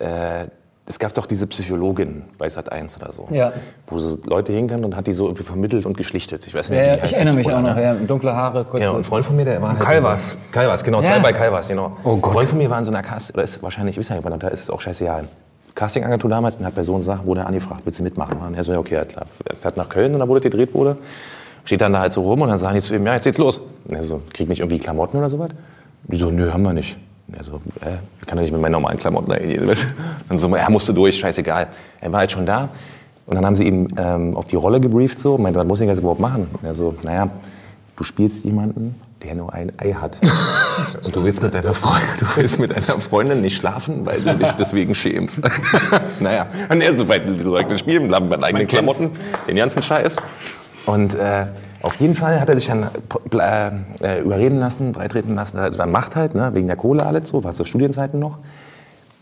äh, 0.00 0.46
es 0.86 0.98
gab 0.98 1.14
doch 1.14 1.26
diese 1.26 1.46
Psychologin 1.46 2.22
bei 2.38 2.48
Sat 2.48 2.70
1 2.72 2.96
oder 2.98 3.12
so, 3.12 3.28
Ja. 3.30 3.52
wo 3.86 3.98
so 3.98 4.18
Leute 4.26 4.52
hinkamen 4.52 4.84
und 4.84 4.96
hat 4.96 5.06
die 5.06 5.12
so 5.12 5.26
irgendwie 5.26 5.44
vermittelt 5.44 5.86
und 5.86 5.96
geschlichtet. 5.96 6.46
Ich 6.46 6.54
weiß 6.54 6.70
nicht, 6.70 6.78
Ja, 6.78 6.82
wie 6.84 6.88
ja, 6.88 6.94
die 6.96 7.02
heißt 7.02 7.12
ich 7.12 7.16
erinnere 7.18 7.36
mich 7.36 7.46
auch 7.52 7.60
noch. 7.62 7.74
ne? 7.76 7.82
Ja, 7.82 7.94
dunkle 7.94 8.34
Haare, 8.34 8.64
kurz. 8.64 8.82
Genau, 8.82 8.96
ein 8.96 9.04
Freund 9.04 9.24
von 9.24 9.36
mir, 9.36 9.44
der 9.44 9.62
war 9.62 9.70
halt 9.70 9.80
Calvas. 9.80 10.36
Calvas, 10.50 10.82
genau, 10.82 11.00
zwei 11.00 11.16
Ja. 11.16 11.22
bei 11.22 11.32
Calvas, 11.32 11.68
genau. 11.68 11.96
Oh 12.04 12.16
Gott. 12.16 12.30
Ein 12.30 12.32
Freund 12.34 12.48
von 12.48 12.58
mir 12.58 12.68
war 12.70 12.78
in 12.78 12.84
so 12.84 12.90
einer 12.90 13.02
Cast, 13.02 13.32
oder 13.34 13.44
ist 13.44 13.62
wahrscheinlich, 13.62 13.96
ich 13.96 14.00
weiß 14.04 14.10
nicht, 14.16 14.24
wann 14.24 14.32
er 14.32 14.38
da 14.38 14.48
ist, 14.48 14.60
ist 14.60 14.70
auch 14.70 14.80
scheißegal. 14.80 15.24
Castingagentur 15.74 16.28
damals 16.28 16.56
und 16.56 16.66
hat 16.66 16.74
bei 16.74 16.82
so 16.82 16.94
einer 16.94 17.04
Sache, 17.04 17.24
wurde 17.24 17.40
er 17.42 17.46
angefragt, 17.46 17.82
willst 17.84 17.98
du 17.98 18.02
mitmachen? 18.02 18.38
Und 18.46 18.54
er 18.54 18.62
so, 18.64 18.72
ja, 18.72 18.78
okay, 18.78 18.94
ja, 18.96 19.04
klar. 19.04 19.24
Er 19.48 19.56
fährt 19.56 19.76
nach 19.76 19.88
Köln 19.88 20.12
und 20.12 20.20
da 20.20 20.28
wurde 20.28 20.40
gedreht 20.40 20.74
wurde. 20.74 20.98
Steht 21.64 21.80
dann 21.80 21.92
da 21.92 22.00
halt 22.00 22.12
so 22.12 22.22
rum 22.22 22.42
und 22.42 22.48
dann 22.48 22.58
sagen 22.58 22.74
die 22.74 22.80
zu 22.80 22.94
ihm, 22.94 23.06
ja, 23.06 23.14
jetzt 23.14 23.24
geht's 23.24 23.38
los. 23.38 23.58
Und 23.84 23.94
er 23.94 24.02
so, 24.02 24.20
kriegt 24.34 24.48
nicht 24.50 24.58
irgendwie 24.60 24.80
Klamotten 24.80 25.16
oder 25.16 25.28
sowas? 25.28 25.50
Die 26.08 26.18
so, 26.18 26.30
nö, 26.30 26.52
haben 26.52 26.64
wir 26.64 26.72
nicht. 26.72 26.98
Und 27.28 27.36
er 27.36 27.44
so, 27.44 27.60
äh, 27.80 27.96
ich 28.20 28.26
kann 28.26 28.38
ja 28.38 28.42
nicht 28.42 28.52
mit 28.52 28.60
meinen 28.60 28.72
normalen 28.72 28.98
Klamotten 28.98 29.32
du? 29.32 29.86
Dann 30.28 30.38
so, 30.38 30.54
er 30.54 30.70
musste 30.70 30.92
durch, 30.92 31.18
scheißegal. 31.18 31.68
Er 32.00 32.12
war 32.12 32.20
halt 32.20 32.32
schon 32.32 32.46
da. 32.46 32.68
Und 33.26 33.36
dann 33.36 33.46
haben 33.46 33.56
sie 33.56 33.64
ihn 33.64 33.88
ähm, 33.96 34.36
auf 34.36 34.46
die 34.46 34.56
Rolle 34.56 34.80
gebrieft 34.80 35.18
so. 35.18 35.34
Und 35.34 35.42
meinte, 35.42 35.58
was 35.58 35.66
muss 35.66 35.80
ich 35.80 35.88
jetzt 35.88 36.00
überhaupt 36.00 36.20
machen? 36.20 36.48
Und 36.52 36.64
er 36.64 36.74
so, 36.74 36.94
naja, 37.02 37.30
du 37.96 38.04
spielst 38.04 38.44
jemanden, 38.44 38.96
der 39.22 39.34
nur 39.34 39.52
ein 39.52 39.72
Ei 39.78 39.92
hat. 39.92 40.18
Und 41.04 41.14
du 41.14 41.24
willst 41.24 41.42
mit 41.42 41.54
deiner 41.54 41.74
Freundin, 41.74 42.08
du 42.18 42.26
willst 42.36 42.58
mit 42.58 42.72
deiner 42.72 43.00
Freundin 43.00 43.40
nicht 43.40 43.56
schlafen, 43.56 44.04
weil 44.04 44.20
du 44.20 44.34
dich 44.34 44.52
deswegen 44.52 44.94
schämst. 44.94 45.42
naja, 46.20 46.46
und 46.70 46.80
er 46.80 46.96
so 46.96 47.08
weit, 47.08 47.22
wieso 47.26 47.50
soll 47.50 47.60
ich 47.60 47.66
denn 47.66 47.78
spielen? 47.78 48.02
Mit 48.04 48.14
eigenen 48.42 48.66
kennt's. 48.66 48.96
Klamotten, 48.98 49.10
den 49.46 49.56
ganzen 49.56 49.82
Scheiß. 49.82 50.16
Und 50.86 51.14
äh, 51.14 51.46
auf 51.82 51.96
jeden 51.96 52.14
Fall 52.14 52.40
hat 52.40 52.48
er 52.48 52.54
sich 52.54 52.66
dann 52.66 52.88
äh, 53.32 53.70
äh, 54.00 54.20
überreden 54.20 54.58
lassen, 54.58 54.92
breitreten 54.92 55.34
lassen, 55.34 55.56
dann 55.56 55.90
macht 55.90 56.16
halt, 56.16 56.34
ne, 56.34 56.50
wegen 56.54 56.66
der 56.66 56.76
Kohle 56.76 57.04
alles 57.04 57.28
so, 57.28 57.44
war 57.44 57.52
zu 57.52 57.64
Studienzeiten 57.64 58.18
noch. 58.18 58.38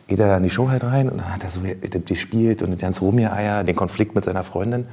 Geht 0.06 0.18
er 0.18 0.28
dann 0.28 0.38
in 0.38 0.42
die 0.44 0.50
Show 0.50 0.68
halt 0.68 0.84
rein 0.84 1.08
und 1.08 1.18
dann 1.18 1.32
hat 1.32 1.44
er 1.44 1.50
so 1.50 1.60
gespielt 2.04 2.62
und 2.62 2.72
die 2.72 2.78
ganze 2.78 3.00
Rumie-Eier, 3.00 3.64
den 3.64 3.76
Konflikt 3.76 4.14
mit 4.14 4.24
seiner 4.24 4.44
Freundin. 4.44 4.86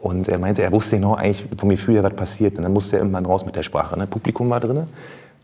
Und 0.00 0.28
er 0.28 0.38
meinte, 0.38 0.62
er 0.62 0.72
wusste 0.72 0.96
genau 0.96 1.14
eigentlich 1.14 1.46
vom 1.56 1.68
Gefühl 1.68 1.94
her, 1.94 2.04
was 2.04 2.14
passiert. 2.14 2.56
Und 2.56 2.62
dann 2.62 2.72
musste 2.72 2.96
er 2.96 3.00
irgendwann 3.00 3.26
raus 3.26 3.44
mit 3.44 3.56
der 3.56 3.62
Sprache. 3.64 3.98
Ne? 3.98 4.06
Publikum 4.06 4.48
war 4.48 4.60
drin. 4.60 4.86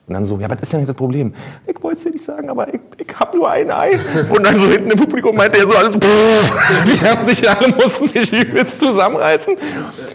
Und 0.07 0.13
dann 0.13 0.25
so, 0.25 0.39
ja, 0.39 0.51
was 0.51 0.59
ist 0.61 0.73
denn 0.73 0.81
jetzt 0.81 0.91
das 0.91 0.97
Problem? 0.97 1.35
Ich 1.67 1.83
wollte 1.83 1.97
es 1.99 2.05
dir 2.05 2.11
nicht 2.11 2.25
sagen, 2.25 2.51
aber 2.51 2.73
ich, 2.73 2.81
ich 2.99 3.19
habe 3.19 3.39
nur 3.39 3.51
ein 3.51 3.71
Ei. 3.71 3.99
Und 4.31 4.45
dann 4.45 4.61
so 4.61 4.69
hinten 4.69 4.91
im 4.91 4.99
Publikum 4.99 5.35
meinte 5.35 5.59
er 5.59 5.67
so 5.67 5.75
alles, 5.75 5.97
die 5.99 7.01
haben 7.01 7.25
sich 7.25 7.49
alle, 7.49 7.69
mussten 7.69 8.09
sich 8.09 8.31
übelst 8.33 8.81
zusammenreißen. 8.81 9.57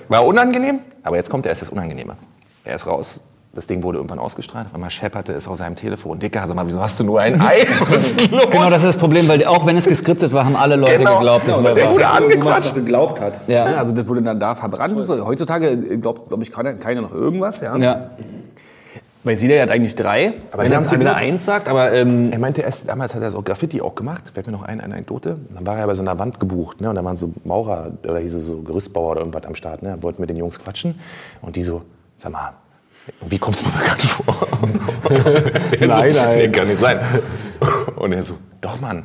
War 0.07 0.25
unangenehm, 0.25 0.79
aber 1.03 1.15
jetzt 1.17 1.29
kommt 1.29 1.45
erst 1.45 1.61
das 1.61 1.69
Unangenehme. 1.69 2.15
Er 2.65 2.75
ist 2.75 2.87
raus. 2.87 3.21
Das 3.51 3.65
Ding 3.65 3.81
wurde 3.81 3.97
irgendwann 3.97 4.19
ausgestrahlt. 4.19 4.67
Auf 4.67 4.75
einmal 4.75 4.91
schepperte 4.91 5.33
es 5.33 5.47
auf 5.47 5.57
seinem 5.57 5.75
Telefon. 5.75 6.19
Dicker, 6.19 6.45
sag 6.45 6.55
mal, 6.55 6.67
wieso 6.67 6.79
hast 6.81 6.99
du 6.99 7.03
nur 7.03 7.19
ein 7.19 7.41
Ei? 7.41 7.65
Was 7.89 8.05
ist 8.05 8.19
denn 8.19 8.29
los? 8.31 8.47
Genau, 8.51 8.69
das 8.69 8.81
ist 8.83 8.89
das 8.89 8.97
Problem, 8.97 9.27
weil 9.27 9.43
auch 9.45 9.65
wenn 9.65 9.75
es 9.75 9.85
geskriptet 9.87 10.31
war, 10.33 10.45
haben 10.45 10.55
alle 10.55 10.75
Leute 10.75 10.99
Genau. 10.99 11.15
geglaubt, 11.17 11.47
dass 11.47 11.57
Genau, 11.57 11.69
es 11.69 11.73
der 11.75 11.85
wahr 11.85 11.93
wurde 11.93 12.03
war. 12.03 12.13
angequatscht. 12.15 12.75
geglaubt 12.75 13.19
hat. 13.19 13.41
Ja. 13.47 13.63
Also 13.65 13.95
das 13.95 14.07
wurde 14.07 14.21
dann 14.21 14.39
da 14.39 14.53
verbrannt. 14.53 14.93
So. 15.03 15.25
Heutzutage 15.25 15.75
glaubt, 15.97 16.27
glaube 16.27 16.43
ich, 16.43 16.51
keiner, 16.51 16.73
keiner 16.75 17.01
noch 17.01 17.11
irgendwas. 17.11 17.61
Ja. 17.61 17.75
Ja. 17.77 18.11
Weil 19.23 19.35
Sieder 19.35 19.61
hat 19.61 19.69
eigentlich 19.69 19.95
drei, 19.95 20.33
Aber 20.51 20.63
wenn 20.63 20.71
er 20.71 21.15
eins 21.15 21.43
sagt. 21.43 21.67
Aber 21.67 21.91
ähm, 21.91 22.31
Er 22.31 22.39
meinte 22.39 22.61
erst, 22.61 22.87
damals 22.87 23.13
hat 23.13 23.21
er 23.21 23.31
so 23.31 23.41
Graffiti 23.41 23.81
auch 23.81 23.93
gemacht. 23.93 24.31
Fällt 24.33 24.45
mir 24.47 24.53
noch 24.53 24.63
ein, 24.63 24.79
eine 24.79 24.93
Anekdote. 24.93 25.37
Dann 25.53 25.67
war 25.67 25.77
er 25.77 25.87
bei 25.87 25.93
so 25.93 26.01
einer 26.01 26.17
Wand 26.17 26.39
gebucht. 26.39 26.79
Ne? 26.79 26.89
Und 26.89 26.95
da 26.95 27.03
waren 27.03 27.17
so 27.17 27.33
Maurer 27.43 27.91
oder 28.03 28.19
hieß 28.19 28.35
es 28.35 28.45
so 28.45 28.61
Gerüstbauer 28.61 29.11
oder 29.11 29.19
irgendwas 29.21 29.45
am 29.45 29.55
Start. 29.55 29.83
Ne? 29.83 29.97
Wollten 30.01 30.21
mit 30.21 30.29
den 30.29 30.37
Jungs 30.37 30.57
quatschen. 30.57 30.97
Und 31.41 31.57
die 31.57 31.63
so, 31.63 31.81
sag 32.15 32.31
mal, 32.31 32.53
wie 33.27 33.39
kommst 33.39 33.61
du 33.61 33.65
mir 33.65 33.73
bekannt 33.73 34.01
vor? 34.03 34.35
Nein, 35.79 36.13
so, 36.13 36.21
nein. 36.21 36.37
Nee, 36.37 36.49
kann 36.49 36.67
nicht 36.67 36.79
sein. 36.79 36.99
Und 37.97 38.13
er 38.13 38.23
so, 38.23 38.35
doch 38.61 38.79
Mann. 38.79 39.03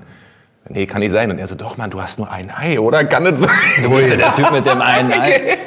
Nee, 0.68 0.86
kann 0.86 1.00
nicht 1.00 1.10
sein. 1.10 1.30
Und 1.30 1.38
er 1.38 1.46
so, 1.46 1.56
doch 1.56 1.76
Mann, 1.76 1.90
du 1.90 2.00
hast 2.00 2.18
nur 2.18 2.30
ein 2.30 2.50
Ei, 2.50 2.78
oder? 2.78 3.04
Kann 3.04 3.24
nicht 3.24 3.38
sein. 3.38 3.50
Wo 3.84 3.98
ist 3.98 4.10
denn 4.10 4.18
der 4.18 4.32
Typ 4.32 4.52
mit 4.52 4.64
dem 4.64 4.80
einen 4.80 5.12
Ei? 5.12 5.58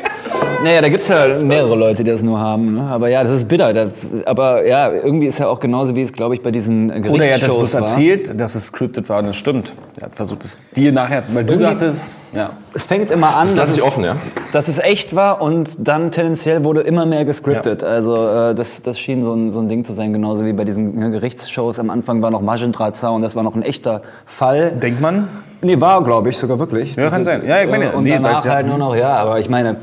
Naja, 0.63 0.81
da 0.81 0.89
gibt 0.89 1.01
es 1.01 1.07
ja 1.07 1.27
mehrere 1.43 1.75
Leute, 1.75 2.03
die 2.03 2.09
das 2.09 2.23
nur 2.23 2.39
haben. 2.39 2.73
Ne? 2.75 2.81
Aber 2.89 3.09
ja, 3.09 3.23
das 3.23 3.33
ist 3.33 3.47
bitter. 3.47 3.73
Da, 3.73 3.87
aber 4.25 4.65
ja, 4.65 4.91
irgendwie 4.91 5.27
ist 5.27 5.37
ja 5.37 5.47
auch 5.47 5.59
genauso, 5.59 5.95
wie 5.95 6.01
es, 6.01 6.11
glaube 6.11 6.33
ich, 6.33 6.41
bei 6.41 6.49
diesen 6.49 6.89
Oder 6.89 6.95
er 6.95 7.03
hat 7.03 7.05
das 7.05 7.11
Gerichtsshows 7.19 7.55
bloß 7.57 7.73
war. 7.75 7.81
erzählt, 7.81 8.39
dass 8.39 8.55
es 8.55 8.65
scripted 8.65 9.07
war 9.07 9.19
und 9.19 9.25
es 9.27 9.35
stimmt. 9.35 9.73
Er 9.99 10.07
hat 10.07 10.15
versucht, 10.15 10.43
es 10.45 10.57
dir 10.75 10.91
nachher, 10.91 11.23
weil 11.31 11.43
du 11.45 11.53
Irgendwie- 11.53 11.73
dachtest, 11.73 12.15
ja. 12.33 12.49
Es 12.73 12.85
fängt 12.85 13.11
immer 13.11 13.37
an, 13.37 13.47
Das 13.47 13.55
dass, 13.55 13.69
es, 13.77 13.81
offen, 13.83 14.03
ja. 14.03 14.17
dass 14.51 14.67
es 14.67 14.79
echt 14.79 15.15
war 15.15 15.41
und 15.41 15.75
dann 15.79 16.11
tendenziell 16.11 16.63
wurde 16.63 16.81
immer 16.81 17.05
mehr 17.05 17.23
gescriptet. 17.23 17.83
Also 17.83 18.15
äh, 18.27 18.55
das, 18.55 18.81
das 18.81 18.99
schien 18.99 19.23
so 19.23 19.33
ein, 19.33 19.51
so 19.51 19.59
ein 19.59 19.69
Ding 19.69 19.85
zu 19.85 19.93
sein, 19.93 20.11
genauso 20.11 20.43
wie 20.45 20.53
bei 20.53 20.63
diesen 20.65 20.95
ne, 20.95 21.11
Gerichtsshows. 21.11 21.77
Am 21.79 21.89
Anfang 21.91 22.21
war 22.23 22.31
noch 22.31 22.41
Magendrahtzaun 22.41 23.17
und 23.17 23.21
das 23.21 23.35
war 23.35 23.43
noch 23.43 23.55
ein 23.55 23.61
echter 23.63 24.01
Fall. 24.25 24.71
Denkt 24.71 25.01
man? 25.01 25.27
Nee, 25.61 25.79
war, 25.79 26.03
glaube 26.03 26.29
ich, 26.29 26.37
sogar 26.37 26.57
wirklich. 26.59 26.95
Ja, 26.95 27.09
kann 27.09 27.23
sein. 27.23 27.43
Ja, 27.47 27.61
ich 27.61 27.69
meine, 27.69 27.85
äh, 27.91 27.95
und 27.95 28.03
nee, 28.03 28.11
danach 28.11 28.43
ja- 28.43 28.53
halt 28.53 28.67
nur 28.67 28.77
noch, 28.77 28.95
ja, 28.95 29.15
aber 29.17 29.39
ich 29.39 29.49
meine, 29.49 29.77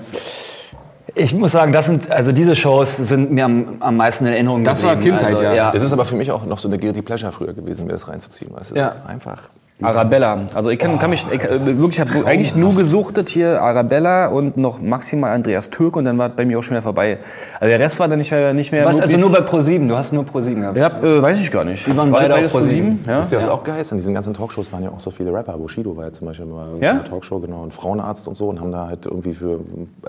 ich 1.15 1.35
muss 1.35 1.53
sagen, 1.53 1.73
das 1.73 1.87
sind, 1.87 2.11
also 2.11 2.33
diese 2.33 2.57
Shows 2.57 2.97
sind 2.97 3.31
mir 3.31 3.45
am, 3.45 3.77
am 3.81 3.97
meisten 3.97 4.27
in 4.27 4.33
Erinnerung 4.33 4.65
Das 4.65 4.83
war 4.83 4.97
geblieben. 4.97 5.17
Kindheit, 5.17 5.37
also, 5.37 5.45
ja. 5.45 5.73
Es 5.75 5.83
ist 5.83 5.93
aber 5.93 6.05
für 6.05 6.17
mich 6.17 6.31
auch 6.31 6.45
noch 6.45 6.59
so 6.59 6.69
eine 6.69 6.79
Guilty 6.79 7.03
Pleasure 7.03 7.33
früher 7.33 7.53
gewesen, 7.53 7.87
mir 7.87 7.93
das 7.93 8.09
reinzuziehen, 8.09 8.55
weißt 8.55 8.73
du? 8.73 8.77
Ja. 8.77 8.97
Einfach. 9.07 9.39
Arabella. 9.83 10.39
Also 10.55 10.71
ich 10.71 10.79
kann, 10.79 11.01
kann 11.01 11.11
mich 11.11 11.27
ich, 11.33 11.43
äh, 11.43 11.67
wirklich, 11.67 11.99
ich 11.99 12.01
habe 12.01 12.27
eigentlich 12.27 12.55
nur 12.55 12.77
gesuchtet 12.77 13.29
hier 13.29 13.61
Arabella 13.61 14.29
und 14.29 14.57
noch 14.57 14.81
maximal 14.81 15.35
Andreas 15.35 15.69
Türk 15.69 15.97
und 15.97 16.05
dann 16.05 16.17
war 16.17 16.29
es 16.29 16.37
bei 16.37 16.47
mir 16.47 16.61
auch 16.61 16.63
schon 16.63 16.75
wieder 16.77 16.83
vorbei. 16.83 17.19
Also 17.59 17.71
der 17.71 17.81
Rest 17.81 17.99
war 17.99 18.07
dann 18.07 18.19
nicht 18.19 18.31
mehr 18.31 18.55
nicht 18.55 18.71
mehr. 18.71 18.85
Was, 18.85 19.01
also 19.01 19.17
nur 19.19 19.33
bei 19.33 19.41
ProSieben, 19.41 19.89
du 19.89 19.97
hast 19.97 20.13
nur 20.13 20.25
ProSieben 20.25 20.61
gehabt. 20.61 20.77
Ja, 20.77 20.87
äh, 21.03 21.21
weiß 21.21 21.41
ich 21.41 21.51
gar 21.51 21.65
nicht. 21.65 21.85
Die 21.89 21.97
waren 21.97 22.13
War 22.13 22.21
beide 22.21 22.35
das 22.35 22.45
auf 22.47 22.53
ProSieben? 22.53 23.01
Ja. 23.05 23.19
Wisst 23.19 23.33
ihr, 23.33 23.39
was 23.39 23.49
auch 23.49 23.65
geil 23.65 23.81
ist? 23.81 23.91
In 23.91 23.99
diesen 23.99 24.15
ganzen 24.15 24.33
Talkshows 24.33 24.73
waren 24.73 24.85
ja 24.85 24.91
auch 24.91 25.01
so 25.01 25.11
viele 25.11 25.33
Rapper. 25.35 25.59
Bushido 25.59 25.97
war 25.97 26.05
ja 26.05 26.13
zum 26.13 26.29
Beispiel 26.29 26.47
mal 26.47 26.69
in 26.77 26.81
Ja? 26.81 26.91
einer 26.93 27.05
Talkshow, 27.05 27.41
genau, 27.41 27.65
ein 27.65 27.73
Frauenarzt 27.73 28.29
und 28.29 28.37
so 28.37 28.47
und 28.47 28.61
haben 28.61 28.71
da 28.71 28.87
halt 28.87 29.07
irgendwie 29.07 29.35
für 29.35 29.59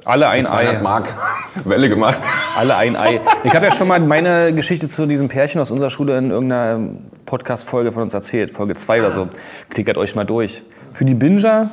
Alle 0.05 0.27
ein 0.27 0.45
200 0.45 0.75
Ei. 0.75 0.81
Mark 0.84 1.07
Welle 1.65 1.89
gemacht. 1.89 2.19
Alle 2.55 2.75
ein 2.75 2.95
Ei. 2.95 3.19
Ich 3.43 3.55
habe 3.55 3.65
ja 3.65 3.72
schon 3.72 3.88
mal 3.88 4.00
meine 4.00 4.53
Geschichte 4.53 4.88
zu 4.88 5.07
diesem 5.07 5.27
Pärchen 5.27 5.60
aus 5.60 5.72
unserer 5.72 5.89
Schule 5.89 6.15
in 6.19 6.29
irgendeiner 6.29 6.79
Podcast-Folge 7.25 7.91
von 7.91 8.03
uns 8.03 8.13
erzählt, 8.13 8.51
Folge 8.51 8.75
2 8.75 9.00
oder 9.00 9.12
so. 9.12 9.27
Klickert 9.69 9.98
euch 9.98 10.15
mal 10.15 10.24
durch. 10.25 10.63
Für 10.93 11.05
die 11.05 11.13
Binger 11.13 11.69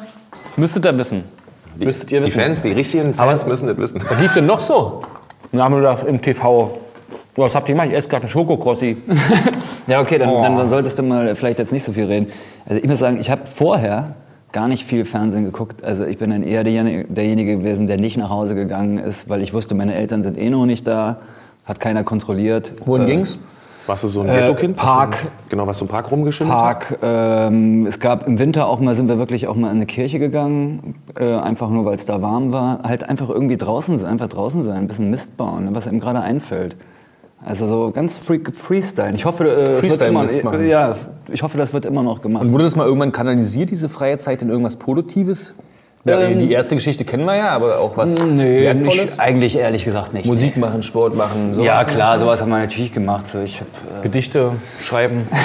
müsstet 0.57 0.85
ihr 0.85 0.97
wissen. 0.99 1.25
Müsstet 1.79 2.11
ihr 2.13 2.21
Die 2.21 2.27
wissen. 2.27 2.41
Fans, 2.41 2.63
die 2.63 2.73
richtigen 2.73 3.15
Fans 3.15 3.47
müssen 3.47 3.67
das 3.69 3.77
wissen. 3.79 4.03
Was 4.09 4.21
lief 4.21 4.35
denn 4.35 4.47
noch 4.47 4.61
so? 4.61 5.03
Nachmittags 5.53 6.03
im 6.03 6.21
TV. 6.21 6.79
Was 7.37 7.55
habt 7.55 7.69
ihr 7.69 7.75
gemacht? 7.75 7.89
Ich 7.91 7.95
esse 7.95 8.09
gerade 8.09 8.23
einen 8.25 8.31
Schokokrossi. 8.31 8.97
Ja, 9.89 10.01
okay, 10.01 10.17
dann, 10.17 10.29
Oh. 10.29 10.41
dann, 10.41 10.57
dann 10.57 10.69
solltest 10.69 10.97
du 11.01 11.03
mal 11.03 11.35
vielleicht 11.35 11.59
jetzt 11.59 11.73
nicht 11.73 11.83
so 11.83 11.93
viel 11.93 12.05
reden. 12.05 12.29
Also 12.67 12.81
ich 12.81 12.89
muss 12.89 13.01
sagen, 13.01 13.19
ich 13.21 13.31
habe 13.33 13.47
vorher 13.47 14.15
gar 14.53 14.69
nicht 14.69 14.87
viel 14.87 15.05
Fernsehen 15.05 15.45
geguckt. 15.45 15.83
Also 15.83 16.05
ich 16.05 16.19
bin 16.19 16.31
dann 16.31 16.45
eher 16.45 16.63
derjenige, 16.63 17.05
derjenige 17.13 17.57
gewesen, 17.59 17.89
der 17.89 17.97
nicht 17.99 18.17
nach 18.17 18.31
Hause 18.31 18.55
gegangen 18.55 18.99
ist, 18.99 19.29
weil 19.29 19.43
ich 19.43 19.53
wusste, 19.53 19.75
meine 19.75 19.95
Eltern 19.97 20.23
sind 20.23 20.39
eh 20.39 20.51
noch 20.51 20.67
nicht 20.67 20.87
da, 20.87 21.17
hat 21.65 21.81
keiner 21.81 22.05
kontrolliert. 22.05 22.71
Wohin 22.87 23.07
Äh, 23.09 23.11
ging's? 23.11 23.39
Warst 23.87 24.05
du 24.05 24.09
so 24.09 24.21
ein 24.21 24.29
Äh, 24.29 24.41
Ghetto-Kind? 24.41 24.77
Was 24.77 24.85
Park. 24.85 25.23
du- 25.23 25.29
Genau, 25.49 25.67
was 25.67 25.79
du 25.79 25.85
im 25.85 25.89
Park 25.91 26.11
rumgeschimmelt? 26.11 26.57
Park. 26.57 26.99
Ähm, 27.03 27.87
es 27.87 27.99
gab 27.99 28.27
im 28.29 28.39
Winter 28.39 28.67
auch 28.69 28.79
mal, 28.81 28.95
sind 28.95 29.09
wir 29.09 29.19
wirklich 29.19 29.49
auch 29.49 29.57
mal 29.57 29.69
in 29.71 29.77
eine 29.77 29.87
Kirche 29.87 30.19
gegangen, 30.19 30.95
äh, 31.19 31.35
einfach 31.35 31.69
nur, 31.69 31.85
weil 31.85 31.95
es 31.97 32.07
da 32.07 32.23
warm 32.23 32.53
war. 32.53 32.81
Halt 32.85 33.09
einfach 33.09 33.29
irgendwie 33.29 33.57
draußen 33.57 33.99
sein, 33.99 34.11
einfach 34.11 34.29
draußen 34.29 34.63
sein, 34.65 34.77
ein 34.77 34.87
bisschen 34.89 35.11
Mist 35.11 35.37
bauen, 35.37 35.65
ne, 35.65 35.71
was 35.75 35.87
einem 35.89 35.99
gerade 36.01 36.21
einfällt. 36.21 36.77
Also 37.45 37.67
so 37.67 37.91
ganz 37.91 38.19
free, 38.19 38.39
Freestyle. 38.53 39.15
Ich 39.17 39.25
hoffe, 39.25 39.45
äh, 39.45 39.49
es 39.49 39.69
wird 39.69 39.79
Freestyle 39.99 40.11
immer, 40.41 40.61
ja, 40.63 40.95
ich 41.33 41.43
hoffe, 41.43 41.59
das 41.59 41.73
wird 41.73 41.85
immer 41.85 42.05
noch 42.05 42.23
gemacht. 42.23 42.45
Und 42.45 42.53
wurde 42.53 42.63
das 42.65 42.77
mal 42.77 42.87
irgendwann 42.87 43.11
kanalisiert, 43.11 43.71
diese 43.73 43.89
freie 43.89 44.17
Zeit, 44.19 44.43
in 44.43 44.49
irgendwas 44.49 44.77
Produktives? 44.77 45.55
Ja, 46.05 46.21
Ähm, 46.21 46.41
die 46.41 46.51
erste 46.51 46.75
Geschichte 46.75 47.05
kennen 47.05 47.25
wir 47.25 47.37
ja, 47.37 47.51
aber 47.51 47.79
auch 47.79 47.97
was 47.97 48.19
Nö, 48.19 48.43
Wertvolles? 48.43 48.97
nicht, 48.97 49.21
eigentlich 49.21 49.57
ehrlich 49.57 49.85
gesagt 49.85 50.13
nicht. 50.15 50.27
Musik 50.27 50.57
machen, 50.57 50.83
Sport 50.83 51.15
machen, 51.17 51.55
sowas? 51.55 51.67
Ja, 51.67 51.85
klar, 51.85 52.19
sowas 52.19 52.41
haben 52.41 52.51
wir 52.51 52.59
natürlich 52.59 52.91
gemacht. 52.91 53.29
So, 53.29 53.41
ich 53.41 53.61
hab, 53.61 53.69
äh, 53.69 54.03
Gedichte 54.03 54.51
schreiben. 54.81 55.29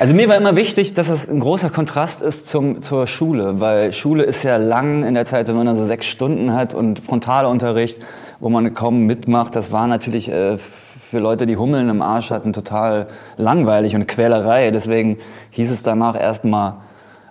Also 0.00 0.14
mir 0.14 0.28
war 0.28 0.36
immer 0.36 0.56
wichtig, 0.56 0.94
dass 0.94 1.08
es 1.08 1.28
ein 1.28 1.40
großer 1.40 1.70
Kontrast 1.70 2.20
ist 2.22 2.48
zum, 2.48 2.80
zur 2.80 3.06
Schule, 3.06 3.60
weil 3.60 3.92
Schule 3.92 4.24
ist 4.24 4.42
ja 4.42 4.56
lang 4.56 5.04
in 5.04 5.14
der 5.14 5.24
Zeit, 5.24 5.48
wenn 5.48 5.56
man 5.56 5.66
dann 5.66 5.76
so 5.76 5.84
sechs 5.84 6.06
Stunden 6.06 6.52
hat 6.52 6.74
und 6.74 6.98
Frontalunterricht, 6.98 7.98
wo 8.40 8.48
man 8.48 8.74
kaum 8.74 9.06
mitmacht. 9.06 9.54
Das 9.54 9.70
war 9.70 9.86
natürlich 9.86 10.28
äh, 10.30 10.58
für 10.58 11.18
Leute, 11.18 11.46
die 11.46 11.56
Hummeln 11.56 11.88
im 11.88 12.02
Arsch 12.02 12.30
hatten, 12.30 12.52
total 12.52 13.06
langweilig 13.36 13.94
und 13.94 14.08
Quälerei. 14.08 14.70
Deswegen 14.70 15.18
hieß 15.50 15.70
es 15.70 15.82
danach 15.82 16.18
erstmal 16.18 16.74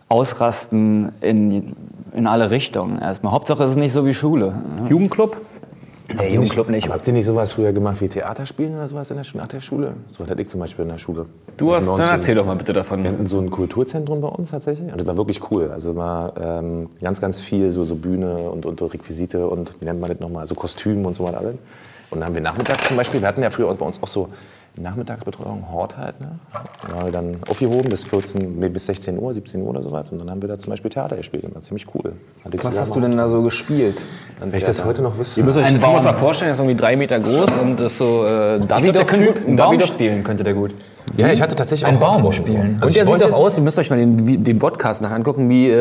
ausrasten 0.08 1.12
in, 1.22 1.76
in 2.16 2.28
alle 2.28 2.50
Richtungen. 2.52 3.00
Erstmal. 3.00 3.34
Hauptsache 3.34 3.64
es 3.64 3.72
ist 3.72 3.78
nicht 3.78 3.94
so 3.94 4.06
wie 4.06 4.14
Schule. 4.14 4.54
Jugendclub? 4.90 5.38
Der 6.20 6.30
Jugendclub 6.32 6.70
nicht. 6.70 6.88
Habt 6.90 7.08
ihr 7.08 7.14
nicht 7.14 7.26
sowas 7.26 7.54
früher 7.54 7.74
gemacht 7.74 8.00
wie 8.00 8.08
Theaterspielen 8.08 8.76
oder 8.76 8.88
sowas 8.88 9.10
in 9.10 9.16
der, 9.18 9.26
Sch- 9.26 9.38
nach 9.38 9.48
der 9.48 9.60
Schule? 9.60 9.94
So 10.16 10.26
hatte 10.26 10.40
ich 10.40 10.48
zum 10.50 10.60
Beispiel 10.60 10.84
in 10.84 10.90
der 10.90 11.00
Schule. 11.00 11.26
Du 11.58 11.74
hast, 11.74 11.88
Bei 11.88 11.94
dann 11.94 12.02
uns 12.02 12.10
erzähl 12.12 12.36
doch 12.36 12.46
mal 12.46 12.56
bitte 12.56 12.74
davon. 12.74 13.04
In 13.06 13.26
so 13.26 13.40
ein 13.40 13.50
Kulturzentrum 13.50 14.22
bei 14.22 14.28
uns 14.28 14.52
tatsächlich. 14.52 14.92
Und 14.92 15.00
das 15.02 15.08
war 15.08 15.18
wirklich 15.18 15.42
cool. 15.50 15.72
Also 15.74 15.96
war 15.96 16.34
ähm, 16.40 16.90
ganz, 17.02 17.20
ganz 17.20 17.40
viel 17.40 17.72
so, 17.72 17.86
so 17.86 17.96
Bühne 17.96 18.38
und, 18.38 18.68
und 18.68 18.80
Requisite 18.82 19.48
und 19.48 19.74
wie 19.82 19.86
nennt 19.86 20.00
man 20.00 20.12
das 20.12 20.20
nochmal, 20.20 20.46
so 20.46 20.54
Kostüme 20.54 21.08
und 21.08 21.16
so 21.16 21.24
was 21.24 21.34
alles. 21.34 21.56
Und 22.12 22.20
dann 22.20 22.28
haben 22.28 22.36
wir 22.36 22.42
nachmittags 22.44 22.88
zum 22.88 22.98
Beispiel, 22.98 23.20
wir 23.20 23.28
hatten 23.28 23.42
ja 23.42 23.50
früher 23.50 23.74
bei 23.74 23.86
uns 23.86 24.02
auch 24.02 24.08
so 24.08 24.30
Nachmittagsbetreuung, 24.78 25.72
Hort 25.72 25.98
halt. 25.98 26.20
Ne? 26.20 26.40
Da 26.88 26.96
haben 26.96 27.06
wir 27.06 27.12
dann 27.12 27.38
aufgehoben 27.48 27.90
bis 27.90 28.04
14, 28.04 28.60
nee, 28.60 28.70
bis 28.70 28.86
16 28.86 29.18
Uhr, 29.20 29.34
17 29.34 29.62
Uhr 29.62 29.70
oder 29.70 29.82
so 29.82 29.92
was. 29.92 30.10
Und 30.12 30.20
dann 30.20 30.30
haben 30.30 30.42
wir 30.42 30.50
da 30.50 30.58
zum 30.60 30.72
Beispiel 30.72 30.92
Theater 30.92 31.16
gespielt. 31.18 31.44
Das 31.46 31.56
war 31.56 31.62
ziemlich 31.62 31.88
cool. 31.96 32.14
Was 32.62 32.80
hast 32.80 32.96
du 32.96 33.00
denn 33.00 33.16
da 33.16 33.30
so 33.30 33.42
gespielt? 33.42 34.06
Wenn 34.40 34.54
ich 34.54 34.64
das 34.64 34.84
heute 34.84 35.02
noch 35.02 35.18
wüsste. 35.18 35.40
Ihr 35.40 35.46
müsst 35.46 35.58
euch 35.58 35.80
mal 35.82 36.14
vorstellen, 36.14 36.50
er 36.50 36.54
ist 36.54 36.60
irgendwie 36.60 36.76
drei 36.76 36.96
Meter 36.96 37.20
groß 37.20 37.56
und 37.56 37.80
ist 37.80 37.98
so 37.98 38.26
äh, 38.26 38.60
der 38.60 38.66
Baum 38.68 39.56
Davidoff- 39.56 39.86
spielen, 39.88 40.24
könnte 40.24 40.44
der 40.44 40.54
gut. 40.54 40.74
Ja, 41.18 41.32
ich 41.32 41.42
hatte 41.42 41.56
tatsächlich 41.56 41.88
Ein 41.88 41.96
auch 42.02 42.22
Baum 42.22 42.34
spielen. 42.34 42.78
Also 42.82 42.88
Und 42.88 42.96
der 42.98 43.06
sieht 43.06 43.22
doch 43.22 43.32
aus, 43.34 43.58
ihr 43.58 43.64
müsst 43.64 43.80
euch 43.80 43.90
mal 43.90 43.98
den, 43.98 44.44
den 44.44 44.60
Podcast 44.60 45.02
nachher 45.02 45.16
angucken, 45.16 45.48
wie 45.50 45.70
äh, 45.70 45.74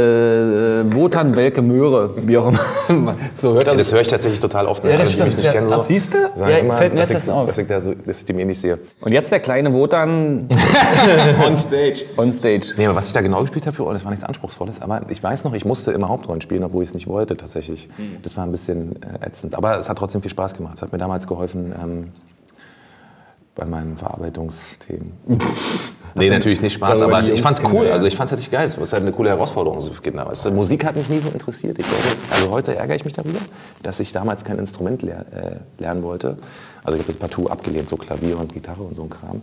äh, 0.81 0.93
Wotan, 0.95 1.35
Welke, 1.35 1.61
Möhre, 1.63 2.11
wie 2.27 2.39
auch 2.39 2.53
immer. 2.89 3.15
so 3.35 3.55
hört 3.55 3.67
Ja, 3.67 3.75
das 3.75 3.91
höre 3.93 4.03
ich 4.03 4.09
tatsächlich 4.09 4.39
total 4.39 4.67
oft. 4.67 4.85
ne? 4.85 4.91
Ja, 4.91 4.99
das 4.99 5.09
Alle, 5.09 5.17
die 5.17 5.23
mich 5.23 5.33
stimmt. 5.33 5.37
nicht 5.39 5.47
Ja. 5.47 5.53
kennen, 5.53 5.69
so, 5.69 5.81
siehst 5.81 6.15
du? 6.15 6.19
Ja, 6.37 6.49
immer, 6.59 6.77
fällt 6.77 6.95
mir 6.95 7.01
jetzt 7.01 7.09
ich, 7.11 7.15
das 7.15 7.29
auf. 7.29 7.49
Dass 7.49 7.59
ich, 7.59 7.67
da 7.67 7.81
so, 7.81 7.95
dass 7.95 8.19
ich 8.19 8.25
die 8.27 8.33
mir 8.33 8.47
nicht 8.47 8.61
sehe. 8.61 8.79
Und 9.01 9.13
jetzt 9.13 9.33
der 9.33 9.41
kleine 9.41 9.73
Wotan 9.73 10.49
On 11.47 11.57
stage. 11.57 12.03
on 12.17 12.31
stage. 12.31 12.75
Nee, 12.77 12.87
aber 12.87 12.95
was 12.97 13.09
ich 13.09 13.13
da 13.15 13.21
genau 13.21 13.41
gespielt 13.41 13.67
habe 13.67 13.75
für 13.77 13.87
euch, 13.87 13.95
das 13.95 14.05
war 14.05 14.11
nichts 14.11 14.25
Anspruchsvolles. 14.25 14.83
Aber 14.83 15.03
ich 15.09 15.23
weiß 15.23 15.45
noch, 15.45 15.55
ich 15.55 15.65
musste 15.65 15.91
immer 15.93 16.09
Hauptrollen 16.11 16.43
spielen, 16.43 16.63
obwohl 16.65 16.83
ich 16.83 16.91
es 16.91 16.95
nicht 16.95 17.09
wollte 17.09 17.37
tatsächlich. 17.37 17.89
Das 18.23 18.37
war 18.37 18.45
ein 18.45 18.53
bisschen 18.53 18.97
äh, 19.03 19.27
ätzend. 19.27 19.57
Aber 19.57 19.79
es 19.79 19.89
hat 19.89 19.99
trotzdem 19.99 20.23
viel 20.23 20.31
Spaß 20.31 20.55
gemacht. 20.55 20.75
Es 20.77 20.83
hat 20.83 20.93
mir 20.93 20.99
damals 20.99 21.27
geholfen 21.27 21.73
ähm, 21.83 22.09
bei 23.55 23.65
meinen 23.65 23.97
Verarbeitungsthemen. 23.97 25.13
nee, 26.15 26.29
natürlich 26.29 26.61
nicht 26.61 26.75
Spaß, 26.75 27.03
aber 27.03 27.23
ich 27.23 27.41
fand's 27.41 27.63
cool. 27.73 27.89
Also 27.89 28.07
ich 28.07 28.17
fand's 28.17 28.33
richtig 28.33 28.51
geil. 28.51 28.67
Es 28.67 28.77
ist 28.77 28.93
halt 28.93 29.03
eine 29.03 29.13
coole 29.13 29.31
Herausforderung 29.31 29.81
so 29.81 29.93
für 29.93 30.03
Kinder. 30.03 30.27
Weißt 30.27 30.45
du? 30.45 30.51
Musik 30.51 30.85
hat 30.85 30.97
mich 30.97 31.09
nie 31.09 31.21
so 31.21 31.29
interessiert. 31.29 31.79
Ich 31.79 31.87
glaube, 31.87 32.03
also 32.31 32.51
heute 32.51 32.75
ärgere 32.75 32.97
ich 32.97 33.05
mich 33.05 33.15
darüber, 33.15 33.39
dass 33.83 34.01
ich 34.01 34.13
damals 34.13 34.45
kein 34.45 34.59
Instrument 34.59 35.03
ler 35.03 35.25
äh, 35.33 35.57
lernen 35.81 36.03
wollte. 36.03 36.37
Also 36.83 36.99
ich 36.99 37.05
habe 37.05 37.13
das 37.13 37.21
partout 37.21 37.49
abgelehnt, 37.49 37.89
so 37.89 37.97
Klavier 37.97 38.39
und 38.39 38.53
Gitarre 38.53 38.83
und 38.83 38.97
so 38.97 39.05
ein 39.05 39.11
Kram. 39.11 39.43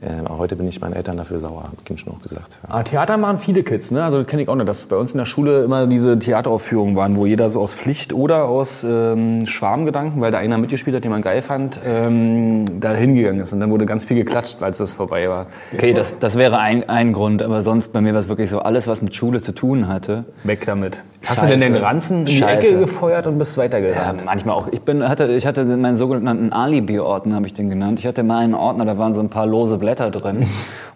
Äh, 0.00 0.28
heute 0.28 0.54
bin 0.54 0.68
ich 0.68 0.80
meinen 0.80 0.92
Eltern 0.92 1.16
dafür 1.16 1.40
sauer, 1.40 1.64
hab 1.64 1.72
ich 1.82 1.90
ihnen 1.90 1.98
schon 1.98 2.12
auch 2.12 2.22
gesagt. 2.22 2.58
Ja. 2.62 2.74
Aber 2.74 2.84
Theater 2.84 3.16
machen 3.16 3.38
viele 3.38 3.64
Kids, 3.64 3.90
ne? 3.90 4.04
Also 4.04 4.18
das 4.18 4.28
kenne 4.28 4.42
ich 4.42 4.48
auch 4.48 4.54
noch, 4.54 4.64
dass 4.64 4.86
bei 4.86 4.94
uns 4.96 5.10
in 5.12 5.18
der 5.18 5.24
Schule 5.24 5.64
immer 5.64 5.88
diese 5.88 6.16
Theateraufführungen 6.20 6.94
waren, 6.94 7.16
wo 7.16 7.26
jeder 7.26 7.50
so 7.50 7.60
aus 7.60 7.74
Pflicht 7.74 8.12
oder 8.12 8.44
aus 8.44 8.84
ähm, 8.88 9.48
Schwarmgedanken, 9.48 10.20
weil 10.20 10.30
da 10.30 10.38
einer 10.38 10.56
mitgespielt 10.56 10.94
hat, 10.94 11.02
den 11.02 11.10
man 11.10 11.22
geil 11.22 11.42
fand, 11.42 11.80
ähm, 11.84 12.80
da 12.80 12.92
hingegangen 12.94 13.40
ist. 13.40 13.52
Und 13.52 13.58
dann 13.58 13.70
wurde 13.72 13.86
ganz 13.86 14.04
viel 14.04 14.16
geklatscht, 14.16 14.62
als 14.62 14.78
das 14.78 14.94
vorbei 14.94 15.28
war. 15.28 15.48
Okay, 15.74 15.92
das, 15.92 16.16
das 16.20 16.38
wäre 16.38 16.58
ein, 16.60 16.88
ein 16.88 17.12
Grund, 17.12 17.42
aber 17.42 17.62
sonst 17.62 17.92
bei 17.92 18.00
mir 18.00 18.12
war 18.12 18.20
es 18.20 18.28
wirklich 18.28 18.50
so, 18.50 18.60
alles, 18.60 18.86
was 18.86 19.02
mit 19.02 19.16
Schule 19.16 19.40
zu 19.40 19.50
tun 19.50 19.88
hatte. 19.88 20.26
Weg 20.44 20.64
damit. 20.64 21.02
Hast 21.26 21.40
Scheiße. 21.40 21.54
du 21.54 21.58
denn 21.58 21.72
den 21.72 21.82
Ranzen 21.82 22.20
in 22.20 22.26
die 22.26 22.32
Scheiße. 22.36 22.68
Ecke 22.68 22.78
gefeuert 22.78 23.26
und 23.26 23.38
bist 23.38 23.56
Ja, 23.56 23.64
weitergerannt? 23.64 24.24
manchmal 24.24 24.54
auch. 24.54 24.68
Ich, 24.70 24.82
bin, 24.82 25.06
hatte, 25.06 25.26
ich 25.32 25.44
hatte 25.44 25.64
meinen 25.64 25.96
sogenannten 25.96 26.52
Alibi-Ordner, 26.52 27.34
habe 27.34 27.48
ich 27.48 27.54
den 27.54 27.68
genannt. 27.68 27.98
Ich 27.98 28.06
hatte 28.06 28.22
mal 28.22 28.38
einen 28.38 28.54
Ordner, 28.54 28.84
da 28.84 28.96
waren 28.96 29.12
so 29.12 29.22
ein 29.22 29.28
paar 29.28 29.44
lose 29.44 29.76
Blätter 29.76 29.87
drin. 29.94 30.46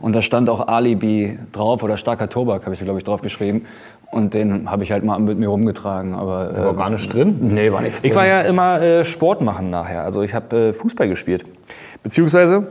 Und 0.01 0.15
da 0.15 0.23
stand 0.23 0.49
auch 0.49 0.67
Alibi 0.69 1.39
drauf 1.53 1.83
oder 1.83 1.97
starker 1.97 2.29
Tobak, 2.29 2.65
habe 2.65 2.75
ich, 2.75 2.81
glaube 2.81 2.99
ich, 2.99 3.05
drauf 3.05 3.23
geschrieben. 3.23 3.67
Und 4.11 4.35
den 4.35 4.71
habe 4.71 4.85
ich 4.85 4.93
halt 4.93 5.05
mal 5.05 5.19
mit 5.19 5.39
mir 5.39 5.49
rumgetragen. 5.49 6.15
Aber, 6.15 6.53
äh, 6.55 6.61
Aber 6.61 6.79
war 6.79 6.91
nicht 6.91 7.13
drin? 7.13 7.39
Nee, 7.41 7.73
war 7.73 7.81
nichts 7.81 7.99
Ich 7.99 8.11
drin. 8.11 8.17
war 8.17 8.27
ja 8.27 8.43
immer 8.43 8.81
äh, 8.81 9.05
Sport 9.05 9.41
machen 9.41 9.71
nachher. 9.71 10.05
Also 10.05 10.23
ich 10.23 10.35
habe 10.35 10.57
äh, 10.57 10.73
Fußball 10.73 11.09
gespielt. 11.09 11.45
Beziehungsweise 12.03 12.67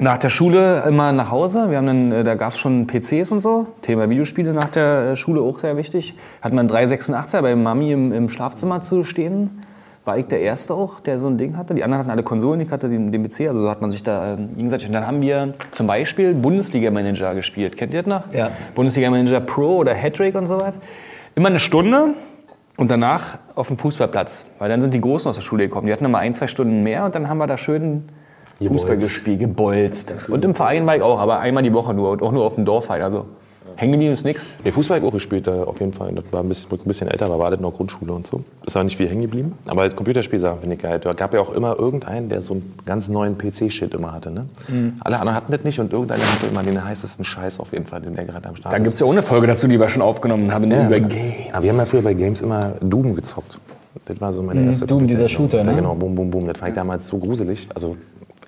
nach 0.00 0.18
der 0.18 0.30
Schule 0.30 0.82
immer 0.88 1.12
nach 1.12 1.30
Hause. 1.30 1.70
Wir 1.70 1.76
haben 1.76 1.86
dann, 1.86 2.12
äh, 2.12 2.24
da 2.24 2.34
gab 2.34 2.52
es 2.52 2.58
schon 2.58 2.86
PCs 2.88 3.30
und 3.30 3.40
so. 3.40 3.68
Thema 3.82 4.10
Videospiele 4.10 4.52
nach 4.52 4.68
der 4.68 5.12
äh, 5.12 5.16
Schule 5.16 5.40
auch 5.40 5.60
sehr 5.60 5.76
wichtig. 5.76 6.16
Hat 6.42 6.52
man 6.52 6.68
386er 6.68 7.42
bei 7.42 7.54
Mami 7.54 7.92
im, 7.92 8.10
im 8.10 8.28
Schlafzimmer 8.28 8.80
zu 8.80 9.04
stehen. 9.04 9.60
War 10.04 10.18
ich 10.18 10.26
der 10.26 10.40
Erste 10.40 10.74
auch, 10.74 11.00
der 11.00 11.18
so 11.18 11.28
ein 11.28 11.38
Ding 11.38 11.56
hatte. 11.56 11.74
Die 11.74 11.82
anderen 11.82 12.00
hatten 12.00 12.10
alle 12.10 12.22
Konsolen, 12.22 12.60
ich 12.60 12.70
hatte 12.70 12.90
den, 12.90 13.10
den 13.10 13.22
PC. 13.22 13.48
Also 13.48 13.60
so 13.60 13.70
hat 13.70 13.80
man 13.80 13.90
sich 13.90 14.02
da 14.02 14.34
ähm, 14.34 14.54
gegenseitig. 14.54 14.88
Und 14.88 14.92
dann 14.92 15.06
haben 15.06 15.22
wir 15.22 15.54
zum 15.72 15.86
Beispiel 15.86 16.34
Bundesliga-Manager 16.34 17.34
gespielt. 17.34 17.76
Kennt 17.76 17.94
ihr 17.94 18.02
das 18.02 18.06
noch? 18.06 18.32
Ja. 18.32 18.50
Bundesliga-Manager 18.74 19.40
Pro 19.40 19.76
oder 19.78 19.94
Hattrick 19.94 20.34
und 20.34 20.46
so 20.46 20.60
was. 20.60 20.74
Immer 21.34 21.48
eine 21.48 21.58
Stunde. 21.58 22.14
Und 22.76 22.90
danach 22.90 23.38
auf 23.54 23.68
dem 23.68 23.78
Fußballplatz, 23.78 24.46
weil 24.58 24.68
dann 24.68 24.80
sind 24.80 24.92
die 24.92 25.00
Großen 25.00 25.28
aus 25.28 25.36
der 25.36 25.42
Schule 25.42 25.68
gekommen. 25.68 25.86
Die 25.86 25.92
hatten 25.92 26.04
immer 26.04 26.18
ein, 26.18 26.34
zwei 26.34 26.48
Stunden 26.48 26.82
mehr 26.82 27.04
und 27.04 27.14
dann 27.14 27.28
haben 27.28 27.38
wir 27.38 27.46
da 27.46 27.56
schön 27.56 28.08
Fußball 28.60 28.96
gespielt, 28.96 29.38
gebolzt. 29.38 30.28
Und 30.28 30.44
im 30.44 30.56
Verein 30.56 30.84
war 30.86 30.96
ich 30.96 31.02
auch, 31.02 31.20
aber 31.20 31.38
einmal 31.38 31.62
die 31.62 31.72
Woche 31.72 31.94
nur 31.94 32.10
und 32.10 32.22
auch 32.22 32.32
nur 32.32 32.44
auf 32.44 32.56
dem 32.56 32.64
Dorf 32.64 32.88
halt. 32.88 33.02
Also 33.02 33.26
hängen 33.76 33.92
geblieben 33.92 34.12
ist 34.12 34.24
nichts. 34.24 34.46
Nee, 34.64 34.70
Fußball 34.72 34.96
habe 34.96 35.06
ich 35.06 35.10
auch 35.10 35.14
gespielt, 35.14 35.48
auf 35.48 35.78
jeden 35.80 35.92
Fall. 35.92 36.12
Das 36.14 36.24
war 36.30 36.42
ein 36.42 36.48
bisschen, 36.48 36.70
ein 36.72 36.78
bisschen 36.88 37.08
älter, 37.08 37.26
aber 37.26 37.38
war 37.38 37.50
das 37.50 37.60
noch 37.60 37.74
Grundschule 37.74 38.12
und 38.12 38.26
so. 38.26 38.42
Ist 38.66 38.76
auch 38.76 38.82
nicht 38.82 38.96
viel 38.96 39.08
hängen 39.08 39.22
geblieben. 39.22 39.52
Aber 39.66 39.88
Computerspielsachen 39.90 40.60
finde 40.60 40.76
ich 40.76 40.82
geil. 40.82 40.98
Da 41.02 41.12
gab 41.12 41.34
ja 41.34 41.40
auch 41.40 41.52
immer 41.52 41.78
irgendeinen, 41.78 42.28
der 42.28 42.40
so 42.42 42.54
einen 42.54 42.74
ganz 42.86 43.08
neuen 43.08 43.36
PC-Shit 43.38 43.94
immer 43.94 44.12
hatte. 44.12 44.30
Ne? 44.30 44.46
Alle 45.00 45.18
anderen 45.20 45.36
hatten 45.36 45.52
das 45.52 45.64
nicht 45.64 45.78
und 45.80 45.92
irgendeiner 45.92 46.22
hatte 46.24 46.46
immer 46.46 46.62
den 46.62 46.84
heißesten 46.84 47.24
Scheiß 47.24 47.60
auf 47.60 47.72
jeden 47.72 47.86
Fall, 47.86 48.00
den 48.02 48.14
der 48.14 48.24
gerade 48.24 48.48
am 48.48 48.56
Start 48.56 48.72
Dann 48.74 48.82
ist. 48.82 48.84
gibt 48.86 48.94
es 48.94 49.00
ja 49.00 49.06
auch 49.06 49.12
eine 49.12 49.22
Folge 49.22 49.46
dazu, 49.46 49.66
die 49.68 49.78
wir 49.78 49.88
schon 49.88 50.02
aufgenommen 50.02 50.52
haben 50.52 50.70
Ja. 50.70 50.86
über 50.86 51.00
Games. 51.00 51.52
Aber 51.52 51.62
wir 51.64 51.70
haben 51.72 51.78
ja 51.78 51.84
früher 51.84 52.02
bei 52.02 52.14
Games 52.14 52.42
immer 52.42 52.72
Doom 52.80 53.14
gezockt. 53.14 53.58
Das 54.06 54.20
war 54.20 54.32
so 54.32 54.42
meine 54.42 54.64
erste 54.66 54.86
Doom, 54.86 55.06
dieser 55.06 55.28
Shooter, 55.28 55.62
ne? 55.64 55.74
Genau, 55.74 55.94
Boom, 55.94 56.14
Boom, 56.14 56.30
Boom. 56.30 56.46
Das 56.46 56.58
fand 56.58 56.70
ich 56.70 56.74
damals 56.74 57.06
so 57.06 57.16
gruselig. 57.18 57.68
Also 57.74 57.96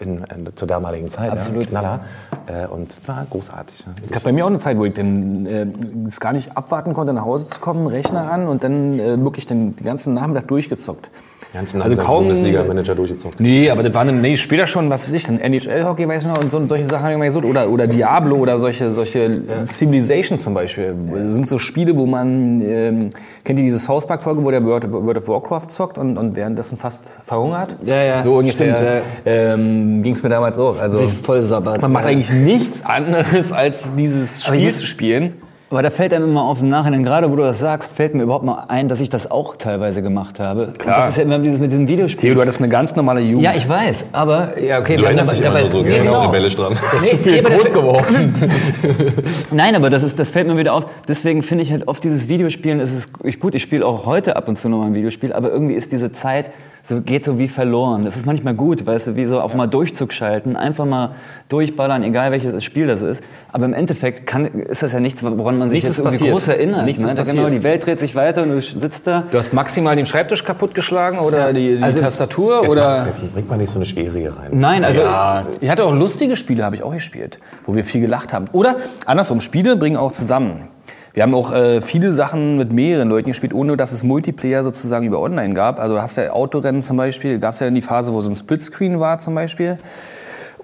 in, 0.00 0.24
in, 0.24 0.56
zur 0.56 0.68
damaligen 0.68 1.08
Zeit. 1.08 1.32
Absolut. 1.32 1.64
Ja, 1.64 1.70
Knaller. 1.70 2.00
Äh, 2.46 2.66
und 2.66 2.96
war 3.06 3.26
großartig. 3.28 3.86
Ne? 3.86 3.94
Es 4.04 4.10
gab 4.10 4.22
bei 4.22 4.32
mir 4.32 4.44
auch 4.44 4.50
eine 4.50 4.58
Zeit, 4.58 4.78
wo 4.78 4.84
ich 4.84 4.94
dann 4.94 5.46
äh, 5.46 5.66
es 6.06 6.20
gar 6.20 6.32
nicht 6.32 6.56
abwarten 6.56 6.94
konnte, 6.94 7.12
nach 7.12 7.24
Hause 7.24 7.46
zu 7.46 7.60
kommen, 7.60 7.86
Rechner 7.86 8.30
an 8.30 8.48
und 8.48 8.62
dann 8.64 8.98
äh, 8.98 9.22
wirklich 9.22 9.46
den 9.46 9.76
ganzen 9.76 10.14
Nachmittag 10.14 10.48
durchgezockt. 10.48 11.10
Ganzen 11.52 11.80
Also 11.80 11.96
kaum- 11.96 12.24
Bundesliga-Manager 12.24 12.94
durchgezockt. 12.94 13.40
Nee, 13.40 13.70
aber 13.70 13.82
das 13.82 13.94
war 13.94 14.04
dann 14.04 14.20
nee, 14.20 14.36
später 14.36 14.66
schon, 14.66 14.90
was 14.90 15.04
weiß 15.06 15.12
ich, 15.14 15.24
dann 15.24 15.38
NHL-Hockey, 15.40 16.06
weiß 16.06 16.22
ich 16.24 16.28
noch, 16.28 16.38
und 16.38 16.50
so, 16.50 16.66
solche 16.66 16.84
Sachen 16.84 17.02
habe 17.04 17.12
ich 17.12 17.18
mal 17.18 17.26
gesucht. 17.26 17.44
Oder, 17.44 17.68
oder 17.70 17.86
Diablo 17.86 18.36
oder 18.36 18.58
solche, 18.58 18.90
solche 18.92 19.42
Civilization 19.64 20.38
zum 20.38 20.54
Beispiel. 20.54 20.94
Das 21.12 21.32
sind 21.32 21.48
so 21.48 21.58
Spiele, 21.58 21.96
wo 21.96 22.06
man, 22.06 22.60
ähm, 22.60 23.10
kennt 23.44 23.58
ihr 23.58 23.64
diese 23.64 23.78
South 23.78 24.06
Park-Folge, 24.06 24.42
wo 24.44 24.50
der 24.50 24.62
World, 24.64 24.90
World 24.92 25.18
of 25.18 25.28
Warcraft 25.28 25.68
zockt 25.68 25.98
und, 25.98 26.18
und 26.18 26.36
währenddessen 26.36 26.76
fast 26.78 27.18
verhungert? 27.24 27.76
Ja, 27.84 28.02
ja, 28.04 28.22
So 28.22 28.34
ungefähr 28.36 28.76
stimmt, 28.78 29.02
ähm, 29.24 30.02
ging 30.02 30.14
es 30.14 30.22
mir 30.22 30.28
damals 30.28 30.58
auch. 30.58 30.78
Also, 30.80 30.98
Sich 30.98 31.22
voll 31.24 31.42
sabbert. 31.42 31.80
man 31.80 31.92
macht 31.92 32.04
Ja. 32.04 32.10
eigentlich 32.10 32.32
nichts 32.32 32.84
anderes, 32.84 33.52
als 33.52 33.94
dieses 33.96 34.44
Spiel 34.44 34.72
zu 34.72 34.84
spielen. 34.86 35.34
Aber 35.68 35.82
da 35.82 35.90
fällt 35.90 36.14
einem 36.14 36.28
immer 36.30 36.44
auf 36.44 36.60
im 36.62 36.68
Nachhinein, 36.68 37.02
gerade 37.02 37.28
wo 37.28 37.34
du 37.34 37.42
das 37.42 37.58
sagst, 37.58 37.92
fällt 37.92 38.14
mir 38.14 38.22
überhaupt 38.22 38.44
mal 38.44 38.66
ein, 38.68 38.86
dass 38.86 39.00
ich 39.00 39.08
das 39.08 39.28
auch 39.28 39.56
teilweise 39.56 40.00
gemacht 40.00 40.38
habe. 40.38 40.66
Und 40.68 40.78
Klar. 40.78 40.98
das 40.98 41.08
ist 41.08 41.16
ja 41.16 41.24
immer 41.24 41.40
dieses 41.40 41.58
mit 41.58 41.72
diesem 41.72 41.88
Videospiel. 41.88 42.28
Theo, 42.28 42.34
du 42.36 42.40
hattest 42.42 42.60
eine 42.60 42.68
ganz 42.68 42.94
normale 42.94 43.20
Jugend. 43.20 43.42
Ja, 43.42 43.52
ich 43.56 43.68
weiß, 43.68 44.06
aber 44.12 44.60
ja, 44.62 44.78
okay. 44.78 44.94
Du 44.94 45.02
erinnerst 45.02 45.32
dich 45.32 45.40
immer 45.40 45.58
nur 45.58 45.68
so 45.68 45.82
Nee, 45.82 45.98
genau 45.98 46.26
rebellisch 46.26 46.54
dran. 46.54 46.76
Nee, 47.02 47.08
zu 47.08 47.16
viel 47.18 47.42
das- 47.42 47.72
geworfen. 47.72 48.32
Nein, 49.50 49.74
aber 49.74 49.90
das, 49.90 50.04
ist, 50.04 50.20
das 50.20 50.30
fällt 50.30 50.46
mir 50.46 50.56
wieder 50.56 50.72
auf. 50.72 50.86
Deswegen 51.08 51.42
finde 51.42 51.64
ich 51.64 51.72
halt 51.72 51.88
oft 51.88 52.04
dieses 52.04 52.28
Videospielen, 52.28 52.78
ist 52.78 52.92
es 52.92 53.08
ich, 53.24 53.40
gut, 53.40 53.56
ich 53.56 53.62
spiele 53.62 53.84
auch 53.84 54.06
heute 54.06 54.36
ab 54.36 54.46
und 54.46 54.56
zu 54.56 54.68
noch 54.68 54.78
mal 54.78 54.86
ein 54.86 54.94
Videospiel, 54.94 55.32
aber 55.32 55.50
irgendwie 55.50 55.74
ist 55.74 55.90
diese 55.90 56.12
Zeit, 56.12 56.50
so, 56.88 57.00
geht 57.00 57.24
so 57.24 57.40
wie 57.40 57.48
verloren. 57.48 58.02
Das 58.02 58.16
ist 58.16 58.26
manchmal 58.26 58.54
gut, 58.54 58.86
weißt 58.86 59.08
du, 59.08 59.16
wie 59.16 59.26
so 59.26 59.40
auch 59.40 59.54
mal 59.54 59.66
Durchzug 59.66 60.12
schalten, 60.12 60.54
einfach 60.54 60.84
mal 60.84 61.16
durchballern, 61.48 62.04
egal 62.04 62.30
welches 62.30 62.62
Spiel 62.62 62.86
das 62.86 63.02
ist. 63.02 63.24
Aber 63.52 63.64
im 63.64 63.74
Endeffekt 63.74 64.24
kann, 64.24 64.46
ist 64.46 64.84
das 64.84 64.92
ja 64.92 65.00
nichts, 65.00 65.24
woran 65.24 65.58
man 65.58 65.68
sich 65.70 65.82
Nichts 65.82 65.88
jetzt 65.88 65.98
irgendwie 65.98 66.18
passiert. 66.18 66.30
groß 66.32 66.48
erinnert. 66.48 66.84
Nichts 66.84 67.02
ne? 67.02 67.08
ist 67.08 67.12
Da 67.14 67.22
passiert. 67.22 67.36
Genau, 67.38 67.48
die 67.50 67.62
Welt 67.64 67.84
dreht 67.84 67.98
sich 67.98 68.14
weiter 68.14 68.44
und 68.44 68.50
du 68.50 68.60
sitzt 68.60 69.06
da. 69.08 69.24
Du 69.28 69.36
hast 69.36 69.52
maximal 69.52 69.96
den 69.96 70.06
Schreibtisch 70.06 70.44
kaputtgeschlagen 70.44 71.18
oder 71.18 71.52
die, 71.52 71.76
die 71.78 71.82
Also- 71.82 72.00
Tastatur 72.00 72.62
Jetzt, 72.62 72.70
oder 72.70 73.06
jetzt 73.08 73.32
bringt 73.34 73.48
man 73.48 73.58
nicht 73.58 73.70
so 73.70 73.78
eine 73.78 73.86
schwierige 73.86 74.36
rein. 74.36 74.50
Nein, 74.52 74.84
also 74.84 75.00
ja, 75.00 75.44
ich 75.60 75.68
hatte 75.68 75.82
auch 75.84 75.92
lustige 75.94 76.36
Spiele, 76.36 76.64
habe 76.64 76.76
ich 76.76 76.84
auch 76.84 76.92
gespielt, 76.92 77.38
wo 77.64 77.74
wir 77.74 77.84
viel 77.84 78.00
gelacht 78.00 78.32
haben. 78.32 78.46
Oder 78.52 78.76
andersrum, 79.06 79.40
Spiele 79.40 79.76
bringen 79.76 79.96
auch 79.96 80.12
zusammen. 80.12 80.68
Wir 81.16 81.22
haben 81.22 81.34
auch 81.34 81.50
äh, 81.50 81.80
viele 81.80 82.12
Sachen 82.12 82.58
mit 82.58 82.74
mehreren 82.74 83.08
Leuten 83.08 83.28
gespielt, 83.28 83.54
ohne 83.54 83.78
dass 83.78 83.92
es 83.92 84.04
Multiplayer 84.04 84.62
sozusagen 84.62 85.06
über 85.06 85.18
Online 85.18 85.54
gab. 85.54 85.80
Also 85.80 85.94
du 85.94 86.02
hast 86.02 86.16
ja 86.16 86.30
Autorennen 86.30 86.82
zum 86.82 86.98
Beispiel, 86.98 87.38
gab 87.38 87.54
es 87.54 87.60
ja 87.60 87.68
in 87.68 87.74
die 87.74 87.80
Phase, 87.80 88.12
wo 88.12 88.20
so 88.20 88.28
ein 88.28 88.36
Splitscreen 88.36 89.00
war 89.00 89.18
zum 89.18 89.34
Beispiel. 89.34 89.78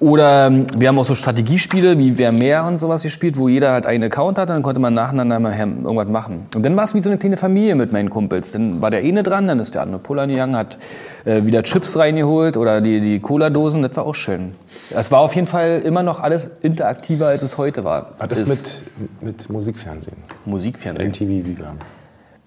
Oder 0.00 0.48
ähm, 0.48 0.66
wir 0.76 0.88
haben 0.88 0.98
auch 0.98 1.04
so 1.04 1.14
Strategiespiele 1.14 1.98
wie 1.98 2.18
Wer 2.18 2.32
mehr 2.32 2.64
und 2.64 2.78
sowas 2.78 3.02
gespielt, 3.02 3.36
wo 3.36 3.48
jeder 3.48 3.72
halt 3.72 3.86
einen 3.86 4.04
Account 4.04 4.38
hatte, 4.38 4.52
dann 4.52 4.62
konnte 4.62 4.80
man 4.80 4.94
nacheinander 4.94 5.38
mal 5.38 5.56
irgendwas 5.56 6.08
machen. 6.08 6.46
Und 6.54 6.64
dann 6.64 6.76
war 6.76 6.84
es 6.84 6.94
wie 6.94 7.00
so 7.00 7.10
eine 7.10 7.18
kleine 7.18 7.36
Familie 7.36 7.74
mit 7.74 7.92
meinen 7.92 8.10
Kumpels. 8.10 8.52
Dann 8.52 8.80
war 8.80 8.90
der 8.90 9.00
eine 9.00 9.22
dran, 9.22 9.46
dann 9.46 9.60
ist 9.60 9.74
der 9.74 9.82
andere 9.82 10.00
Pullern 10.00 10.30
gegangen, 10.30 10.56
hat 10.56 10.78
äh, 11.24 11.44
wieder 11.44 11.62
Chips 11.62 11.96
reingeholt 11.96 12.56
oder 12.56 12.80
die, 12.80 13.00
die 13.00 13.20
Cola-Dosen, 13.20 13.82
das 13.82 13.94
war 13.96 14.06
auch 14.06 14.14
schön. 14.14 14.52
Es 14.90 15.10
war 15.10 15.20
auf 15.20 15.34
jeden 15.34 15.46
Fall 15.46 15.82
immer 15.84 16.02
noch 16.02 16.20
alles 16.20 16.50
interaktiver, 16.62 17.28
als 17.28 17.42
es 17.42 17.58
heute 17.58 17.84
war. 17.84 18.12
Was 18.18 18.40
ist 18.40 18.48
mit, 18.48 18.82
mit 19.20 19.50
Musikfernsehen? 19.50 20.16
Musikfernsehen? 20.44 21.10
MTV 21.10 21.46
Viva. 21.46 21.74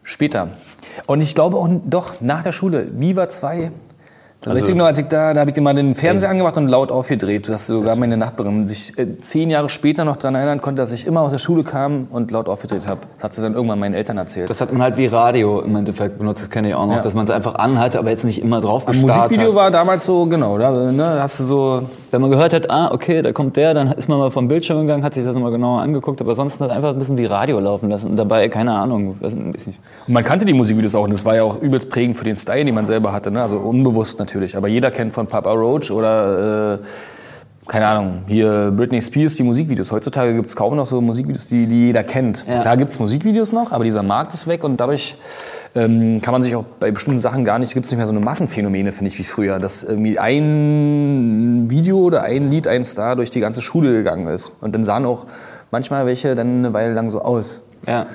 Später. 0.03 0.49
Und 1.07 1.21
ich 1.21 1.33
glaube 1.35 1.57
auch 1.57 1.69
doch 1.85 2.21
nach 2.21 2.43
der 2.43 2.51
Schule, 2.51 2.87
Viva 2.91 3.29
2. 3.29 3.71
Da 4.45 4.51
Also- 4.51 4.61
weiß 4.61 4.69
ich 4.69 4.75
noch, 4.75 4.85
als 4.85 4.99
ich 4.99 5.07
da, 5.07 5.33
da 5.33 5.39
habe 5.41 5.49
ich 5.49 5.57
immer 5.57 5.73
den 5.73 5.95
Fernseher 5.95 6.29
angemacht 6.29 6.55
und 6.55 6.67
laut 6.67 6.91
aufgedreht, 6.91 7.49
dass 7.49 7.65
sogar 7.65 7.95
meine 7.95 8.15
Nachbarin 8.15 8.67
sich 8.67 8.93
äh, 8.99 9.19
zehn 9.19 9.49
Jahre 9.49 9.69
später 9.69 10.05
noch 10.05 10.17
daran 10.17 10.35
erinnern 10.35 10.61
konnte, 10.61 10.83
dass 10.83 10.91
ich 10.91 11.07
immer 11.07 11.21
aus 11.21 11.31
der 11.31 11.39
Schule 11.39 11.63
kam 11.63 12.07
und 12.11 12.29
laut 12.29 12.47
aufgedreht 12.47 12.85
habe. 12.87 13.01
Das 13.17 13.23
hat 13.23 13.33
sie 13.33 13.41
dann 13.41 13.55
irgendwann 13.55 13.79
meinen 13.79 13.95
Eltern 13.95 14.17
erzählt. 14.19 14.47
das 14.49 14.61
hat 14.61 14.71
man 14.71 14.83
halt 14.83 14.97
wie 14.97 15.07
Radio 15.07 15.61
im 15.61 15.75
Endeffekt 15.75 16.19
benutzt, 16.19 16.41
das 16.43 16.49
kenne 16.51 16.69
ich 16.69 16.75
auch 16.75 16.85
noch, 16.85 16.97
Ja. 16.97 17.01
dass 17.01 17.15
man 17.15 17.23
es 17.25 17.31
einfach 17.31 17.55
anhatte, 17.55 17.97
aber 17.97 18.11
jetzt 18.11 18.23
nicht 18.23 18.39
immer 18.39 18.61
drauf 18.61 18.87
Ein 18.87 18.93
gestarrt 18.93 19.23
Musikvideo 19.31 19.49
hat. 19.49 19.55
war 19.55 19.71
damals 19.71 20.05
so, 20.05 20.27
genau, 20.27 20.59
da 20.59 20.69
ne, 20.91 21.17
hast 21.19 21.39
du 21.39 21.43
so, 21.43 21.81
Wenn 22.11 22.21
man 22.21 22.29
gehört 22.31 22.53
hat, 22.53 22.69
ah, 22.69 22.91
okay, 22.93 23.21
da 23.23 23.33
kommt 23.33 23.57
der, 23.57 23.73
dann 23.73 23.91
ist 23.93 24.07
man 24.07 24.19
mal 24.19 24.29
vom 24.31 24.47
Bildschirm 24.47 24.81
gegangen, 24.81 25.03
hat 25.03 25.15
sich 25.15 25.25
das 25.25 25.33
nochmal 25.33 25.51
genauer 25.51 25.81
angeguckt, 25.81 26.21
aber 26.21 26.33
sonst 26.35 26.61
hat 26.61 26.69
einfach 26.69 26.89
ein 26.91 26.99
bisschen 26.99 27.17
wie 27.17 27.25
Radio 27.25 27.59
laufen 27.59 27.89
lassen 27.89 28.07
und 28.11 28.15
dabei, 28.15 28.47
keine 28.47 28.73
Ahnung, 28.73 29.17
weiß 29.19 29.33
nicht. 29.33 29.79
Und 30.07 30.13
man 30.13 30.23
kannte 30.23 30.45
die 30.45 30.53
Musikvideos 30.53 30.93
auch 30.95 31.03
und 31.03 31.09
das 31.09 31.25
war 31.25 31.35
ja 31.35 31.43
auch 31.43 31.59
übelst 31.61 31.89
prägend 31.89 32.15
für 32.15 32.23
den 32.23 32.37
Style, 32.37 32.63
den 32.63 32.75
man 32.75 32.85
selber 32.85 33.11
hatte. 33.11 33.31
Ne? 33.31 33.41
Also 33.41 33.57
unbewusst 33.57 34.19
natürlich. 34.19 34.34
Aber 34.55 34.67
jeder 34.67 34.91
kennt 34.91 35.13
von 35.13 35.27
Papa 35.27 35.51
Roach 35.51 35.91
oder, 35.91 36.75
äh, 36.75 36.77
keine 37.67 37.87
Ahnung, 37.87 38.19
hier 38.27 38.71
Britney 38.75 39.01
Spears 39.01 39.35
die 39.35 39.43
Musikvideos. 39.43 39.91
Heutzutage 39.91 40.33
gibt 40.35 40.47
es 40.47 40.55
kaum 40.55 40.75
noch 40.75 40.85
so 40.85 41.01
Musikvideos, 41.01 41.47
die, 41.47 41.65
die 41.65 41.87
jeder 41.87 42.03
kennt. 42.03 42.45
Ja. 42.47 42.59
Klar 42.59 42.77
gibt 42.77 42.91
es 42.91 42.99
Musikvideos 42.99 43.53
noch, 43.53 43.71
aber 43.71 43.83
dieser 43.83 44.03
Markt 44.03 44.33
ist 44.33 44.47
weg 44.47 44.63
und 44.63 44.77
dadurch 44.77 45.15
ähm, 45.75 46.21
kann 46.21 46.31
man 46.31 46.41
sich 46.41 46.55
auch 46.55 46.63
bei 46.79 46.91
bestimmten 46.91 47.19
Sachen 47.19 47.43
gar 47.43 47.59
nicht, 47.59 47.73
gibt 47.73 47.85
es 47.85 47.91
nicht 47.91 47.97
mehr 47.97 48.07
so 48.07 48.13
eine 48.13 48.21
Massenphänomene, 48.21 48.91
finde 48.91 49.09
ich, 49.09 49.19
wie 49.19 49.23
früher. 49.23 49.59
Dass 49.59 49.83
irgendwie 49.83 50.17
ein 50.19 51.65
Video 51.69 51.97
oder 51.99 52.23
ein 52.23 52.49
Lied, 52.49 52.67
ein 52.67 52.83
Star 52.83 53.15
durch 53.15 53.29
die 53.29 53.41
ganze 53.41 53.61
Schule 53.61 53.91
gegangen 53.91 54.27
ist. 54.27 54.51
Und 54.61 54.73
dann 54.73 54.83
sahen 54.83 55.05
auch 55.05 55.25
manchmal 55.71 56.05
welche 56.05 56.35
dann 56.35 56.59
eine 56.59 56.73
Weile 56.73 56.93
lang 56.93 57.09
so 57.09 57.21
aus. 57.21 57.61
Ja. 57.87 58.05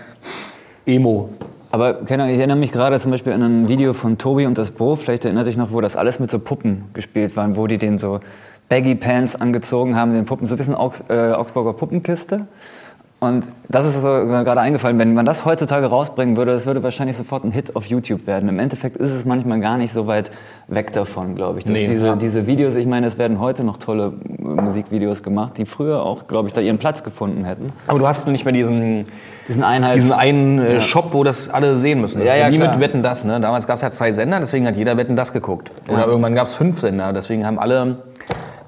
Emo. 0.86 1.30
Aber 1.72 2.02
ich 2.02 2.10
erinnere 2.10 2.56
mich 2.56 2.72
gerade 2.72 2.98
zum 2.98 3.12
Beispiel 3.12 3.32
an 3.32 3.42
ein 3.42 3.68
Video 3.68 3.92
von 3.92 4.18
Tobi 4.18 4.46
und 4.46 4.58
das 4.58 4.72
Bo, 4.72 4.96
vielleicht 4.96 5.24
erinnert 5.24 5.44
sich 5.44 5.56
noch, 5.56 5.72
wo 5.72 5.80
das 5.80 5.96
alles 5.96 6.18
mit 6.18 6.30
so 6.30 6.40
Puppen 6.40 6.86
gespielt 6.94 7.36
waren, 7.36 7.56
wo 7.56 7.66
die 7.68 7.78
den 7.78 7.96
so 7.96 8.18
Baggy 8.68 8.96
Pants 8.96 9.36
angezogen 9.36 9.94
haben, 9.94 10.14
den 10.14 10.24
Puppen, 10.24 10.46
so 10.46 10.54
ein 10.54 10.58
bisschen 10.58 10.74
Augs, 10.74 11.04
äh, 11.08 11.32
Augsburger 11.32 11.72
Puppenkiste. 11.72 12.46
Und 13.20 13.50
das 13.68 13.84
ist 13.84 14.00
so 14.00 14.08
gerade 14.08 14.60
eingefallen, 14.60 14.98
wenn 14.98 15.12
man 15.12 15.26
das 15.26 15.44
heutzutage 15.44 15.86
rausbringen 15.86 16.38
würde, 16.38 16.52
das 16.52 16.64
würde 16.64 16.82
wahrscheinlich 16.82 17.18
sofort 17.18 17.44
ein 17.44 17.52
Hit 17.52 17.76
auf 17.76 17.84
YouTube 17.84 18.26
werden. 18.26 18.48
Im 18.48 18.58
Endeffekt 18.58 18.96
ist 18.96 19.10
es 19.10 19.26
manchmal 19.26 19.60
gar 19.60 19.76
nicht 19.76 19.92
so 19.92 20.06
weit 20.06 20.30
weg 20.68 20.92
davon, 20.94 21.34
glaube 21.34 21.58
ich. 21.58 21.66
Dass 21.66 21.74
Nee, 21.74 21.86
diese, 21.86 22.06
ja. 22.06 22.16
diese 22.16 22.46
Videos, 22.46 22.76
ich 22.76 22.86
meine, 22.86 23.06
es 23.06 23.18
werden 23.18 23.38
heute 23.38 23.62
noch 23.62 23.76
tolle 23.76 24.14
Musikvideos 24.38 25.22
gemacht, 25.22 25.58
die 25.58 25.66
früher 25.66 26.02
auch, 26.02 26.28
glaube 26.28 26.48
ich, 26.48 26.54
da 26.54 26.62
ihren 26.62 26.78
Platz 26.78 27.04
gefunden 27.04 27.44
hätten. 27.44 27.74
Aber 27.88 27.98
du 27.98 28.08
hast 28.08 28.26
nicht 28.26 28.46
mehr 28.46 28.54
diesen, 28.54 29.06
Diesen 29.50 29.64
Einheits... 29.64 30.04
diesen 30.04 30.12
einen 30.12 30.58
äh, 30.60 30.74
Ja. 30.74 30.80
Shop, 30.80 31.12
wo 31.12 31.24
das 31.24 31.48
alle 31.50 31.76
sehen 31.76 32.00
müssen. 32.00 32.18
Das 32.18 32.26
Ja, 32.28 32.34
ist 32.34 32.40
ja, 32.40 32.50
wie 32.52 32.56
klar. 32.58 32.70
mit 32.72 32.80
Wetten 32.80 33.02
das. 33.02 33.24
Ne? 33.24 33.40
Damals 33.40 33.66
gab 33.66 33.76
es 33.76 33.82
ja 33.82 33.90
zwei 33.90 34.12
Sender, 34.12 34.40
deswegen 34.40 34.66
hat 34.66 34.76
jeder 34.76 34.96
Wetten 34.96 35.16
das 35.16 35.32
geguckt. 35.32 35.70
Oder 35.88 36.06
irgendwann 36.06 36.34
gab 36.34 36.46
es 36.46 36.54
fünf 36.54 36.80
Sender, 36.80 37.12
deswegen 37.12 37.44
haben 37.46 37.58
alle 37.58 37.98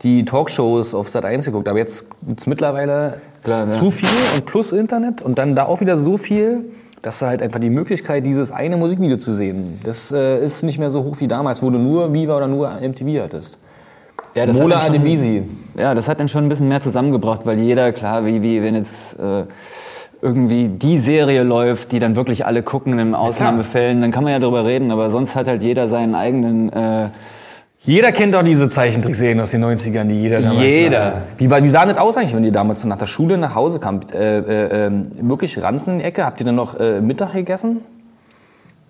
die 0.03 0.25
Talkshows 0.25 0.95
auf 0.95 1.09
Sat 1.09 1.25
1 1.25 1.47
geguckt. 1.47 1.69
Aber 1.69 1.79
jetzt 1.79 2.07
gibt 2.27 2.41
es 2.41 2.47
mittlerweile 2.47 3.21
Klar, 3.45 3.69
ja. 3.69 3.79
zu 3.79 3.91
viel 3.91 4.09
und 4.35 4.45
plus 4.47 4.73
Internet 4.73 5.23
und 5.23 5.39
dann 5.39 5.55
da 5.55 5.65
auch 5.67 5.81
wieder 5.81 5.97
so 5.97 6.17
viel, 6.17 6.65
dass 7.03 7.19
du 7.21 7.27
halt 7.27 7.43
einfach 7.43 7.61
die 7.61 7.71
Möglichkeit, 7.71 8.27
dieses 8.27 8.51
eine 8.53 8.77
Musikvideo 8.77 9.17
zu 9.17 9.33
sehen, 9.33 9.81
das 9.85 10.13
äh, 10.13 10.45
ist 10.45 10.63
nicht 10.63 10.79
mehr 10.79 10.91
so 10.91 11.03
hoch 11.05 11.17
wie 11.19 11.29
damals, 11.29 11.63
wo 11.63 11.71
du 11.71 11.79
nur 11.79 12.13
Viva 12.15 12.37
oder 12.37 12.47
nur 12.47 12.71
MTV 12.81 13.23
hattest. 13.23 13.59
Ja, 14.35 14.47
das 14.47 14.57
hat 14.57 14.63
Mola 14.63 14.77
dann 14.77 14.85
schon- 14.87 14.95
Adebisi. 14.95 15.43
Ja, 15.77 15.95
das 15.95 16.09
hat 16.09 16.19
dann 16.21 16.29
schon 16.29 16.45
ein 16.45 16.49
bisschen 16.49 16.69
mehr 16.69 16.81
zusammengebracht, 16.81 17.41
weil 17.45 17.59
jeder, 17.59 17.93
klar, 17.93 18.25
wie, 18.25 18.43
wie 18.43 18.63
wenn 18.63 18.75
jetzt 18.77 19.19
äh, 19.19 19.45
irgendwie 20.23 20.69
die 20.69 20.99
Serie 21.01 21.43
läuft, 21.43 21.93
die 21.93 21.99
dann 21.99 22.15
wirklich 22.17 22.47
alle 22.47 22.63
gucken 22.63 22.99
in 22.99 23.15
Ausnahmefällen, 23.15 24.01
dann 24.01 24.13
kann 24.13 24.23
man 24.25 24.33
ja 24.33 24.39
darüber 24.39 24.65
reden, 24.65 24.91
aber 24.93 25.11
sonst 25.11 25.35
hat 25.37 25.49
halt 25.49 25.63
jeder 25.63 25.89
seinen 25.89 26.15
eigenen... 26.15 26.73
Äh, 26.73 27.09
Jeder 27.85 28.13
kennt 28.13 28.33
doch 28.33 28.45
diese 28.45 28.69
Zeichentrickserien 28.69 29.41
aus 29.41 29.51
den 29.51 29.65
90ern, 29.65 30.05
die 30.05 30.15
jeder 30.23 30.41
damals 30.41 30.61
Jeder. 30.61 31.05
hatte. 31.07 31.23
Wie, 31.39 31.51
war- 31.51 31.65
wie 31.65 31.69
sah 31.69 31.85
das 31.85 31.99
aus 31.99 32.17
eigentlich, 32.17 32.33
wenn 32.37 32.45
ihr 32.45 32.53
damals 32.53 32.85
nach 32.85 32.97
der 32.97 33.07
Schule 33.09 33.37
nach 33.37 33.57
Hause 33.57 33.81
kamt? 33.81 34.15
Äh, 34.15 34.39
äh, 34.39 34.87
ähm, 34.87 35.09
wirklich 35.23 35.61
Ranzen 35.61 35.95
in 35.95 35.99
die 35.99 36.05
Ecke? 36.05 36.25
Habt 36.25 36.39
ihr 36.41 36.47
dann 36.47 36.55
noch 36.55 36.79
äh, 36.79 37.01
Mittag 37.01 37.33
gegessen? 37.33 37.79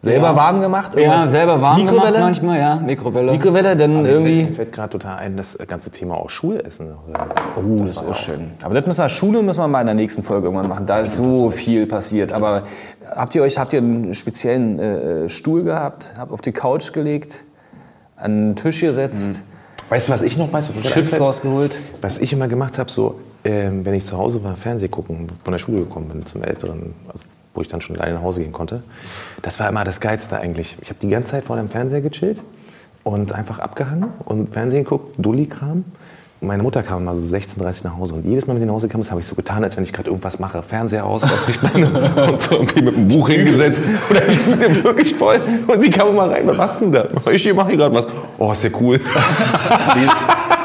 Selber 0.05 0.29
Ja. 0.31 0.37
warm 0.37 0.61
gemacht? 0.61 0.93
Ja, 0.97 1.01
Irgendwas? 1.03 1.31
selber 1.31 1.63
warm 1.63 1.77
Mikrowelle? 1.81 2.07
gemacht 2.07 2.21
manchmal, 2.25 2.59
ja. 2.59 2.75
Mikrowelle. 2.77 3.31
Mikrowelle, 3.31 3.77
dann 3.77 4.03
Mir 4.03 4.09
irgendwie. 4.11 4.43
fällt, 4.45 4.57
fällt 4.57 4.73
gerade 4.73 4.91
total 4.91 5.19
ein, 5.19 5.37
das 5.37 5.57
ganze 5.69 5.91
Thema 5.93 6.17
auch 6.17 6.29
Schulessen. 6.29 6.89
Oh, 7.57 7.85
das 7.85 7.93
ist 7.93 7.99
auch 7.99 8.15
schön. 8.17 8.51
Aber 8.65 8.75
das 8.75 8.85
müssen 8.85 8.99
wir, 9.01 9.09
Schule 9.09 9.43
müssen 9.43 9.61
wir 9.61 9.69
mal 9.69 9.81
in 9.81 9.87
der 9.87 9.95
nächsten 9.95 10.25
Folge 10.25 10.49
irgendwann 10.49 10.69
machen. 10.69 10.87
Da 10.87 10.99
ist 10.99 11.15
so 11.15 11.51
viel 11.53 11.87
passiert. 11.87 12.33
Aber 12.33 12.65
habt 13.15 13.33
ihr 13.37 13.43
euch, 13.43 13.59
habt 13.59 13.73
ihr 13.73 13.79
einen 13.79 14.13
speziellen 14.15 14.81
äh, 14.81 15.29
Stuhl 15.29 15.63
gehabt? 15.63 16.11
Habt 16.19 16.33
auf 16.33 16.41
die 16.41 16.53
Couch 16.53 16.93
gelegt? 16.93 17.45
An 18.17 18.55
den 18.55 18.57
Tisch 18.57 18.81
gesetzt? 18.81 19.43
Weißt 19.89 20.09
du, 20.09 20.13
was 20.13 20.23
ich 20.23 20.37
noch 20.37 20.53
weiß? 20.53 20.69
Was 20.71 20.75
mir 20.77 20.83
Chips 20.83 21.21
rausgeholt? 21.21 21.77
Was 22.01 22.19
ich 22.19 22.33
immer 22.33 22.49
gemacht 22.49 22.77
habe, 22.79 22.91
so, 22.91 23.21
ähm, 23.45 23.85
wenn 23.85 23.95
ich 23.95 24.05
zu 24.05 24.19
Hause 24.19 24.43
war, 24.43 24.57
Fernsehen 24.57 24.91
gucken, 24.91 25.29
von 25.45 25.53
der 25.53 25.59
Schule 25.59 25.79
gekommen 25.79 26.09
bin 26.09 26.27
zum 26.27 26.43
Älteren, 26.43 26.95
also, 27.07 27.21
wo 27.55 27.61
ich 27.61 27.69
dann 27.69 27.81
schon 27.81 27.97
alleine 27.97 28.17
nach 28.17 28.23
Hause 28.23 28.41
gehen 28.41 28.53
konnte, 28.53 28.83
das 29.43 29.61
war 29.61 29.69
immer 29.69 29.85
das 29.85 30.01
Geilste 30.01 30.39
eigentlich. 30.39 30.77
Ich 30.81 30.89
habe 30.89 30.99
die 31.01 31.09
ganze 31.09 31.33
Zeit 31.33 31.45
vor 31.45 31.57
dem 31.57 31.69
Fernseher 31.69 32.01
gechillt 32.01 32.41
und 33.05 33.33
einfach 33.33 33.59
abgehangen 33.59 34.11
und 34.25 34.53
Fernsehen 34.53 34.85
geguckt, 34.85 35.15
Dulli-Kram. 35.19 35.85
Und 36.41 36.49
meine 36.49 36.65
Mutter 36.65 36.83
kam 36.83 37.05
mal 37.05 37.15
so 37.15 37.23
16.30 37.23 37.85
nach 37.85 37.97
Hause 37.97 38.15
und 38.15 38.25
jedes 38.25 38.49
Mal, 38.49 38.55
wenn 38.55 38.61
sie 38.61 38.67
nach 38.67 38.75
Hause 38.75 38.89
kam, 38.89 39.01
habe 39.09 39.21
ich 39.21 39.27
so 39.27 39.37
getan, 39.37 39.63
als 39.63 39.77
wenn 39.77 39.85
ich 39.85 39.93
gerade 39.93 40.09
irgendwas 40.09 40.41
mache. 40.41 40.61
Fernseher 40.65 41.07
aus, 41.07 41.23
was 41.23 41.49
ich 41.49 41.63
meine, 41.63 41.87
und 42.29 42.41
so 42.41 42.57
irgendwie 42.57 42.83
mit 42.83 42.97
einem 42.97 43.07
Buch 43.07 43.29
hingesetzt. 43.29 43.81
Oder 44.11 44.27
ich 44.29 44.39
fühlte 44.39 44.83
wirklich 44.83 45.15
voll. 45.15 45.41
Und 45.69 45.81
sie 45.81 45.91
kam 45.91 46.09
immer 46.09 46.29
rein, 46.29 46.45
was 46.49 46.57
machst 46.57 46.81
du 46.81 46.91
da? 46.91 47.07
Ich 47.31 47.55
mache 47.55 47.69
hier 47.69 47.77
gerade 47.77 47.95
was. 47.95 48.09
Oh, 48.39 48.51
ist 48.51 48.65
der 48.65 48.73
cool. 48.81 49.01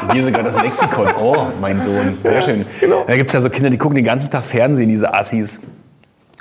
Ich 0.08 0.14
lese, 0.14 0.32
gerade 0.32 0.44
das 0.44 0.62
Lexikon. 0.62 1.08
Oh, 1.20 1.36
mein 1.60 1.82
Sohn. 1.82 2.16
Sehr 2.22 2.40
schön. 2.40 2.64
Da 3.06 3.14
gibt 3.14 3.26
es 3.26 3.32
ja 3.34 3.40
so 3.40 3.50
Kinder, 3.50 3.68
die 3.68 3.76
gucken 3.76 3.94
den 3.94 4.06
ganzen 4.06 4.30
Tag 4.30 4.42
Fernsehen, 4.42 4.88
diese 4.88 5.12
Assis. 5.12 5.60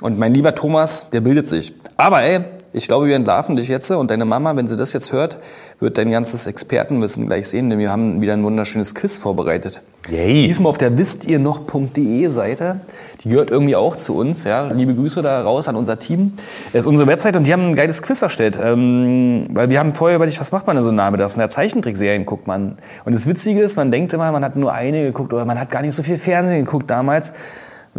Und 0.02 0.20
mein 0.20 0.34
lieber 0.34 0.54
Thomas, 0.54 1.10
der 1.10 1.22
bildet 1.22 1.48
sich. 1.48 1.74
Aber 1.98 2.22
ey, 2.22 2.42
ich 2.74 2.88
glaube, 2.88 3.08
wir 3.08 3.16
entlarven 3.16 3.56
dich 3.56 3.68
jetzt. 3.68 3.90
Und 3.90 4.12
deine 4.12 4.26
Mama, 4.26 4.56
wenn 4.56 4.68
sie 4.68 4.78
das 4.78 4.94
jetzt 4.94 5.12
hört, 5.12 5.40
wird 5.80 5.98
dein 5.98 6.12
ganzes 6.12 6.46
Expertenwissen 6.46 7.26
gleich 7.26 7.48
sehen. 7.48 7.70
Denn 7.70 7.80
wir 7.80 7.92
haben 7.92 8.22
wieder 8.22 8.34
ein 8.34 8.44
wunderschönes 8.44 8.94
Quiz 8.94 9.18
vorbereitet. 9.18 9.82
Yay. 10.10 10.46
Diesmal 10.48 10.70
auf 10.70 10.78
der 10.78 10.98
wisst 10.98 11.26
ihr 11.26 11.40
noch.de 11.40 12.28
Seite. 12.28 12.82
Die 13.24 13.30
gehört 13.30 13.50
irgendwie 13.50 13.76
auch 13.76 13.96
zu 13.96 14.16
uns. 14.16 14.44
Ja. 14.44 14.68
Liebe 14.72 14.94
Grüße 14.94 15.24
da 15.24 15.42
raus 15.42 15.68
an 15.68 15.76
unser 15.76 15.98
Team. 15.98 16.34
Das 16.72 16.82
ist 16.82 16.86
unsere 16.86 17.10
Website 17.10 17.36
und 17.36 17.46
die 17.46 17.52
haben 17.52 17.64
ein 17.64 17.76
geiles 17.76 18.04
Quiz 18.04 18.22
erstellt. 18.22 18.58
Ähm, 18.64 19.48
weil 19.50 19.70
wir 19.70 19.80
haben 19.80 19.96
vorher 19.96 20.16
überlegt, 20.16 20.40
was 20.40 20.52
macht 20.52 20.68
man 20.68 20.76
denn 20.76 20.86
so 20.86 20.92
nah 20.92 21.10
mit 21.10 21.20
das? 21.20 21.34
In 21.34 21.40
der 21.40 21.50
Zeichentrickserien 21.50 22.26
guckt 22.26 22.46
man. 22.46 22.78
Und 23.04 23.16
das 23.16 23.28
Witzige 23.28 23.62
ist, 23.62 23.76
man 23.76 23.92
denkt 23.92 24.14
immer, 24.14 24.32
man 24.32 24.46
hat 24.46 24.56
nur 24.56 24.72
eine 24.72 25.04
geguckt 25.04 25.34
oder 25.34 25.46
man 25.46 25.60
hat 25.60 25.72
gar 25.72 25.82
nicht 25.82 25.96
so 25.96 26.04
viel 26.04 26.18
Fernsehen 26.18 26.64
geguckt 26.64 26.90
damals. 26.90 27.34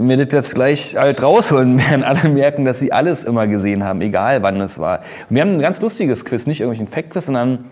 Wir 0.01 0.17
das 0.17 0.33
jetzt 0.33 0.55
gleich 0.55 0.97
halt 0.97 1.23
rausholen, 1.23 1.79
werden 1.79 2.05
alle 2.05 2.29
merken, 2.29 2.65
dass 2.65 2.79
sie 2.79 2.93
alles 2.93 3.25
immer 3.25 3.47
gesehen 3.47 3.85
haben, 3.85 4.01
egal 4.01 4.43
wann 4.43 4.61
es 4.61 4.79
war. 4.79 5.01
Und 5.29 5.37
wir 5.37 5.43
haben 5.43 5.55
ein 5.55 5.61
ganz 5.61 5.81
lustiges 5.83 6.25
Quiz, 6.25 6.47
nicht 6.47 6.61
irgendwelchen 6.61 6.93
Fact-Quiz, 6.93 7.27
sondern 7.27 7.65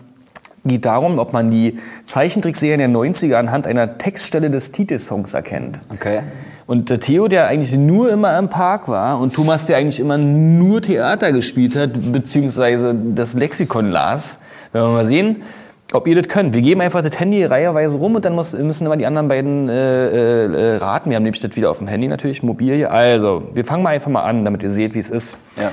geht 0.65 0.85
darum, 0.85 1.19
ob 1.19 1.33
man 1.33 1.49
die 1.49 1.79
Zeichentrickserien 2.03 2.79
der 2.79 2.89
90er 2.89 3.35
anhand 3.35 3.65
einer 3.65 3.97
Textstelle 3.97 4.49
des 4.49 4.71
Titelsongs 4.71 5.33
erkennt. 5.33 5.79
Okay. 5.93 6.23
Und 6.65 6.89
der 6.89 6.99
Theo, 6.99 7.29
der 7.29 7.47
eigentlich 7.47 7.73
nur 7.73 8.11
immer 8.11 8.37
im 8.37 8.49
Park 8.49 8.89
war 8.89 9.21
und 9.21 9.33
Thomas, 9.33 9.65
der 9.65 9.77
eigentlich 9.77 10.01
immer 10.01 10.17
nur 10.17 10.81
Theater 10.81 11.31
gespielt 11.31 11.77
hat, 11.77 11.91
beziehungsweise 12.11 12.93
das 12.93 13.35
Lexikon 13.35 13.89
las, 13.89 14.39
werden 14.73 14.87
wir 14.87 14.93
mal 14.93 15.05
sehen, 15.05 15.43
ob 15.93 16.07
ihr 16.07 16.15
das 16.15 16.27
könnt. 16.27 16.53
Wir 16.53 16.61
geben 16.61 16.81
einfach 16.81 17.01
das 17.01 17.19
Handy 17.19 17.43
reiheweise 17.45 17.97
rum 17.97 18.15
und 18.15 18.25
dann 18.25 18.35
muss, 18.35 18.53
müssen 18.53 18.85
immer 18.85 18.97
die 18.97 19.05
anderen 19.05 19.27
beiden 19.27 19.69
äh, 19.69 20.07
äh, 20.07 20.45
äh, 20.45 20.75
raten. 20.77 21.09
Wir 21.09 21.15
haben 21.15 21.23
nämlich 21.23 21.41
das 21.41 21.55
wieder 21.55 21.71
auf 21.71 21.77
dem 21.77 21.87
Handy 21.87 22.07
natürlich, 22.07 22.43
mobil 22.43 22.75
hier. 22.75 22.91
Also, 22.91 23.43
wir 23.53 23.63
fangen 23.63 23.83
mal 23.83 23.91
einfach 23.91 24.11
mal 24.11 24.23
an, 24.23 24.43
damit 24.43 24.63
ihr 24.63 24.69
seht, 24.69 24.93
wie 24.95 24.99
es 24.99 25.09
ist. 25.09 25.37
Ja. 25.57 25.71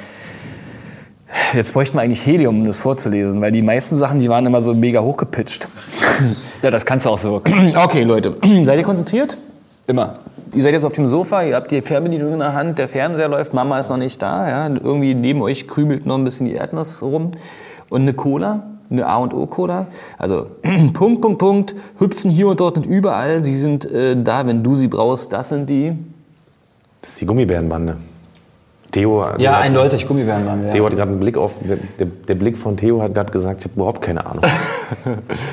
Jetzt 1.53 1.73
bräuchten 1.73 1.97
wir 1.97 2.03
eigentlich 2.03 2.25
Helium, 2.25 2.61
um 2.61 2.67
das 2.67 2.79
vorzulesen, 2.79 3.41
weil 3.41 3.51
die 3.51 3.63
meisten 3.63 3.97
Sachen, 3.97 4.21
die 4.21 4.29
waren 4.29 4.47
immer 4.47 4.63
so 4.63 4.73
mega 4.73 5.01
hochgepitcht. 5.01 5.67
ja, 6.63 6.71
das 6.71 6.87
kannst 6.87 7.07
du 7.07 7.11
auch 7.11 7.19
so. 7.19 7.43
Okay, 7.75 8.05
Leute, 8.05 8.37
seid 8.63 8.79
ihr 8.79 8.85
konzentriert? 8.85 9.37
Immer. 9.89 10.21
Ihr 10.55 10.63
seid 10.63 10.73
jetzt 10.73 10.85
auf 10.85 10.93
dem 10.93 11.09
Sofa, 11.09 11.43
ihr 11.43 11.57
habt 11.57 11.73
die 11.73 11.81
Fernbedienung 11.81 12.35
in 12.35 12.39
der 12.39 12.53
Hand, 12.53 12.79
der 12.79 12.87
Fernseher 12.87 13.27
läuft, 13.27 13.53
Mama 13.53 13.81
ist 13.81 13.89
noch 13.89 13.97
nicht 13.97 14.23
da. 14.23 14.49
Ja? 14.49 14.69
Irgendwie 14.69 15.15
neben 15.15 15.43
euch 15.43 15.67
krümelt 15.67 16.07
noch 16.07 16.17
ein 16.17 16.23
bisschen 16.23 16.47
die 16.47 16.55
Erdnuss 16.55 17.03
rum. 17.03 17.33
Und 17.91 18.03
eine 18.03 18.15
Cola, 18.15 18.63
eine 18.91 19.07
A 19.07 19.17
und 19.19 19.35
O 19.35 19.47
Cola. 19.47 19.87
Also 20.19 20.47
Punkt, 20.93 21.21
Punkt, 21.21 21.39
Punkt, 21.39 21.75
hüpfen 21.99 22.31
hier 22.31 22.49
und 22.49 22.61
dort 22.61 22.77
und 22.77 22.85
überall. 22.87 23.43
Sie 23.45 23.55
sind 23.55 23.85
äh, 23.91 24.17
da, 24.23 24.47
wenn 24.47 24.63
du 24.63 24.75
sie 24.75 24.89
brauchst. 24.89 25.33
Das 25.33 25.49
sind 25.49 25.69
die. 25.71 25.93
Das 27.03 27.13
ist 27.13 27.21
die 27.21 27.27
Gummibärenbande. 27.27 27.97
Theo, 28.93 29.25
Ja, 29.39 29.55
hat- 29.57 29.63
eindeutig 29.63 30.07
Gummibären 30.07 30.47
waren 30.47 30.63
wir. 30.63 30.71
Theo 30.71 30.87
hat 30.87 30.95
gerade 30.95 31.11
einen 31.11 31.19
Blick 31.21 31.37
auf, 31.37 31.53
der, 31.69 31.79
der, 31.99 32.07
der 32.07 32.35
Blick 32.37 32.57
von 32.57 32.77
Theo 32.77 33.03
hat 33.03 33.13
gerade 33.13 33.33
gesagt, 33.33 33.59
ich 33.61 33.65
habe 33.65 33.75
überhaupt 33.75 34.03
keine 34.03 34.25
Ahnung. 34.27 34.45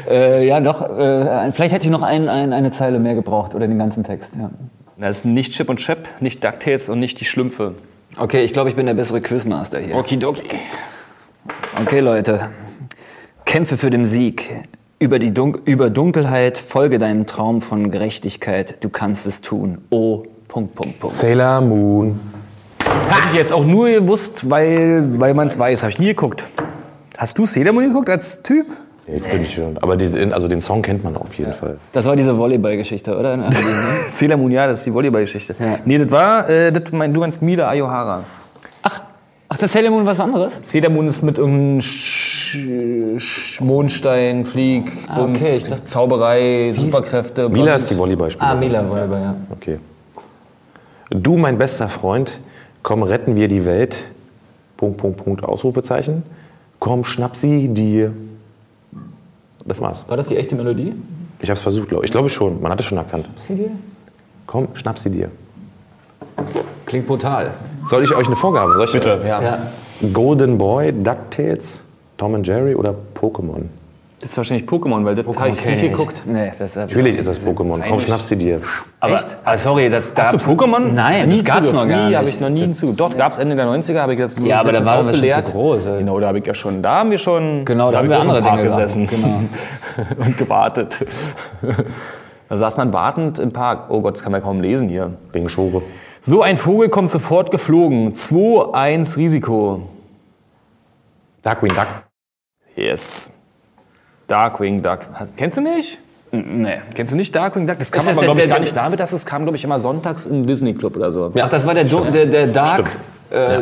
Äh, 0.09 0.45
ja, 0.45 0.59
doch. 0.59 0.81
Äh, 0.81 1.51
vielleicht 1.53 1.73
hätte 1.73 1.85
ich 1.87 1.91
noch 1.91 2.01
ein, 2.03 2.27
ein, 2.27 2.53
eine 2.53 2.69
Zeile 2.69 2.99
mehr 2.99 3.15
gebraucht 3.15 3.55
oder 3.55 3.67
den 3.67 3.79
ganzen 3.79 4.03
Text. 4.03 4.33
Ja. 4.39 4.51
Das 4.97 5.17
ist 5.19 5.25
nicht 5.25 5.53
Chip 5.53 5.69
und 5.69 5.77
Chap, 5.77 5.99
nicht 6.19 6.43
DuckTales 6.43 6.89
und 6.89 6.99
nicht 6.99 7.19
die 7.19 7.25
Schlümpfe. 7.25 7.73
Okay, 8.19 8.43
ich 8.43 8.53
glaube, 8.53 8.69
ich 8.69 8.75
bin 8.75 8.85
der 8.85 8.93
bessere 8.93 9.21
Quizmaster 9.21 9.79
hier. 9.79 9.95
Okidoki. 9.95 10.43
Okay, 11.81 12.01
Leute. 12.01 12.49
Kämpfe 13.45 13.77
für 13.77 13.89
den 13.89 14.05
Sieg. 14.05 14.53
Über, 14.99 15.19
die 15.19 15.33
Dun 15.33 15.59
über 15.65 15.89
Dunkelheit 15.89 16.57
folge 16.57 16.99
deinem 16.99 17.25
Traum 17.25 17.61
von 17.61 17.91
Gerechtigkeit. 17.91 18.83
Du 18.83 18.89
kannst 18.89 19.25
es 19.25 19.41
tun. 19.41 19.79
Oh, 19.89 20.23
Punkt, 20.47 20.75
Punkt, 20.75 20.99
Punkt. 20.99 21.15
Sailor 21.15 21.61
Moon. 21.61 22.19
Hätte 22.83 23.27
ich 23.27 23.33
jetzt 23.33 23.51
auch 23.51 23.65
nur 23.65 23.89
gewusst, 23.89 24.49
weil, 24.49 25.19
weil 25.19 25.33
man 25.33 25.47
es 25.47 25.57
weiß. 25.57 25.83
Habe 25.83 25.91
ich 25.91 25.99
nie 25.99 26.07
geguckt. 26.07 26.47
Hast 27.17 27.37
du 27.37 27.45
Sailor 27.45 27.73
Moon 27.73 27.87
geguckt 27.87 28.09
als 28.09 28.43
Typ? 28.43 28.67
Ja, 29.07 29.15
ich 29.15 29.23
bin 29.23 29.45
schon. 29.45 29.77
Aber 29.79 29.97
die, 29.97 30.31
also 30.31 30.47
den 30.47 30.61
Song 30.61 30.81
kennt 30.81 31.03
man 31.03 31.17
auf 31.17 31.33
jeden 31.33 31.53
Fall. 31.53 31.77
Das 31.91 32.05
war 32.05 32.15
diese 32.15 32.37
Volleyball-Geschichte, 32.37 33.17
oder? 33.17 33.31
Also 33.43 33.63
ne? 33.63 33.69
Sailor 34.07 34.37
Moon, 34.37 34.51
ja, 34.51 34.67
das 34.67 34.79
ist 34.79 34.85
die 34.85 34.93
Volleyball-Geschichte. 34.93 35.55
Ja. 35.59 35.79
Nee, 35.83 35.97
das 35.97 36.11
war, 36.11 36.49
äh, 36.49 36.71
das 36.71 36.91
mein, 36.91 37.13
du 37.13 37.19
meinst 37.19 37.41
Mila 37.41 37.67
Ayohara. 37.67 38.23
Ach, 39.53 39.57
das 39.57 39.73
Sailor 39.73 39.91
Moon 39.91 40.05
was 40.05 40.17
anderes? 40.21 40.59
Sailor 40.63 40.89
Moon 40.91 41.07
ist 41.07 41.23
mit 41.23 41.37
irgendeinem 41.37 41.81
Sch 41.81 42.55
Sch 43.17 43.59
Mondstein, 43.59 44.45
Flieg, 44.45 44.85
Bums, 45.13 45.43
okay, 45.43 45.57
ich 45.57 45.63
dachte- 45.65 45.83
Zauberei, 45.83 46.71
Superkräfte. 46.73 47.49
Mila 47.49 47.75
ist 47.75 47.89
die 47.91 47.97
Volleyballspielerin. 47.97 48.57
Ah, 48.57 48.59
Mila 48.59 48.89
Volleyball, 48.89 49.21
ja. 49.21 49.35
Okay. 49.49 49.79
Du, 51.09 51.35
mein 51.35 51.57
bester 51.57 51.89
Freund, 51.89 52.39
komm, 52.81 53.03
retten 53.03 53.35
wir 53.35 53.49
die 53.49 53.65
Welt. 53.65 53.97
Punkt, 54.77 54.97
Punkt, 54.97 55.21
Punkt, 55.21 55.43
Ausrufezeichen. 55.43 56.23
Komm, 56.79 57.03
schnapp 57.03 57.35
sie 57.35 57.67
dir. 57.67 58.13
Das 59.65 59.81
war's. 59.81 60.05
War 60.07 60.15
das 60.15 60.27
die 60.27 60.37
echte 60.37 60.55
Melodie? 60.55 60.93
Ich 61.41 61.49
hab's 61.49 61.59
versucht, 61.59 61.89
glaube 61.89 62.05
ich. 62.05 62.09
Ich 62.09 62.11
glaube 62.13 62.29
schon. 62.29 62.61
Man 62.61 62.71
hat 62.71 62.79
es 62.79 62.85
schon 62.85 62.97
erkannt. 62.97 63.27
Sie 63.35 63.55
dir? 63.55 63.71
Komm, 64.47 64.69
schnapp 64.75 64.97
sie 64.97 65.09
dir. 65.09 65.29
Klingt 66.85 67.05
brutal. 67.05 67.51
Soll 67.85 68.03
ich 68.03 68.13
euch 68.15 68.27
eine 68.27 68.35
Vorgabe? 68.35 68.73
Soll 68.73 68.85
ich 68.85 68.91
Bitte, 68.91 69.21
ja. 69.27 69.41
Ja. 69.41 69.57
Golden 70.13 70.57
Boy, 70.57 70.91
DuckTales, 70.93 71.83
Tom 72.17 72.35
and 72.35 72.45
Jerry 72.47 72.75
oder 72.75 72.93
Pokémon? 73.19 73.63
Das 74.19 74.29
ist 74.31 74.37
wahrscheinlich 74.37 74.67
Pokémon, 74.69 75.03
weil 75.03 75.15
das 75.15 75.25
habe 75.35 75.49
ich 75.49 75.65
nicht 75.65 75.81
geguckt. 75.81 76.21
Nee, 76.27 76.51
das 76.59 76.75
Natürlich 76.75 77.17
ist 77.17 77.27
das. 77.27 77.43
Pokémon. 77.43 77.81
Komm, 77.89 77.99
schnapp 77.99 78.21
sie 78.21 78.35
dir. 78.35 78.61
Aber, 78.99 79.19
Ah, 79.43 79.57
sorry, 79.57 79.89
das 79.89 80.13
Hast 80.15 80.33
du 80.33 80.37
gab's. 80.37 80.47
Pokémon? 80.47 80.79
Nein, 80.93 81.27
nie 81.27 81.41
das 81.41 81.55
gab's 81.55 81.73
noch 81.73 81.87
gar 81.87 82.01
Nie, 82.03 82.05
nicht. 82.09 82.17
habe 82.17 82.29
ich 82.29 82.39
noch 82.39 82.49
nie 82.49 82.59
hinzu. 82.61 82.93
Doch, 82.93 83.17
gab 83.17 83.31
es 83.31 83.39
Ende 83.39 83.55
der 83.55 83.67
90er, 83.67 83.99
habe 83.99 84.13
ich 84.13 84.19
jetzt 84.19 84.37
Ja, 84.39 84.59
aber 84.59 84.73
da 84.73 84.85
waren 84.85 85.07
auch 85.09 85.11
wir 85.11 85.31
schon 85.31 85.45
zu 85.45 85.51
groß, 85.51 85.85
ey. 85.87 85.97
Genau, 85.99 86.19
da 86.19 86.27
habe 86.27 86.37
ich 86.37 86.45
ja 86.45 86.53
schon, 86.53 86.83
da 86.83 86.97
haben 86.99 87.09
wir 87.09 87.17
schon, 87.17 87.65
Genau, 87.65 87.91
da 87.91 87.97
haben 87.97 88.09
wir 88.09 88.19
andere 88.19 88.41
Park 88.41 88.51
Dinge 88.57 88.63
gesessen 88.65 89.07
gemacht, 89.07 89.31
und 90.19 90.37
gewartet. 90.37 91.03
Da 92.47 92.57
saß 92.57 92.77
man 92.77 92.93
wartend 92.93 93.39
im 93.39 93.51
Park. 93.51 93.85
Oh 93.89 94.01
Gott, 94.01 94.15
das 94.17 94.21
kann 94.23 94.31
man 94.33 94.43
kaum 94.43 94.61
lesen 94.61 94.87
hier. 94.87 95.13
Wegen 95.33 95.49
Schore. 95.49 95.81
So 96.23 96.43
ein 96.43 96.55
Vogel 96.55 96.89
kommt 96.89 97.09
sofort 97.09 97.49
geflogen. 97.49 98.13
2-1 98.13 99.17
Risiko. 99.17 99.89
Darkwing 101.41 101.73
Duck. 101.73 101.87
Yes. 102.75 103.39
Darkwing 104.27 104.83
Duck. 104.83 104.99
Kennst 105.35 105.57
du 105.57 105.61
nicht? 105.61 105.97
Nee. 106.31 106.79
Kennst 106.93 107.11
du 107.11 107.17
nicht 107.17 107.35
Darkwing 107.35 107.65
Duck? 107.65 107.79
Das 107.79 107.91
kam 107.91 108.01
Ist 108.01 108.09
aber, 108.09 108.21
glaube 108.21 108.39
ich, 108.39 108.45
der- 108.45 108.53
gar 108.55 108.59
nicht 108.61 108.75
damit, 108.75 108.99
dass 108.99 109.11
es 109.13 109.25
kam, 109.25 109.43
glaube 109.43 109.57
ich, 109.57 109.63
immer 109.63 109.79
sonntags 109.79 110.27
im 110.27 110.45
Disney 110.45 110.75
Club 110.75 110.95
oder 110.95 111.11
so. 111.11 111.31
Ach, 111.37 111.49
das 111.49 111.65
war 111.65 111.73
der, 111.73 111.85
der, 111.85 112.25
der 112.27 112.47
Dark. 112.47 112.95
Äh, 113.31 113.61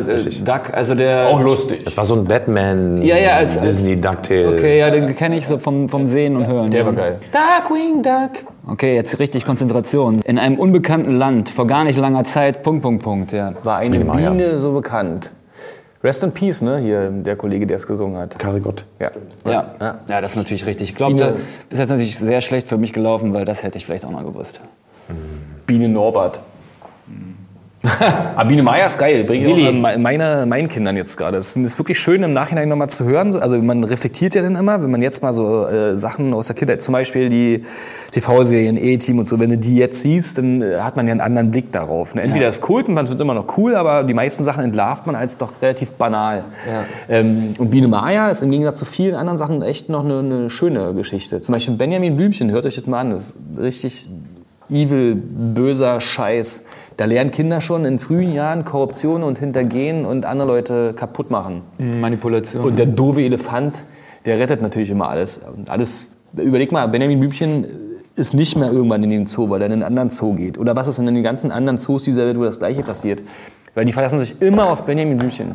Duck, 0.58 0.74
also 0.74 0.94
der. 0.94 1.28
Auch 1.28 1.40
lustig. 1.40 1.84
Das 1.84 1.96
war 1.96 2.04
so 2.04 2.14
ein 2.14 2.24
Batman, 2.24 3.00
Ja, 3.02 3.16
ja, 3.16 3.36
als- 3.36 3.56
als- 3.56 3.76
Disney 3.76 4.00
DuckTale. 4.00 4.48
Okay, 4.54 4.78
ja, 4.78 4.90
den 4.90 5.14
kenne 5.14 5.36
ich 5.36 5.46
so 5.46 5.58
vom, 5.58 5.88
vom 5.88 6.06
Sehen 6.06 6.36
und 6.36 6.46
Hören. 6.46 6.70
Der 6.70 6.80
ja. 6.80 6.86
war 6.86 6.92
geil. 6.92 7.18
Darkwing 7.32 8.02
Duck. 8.02 8.44
Okay, 8.66 8.94
jetzt 8.94 9.18
richtig 9.20 9.44
Konzentration. 9.44 10.20
In 10.24 10.38
einem 10.38 10.58
unbekannten 10.58 11.12
Land, 11.12 11.50
vor 11.50 11.66
gar 11.66 11.84
nicht 11.84 11.98
langer 11.98 12.24
Zeit, 12.24 12.62
Punkt, 12.62 12.82
Punkt, 12.82 13.02
Punkt, 13.02 13.32
ja. 13.32 13.52
War 13.62 13.78
eine 13.78 13.90
Minimal, 13.98 14.20
ja. 14.22 14.30
Biene 14.30 14.58
so 14.58 14.72
bekannt. 14.72 15.30
Rest 16.02 16.22
in 16.22 16.32
Peace, 16.32 16.62
ne? 16.62 16.78
Hier, 16.78 17.10
der 17.10 17.36
Kollege, 17.36 17.66
der 17.66 17.76
es 17.76 17.86
gesungen 17.86 18.16
hat. 18.18 18.38
Karigott. 18.38 18.86
Ja. 18.98 19.10
Ja, 19.44 19.74
ja. 20.08 20.20
das 20.20 20.30
ist 20.32 20.36
natürlich 20.36 20.64
richtig. 20.66 20.90
Ich 20.90 20.96
glaube, 20.96 21.14
das 21.18 21.28
ist 21.70 21.78
jetzt 21.78 21.90
natürlich 21.90 22.18
sehr 22.18 22.40
schlecht 22.40 22.68
für 22.68 22.78
mich 22.78 22.92
gelaufen, 22.92 23.34
weil 23.34 23.44
das 23.44 23.62
hätte 23.62 23.76
ich 23.76 23.84
vielleicht 23.84 24.04
auch 24.06 24.10
mal 24.10 24.24
gewusst. 24.24 24.60
Biene 25.66 25.88
Norbert. 25.88 26.40
Aber 27.82 28.44
Biene 28.48 28.62
Meier 28.62 28.86
ist 28.86 28.98
geil, 28.98 29.24
bringe 29.24 29.48
ich 29.48 29.56
Willi. 29.56 29.68
auch 29.68 29.72
me- 29.72 29.96
meine, 29.98 30.44
meinen 30.46 30.68
Kindern 30.68 30.96
jetzt 30.96 31.16
gerade. 31.16 31.38
Es 31.38 31.56
ist 31.56 31.78
wirklich 31.78 31.98
schön 31.98 32.22
im 32.22 32.32
Nachhinein 32.34 32.68
nochmal 32.68 32.90
zu 32.90 33.04
hören. 33.04 33.34
Also 33.36 33.56
man 33.56 33.84
reflektiert 33.84 34.34
ja 34.34 34.42
dann 34.42 34.54
immer, 34.56 34.82
wenn 34.82 34.90
man 34.90 35.00
jetzt 35.00 35.22
mal 35.22 35.32
so 35.32 35.66
äh, 35.66 35.96
Sachen 35.96 36.34
aus 36.34 36.48
der 36.48 36.56
Kindheit, 36.56 36.82
zum 36.82 36.92
Beispiel 36.92 37.30
die 37.30 37.64
TV-Serien 38.12 38.76
E-Team 38.76 39.18
und 39.18 39.24
so, 39.24 39.40
wenn 39.40 39.48
du 39.48 39.56
die 39.56 39.76
jetzt 39.76 40.02
siehst, 40.02 40.36
dann 40.36 40.60
äh, 40.60 40.78
hat 40.80 40.96
man 40.96 41.06
ja 41.06 41.12
einen 41.12 41.22
anderen 41.22 41.50
Blick 41.50 41.72
darauf. 41.72 42.14
Ne? 42.14 42.20
Entweder 42.22 42.48
ist 42.48 42.60
Kult 42.60 42.88
und 42.88 42.94
man 42.94 43.08
wird 43.08 43.18
immer 43.20 43.34
noch 43.34 43.56
cool, 43.56 43.74
aber 43.74 44.02
die 44.02 44.14
meisten 44.14 44.44
Sachen 44.44 44.62
entlarvt 44.62 45.06
man 45.06 45.14
als 45.16 45.38
doch 45.38 45.50
relativ 45.62 45.92
banal. 45.92 46.44
Ähm, 47.08 47.54
und 47.56 47.70
Biene 47.70 47.88
Meier 47.88 48.30
ist 48.30 48.42
im 48.42 48.50
Gegensatz 48.50 48.78
zu 48.78 48.84
vielen 48.84 49.14
anderen 49.14 49.38
Sachen 49.38 49.62
echt 49.62 49.88
noch 49.88 50.04
eine, 50.04 50.18
eine 50.18 50.50
schöne 50.50 50.92
Geschichte. 50.92 51.40
Zum 51.40 51.54
Beispiel 51.54 51.74
Benjamin 51.76 52.14
Blümchen, 52.16 52.50
hört 52.50 52.66
euch 52.66 52.76
das 52.76 52.86
mal 52.86 53.00
an, 53.00 53.10
das 53.10 53.30
ist 53.30 53.36
richtig 53.58 54.08
evil, 54.68 55.14
böser 55.16 56.00
Scheiß. 56.00 56.64
Da 57.00 57.06
lernen 57.06 57.30
Kinder 57.30 57.62
schon 57.62 57.86
in 57.86 57.98
frühen 57.98 58.30
Jahren 58.34 58.66
Korruption 58.66 59.22
und 59.22 59.38
Hintergehen 59.38 60.04
und 60.04 60.26
andere 60.26 60.46
Leute 60.46 60.92
kaputt 60.92 61.30
machen. 61.30 61.62
Manipulation. 61.78 62.62
Und 62.62 62.78
der 62.78 62.84
doofe 62.84 63.22
Elefant, 63.22 63.84
der 64.26 64.38
rettet 64.38 64.60
natürlich 64.60 64.90
immer 64.90 65.08
alles. 65.08 65.38
Und 65.38 65.70
alles, 65.70 66.04
überleg 66.36 66.72
mal, 66.72 66.86
Benjamin 66.88 67.18
Blümchen 67.18 67.64
ist 68.16 68.34
nicht 68.34 68.54
mehr 68.54 68.70
irgendwann 68.70 69.02
in 69.02 69.08
den 69.08 69.24
Zoo, 69.24 69.48
weil 69.48 69.62
er 69.62 69.68
in 69.68 69.72
einen 69.72 69.82
anderen 69.82 70.10
Zoo 70.10 70.34
geht. 70.34 70.58
Oder 70.58 70.76
was 70.76 70.88
ist 70.88 70.98
denn 70.98 71.08
in 71.08 71.14
den 71.14 71.24
ganzen 71.24 71.50
anderen 71.50 71.78
Zoos 71.78 72.04
dieser 72.04 72.26
Welt, 72.26 72.38
wo 72.38 72.44
das 72.44 72.58
Gleiche 72.58 72.82
passiert? 72.82 73.22
Weil 73.74 73.86
die 73.86 73.94
verlassen 73.94 74.18
sich 74.18 74.42
immer 74.42 74.68
auf 74.68 74.84
Benjamin 74.84 75.16
Blümchen. 75.16 75.54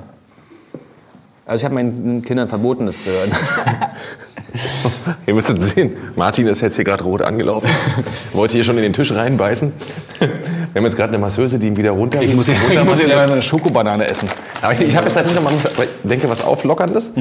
Also 1.46 1.62
ich 1.62 1.66
habe 1.66 1.76
meinen 1.76 2.24
Kindern 2.24 2.48
verboten, 2.48 2.88
das 2.88 3.04
zu 3.04 3.12
hören. 3.12 3.30
Ihr 5.26 5.34
müsstet 5.34 5.62
sehen, 5.64 5.96
Martin 6.16 6.48
ist 6.48 6.62
jetzt 6.62 6.76
hier 6.76 6.84
gerade 6.84 7.04
rot 7.04 7.22
angelaufen. 7.22 7.70
Wollte 8.34 8.54
hier 8.54 8.64
schon 8.64 8.78
in 8.78 8.84
den 8.84 8.94
Tisch 8.94 9.12
reinbeißen. 9.14 9.72
Wir 10.20 10.80
haben 10.80 10.86
jetzt 10.86 10.98
gerade 10.98 11.10
eine 11.10 11.20
Masseuse, 11.20 11.58
die 11.58 11.68
ihn 11.68 11.78
wieder 11.78 11.92
runter. 11.92 12.22
Ich 12.22 12.34
muss, 12.36 12.48
ich 12.48 12.84
muss 12.84 13.02
jetzt 13.02 13.16
mal 13.16 13.32
eine 13.32 13.42
Schokobanane 13.42 14.10
essen. 14.10 14.28
Aber 14.62 14.74
ich, 14.74 14.82
ich 14.82 14.96
habe 14.96 15.06
jetzt 15.06 15.16
halt 15.16 15.26
nicht 15.26 15.36
nochmal, 15.36 15.54
weil 15.78 15.86
ich 15.86 16.10
denke, 16.10 16.28
was 16.28 16.42
Auflockerndes. 16.42 17.14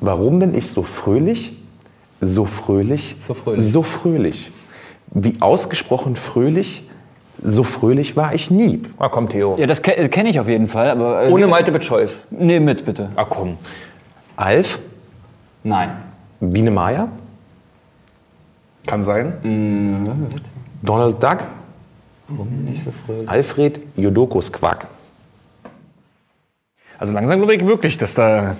Warum 0.00 0.38
bin 0.38 0.54
ich 0.54 0.70
so 0.70 0.82
fröhlich? 0.82 1.56
So 2.20 2.44
fröhlich? 2.44 3.16
So 3.18 3.32
fröhlich. 3.32 3.72
So 3.72 3.82
fröhlich. 3.82 4.50
Wie 5.12 5.36
ausgesprochen 5.40 6.14
fröhlich, 6.14 6.86
so 7.42 7.64
fröhlich 7.64 8.16
war 8.16 8.34
ich 8.34 8.50
nie. 8.50 8.82
Ah, 8.98 9.08
komm, 9.08 9.30
Theo. 9.30 9.56
ja, 9.58 9.66
das 9.66 9.80
ke 9.82 10.08
kenne 10.08 10.28
ich 10.28 10.38
auf 10.38 10.48
jeden 10.48 10.68
Fall. 10.68 10.90
Aber, 10.90 11.24
äh, 11.24 11.30
Ohne 11.30 11.46
Malte 11.46 11.72
mit 11.72 11.82
Choice. 11.82 12.24
Nee, 12.30 12.60
mit 12.60 12.84
bitte. 12.84 13.10
Ah, 13.16 13.24
komm. 13.24 13.56
Alf, 14.36 14.80
Nein. 15.66 15.90
Biene 16.40 16.70
Meier, 16.70 17.08
Kann 18.86 19.02
sein. 19.02 20.06
Donald 20.82 21.22
Duck, 21.22 21.38
Nicht 22.64 22.84
so 22.84 22.90
fröhlich. 22.92 23.28
Alfred 23.28 23.80
Jodokus 23.96 24.52
Quack. 24.52 24.86
Also 26.98 27.12
langsam 27.12 27.38
glaube 27.38 27.54
ich 27.54 27.64
wirklich, 27.66 27.98
dass 27.98 28.14
da 28.14 28.56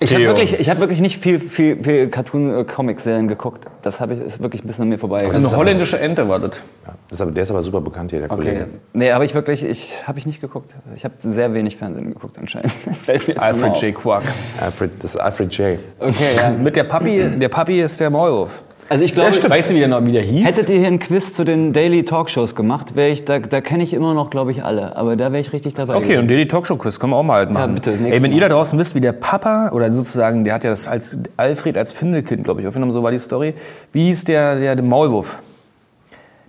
Ich 0.00 0.14
habe 0.14 0.24
wirklich, 0.24 0.58
ich 0.58 0.70
hab 0.70 0.78
wirklich 0.78 1.00
nicht 1.00 1.20
viel, 1.20 1.40
viel, 1.40 1.82
viel 1.82 2.08
Cartoon-Comic-Serien 2.08 3.26
geguckt. 3.26 3.64
Das 3.82 3.98
habe 4.00 4.14
ich, 4.14 4.20
ist 4.20 4.40
wirklich 4.40 4.62
ein 4.62 4.66
bisschen 4.68 4.82
an 4.82 4.88
mir 4.90 4.98
vorbei. 4.98 5.22
Das 5.22 5.34
ist 5.34 5.44
eine 5.44 5.56
holländische 5.56 5.98
Ente 5.98 6.28
war 6.28 6.38
das. 6.38 6.56
Ja, 6.86 6.94
das 7.08 7.18
ist 7.18 7.20
aber, 7.20 7.32
der 7.32 7.42
ist 7.42 7.50
aber 7.50 7.62
super 7.62 7.80
bekannt 7.80 8.12
hier, 8.12 8.20
der 8.20 8.30
Okay. 8.30 8.42
Kollege. 8.42 8.66
Nee, 8.92 9.12
habe 9.12 9.24
ich 9.24 9.34
wirklich, 9.34 9.64
ich 9.64 10.06
habe 10.06 10.18
ich 10.18 10.26
nicht 10.26 10.40
geguckt. 10.40 10.72
Ich 10.94 11.04
habe 11.04 11.14
sehr 11.18 11.52
wenig 11.52 11.76
Fernsehen 11.76 12.12
geguckt 12.12 12.38
anscheinend. 12.38 12.72
Alfred. 13.38 13.76
J. 13.82 13.94
Quark. 13.94 14.22
Alfred, 14.60 14.92
das 15.02 15.14
ist 15.14 15.20
Alfred 15.20 15.52
J. 15.56 15.78
Okay, 15.98 16.14
ja. 16.36 16.50
Mit 16.50 16.76
der 16.76 16.84
Papi, 16.84 17.24
der 17.36 17.48
Papi 17.48 17.80
ist 17.80 17.98
der 17.98 18.10
Maulwurf. 18.10 18.62
Also 18.90 19.04
ich 19.04 19.12
glaube, 19.12 19.30
Weißt 19.50 19.70
du, 19.70 19.74
wie 19.74 19.80
der 19.80 19.88
noch 19.88 20.04
wieder 20.04 20.20
hieß? 20.20 20.46
hättet 20.46 20.70
ihr 20.70 20.78
hier 20.78 20.86
einen 20.86 20.98
Quiz 20.98 21.34
zu 21.34 21.44
den 21.44 21.74
Daily 21.74 22.04
Talkshows 22.04 22.54
gemacht, 22.54 22.96
wäre 22.96 23.10
ich, 23.10 23.24
da, 23.26 23.38
da 23.38 23.60
kenne 23.60 23.82
ich 23.84 23.92
immer 23.92 24.14
noch, 24.14 24.30
glaube 24.30 24.50
ich, 24.50 24.64
alle. 24.64 24.96
Aber 24.96 25.14
da 25.14 25.30
wäre 25.30 25.40
ich 25.42 25.52
richtig 25.52 25.74
dabei. 25.74 25.94
Okay, 25.96 26.04
gewesen. 26.06 26.20
und 26.20 26.30
Daily 26.30 26.48
Talkshow 26.48 26.76
Quiz 26.76 26.98
können 26.98 27.12
wir 27.12 27.16
auch 27.16 27.22
mal 27.22 27.34
halt 27.40 27.50
machen. 27.50 27.74
bitte, 27.74 27.90
das 27.92 28.00
Ey, 28.00 28.22
wenn 28.22 28.30
Mal. 28.30 28.36
ihr 28.36 28.40
da 28.40 28.48
draußen 28.48 28.78
wisst, 28.78 28.94
wie 28.94 29.00
der 29.02 29.12
Papa, 29.12 29.70
oder 29.72 29.92
sozusagen, 29.92 30.42
der 30.44 30.54
hat 30.54 30.64
ja 30.64 30.70
das 30.70 30.88
als 30.88 31.16
Alfred 31.36 31.76
als 31.76 31.92
Findelkind, 31.92 32.44
glaube 32.44 32.62
ich, 32.62 32.66
aufgenommen, 32.66 32.92
so 32.92 33.02
war 33.02 33.10
die 33.10 33.18
Story. 33.18 33.52
Wie 33.92 34.06
hieß 34.06 34.24
der, 34.24 34.56
der, 34.58 34.74
der 34.74 34.84
Maulwurf? 34.84 35.38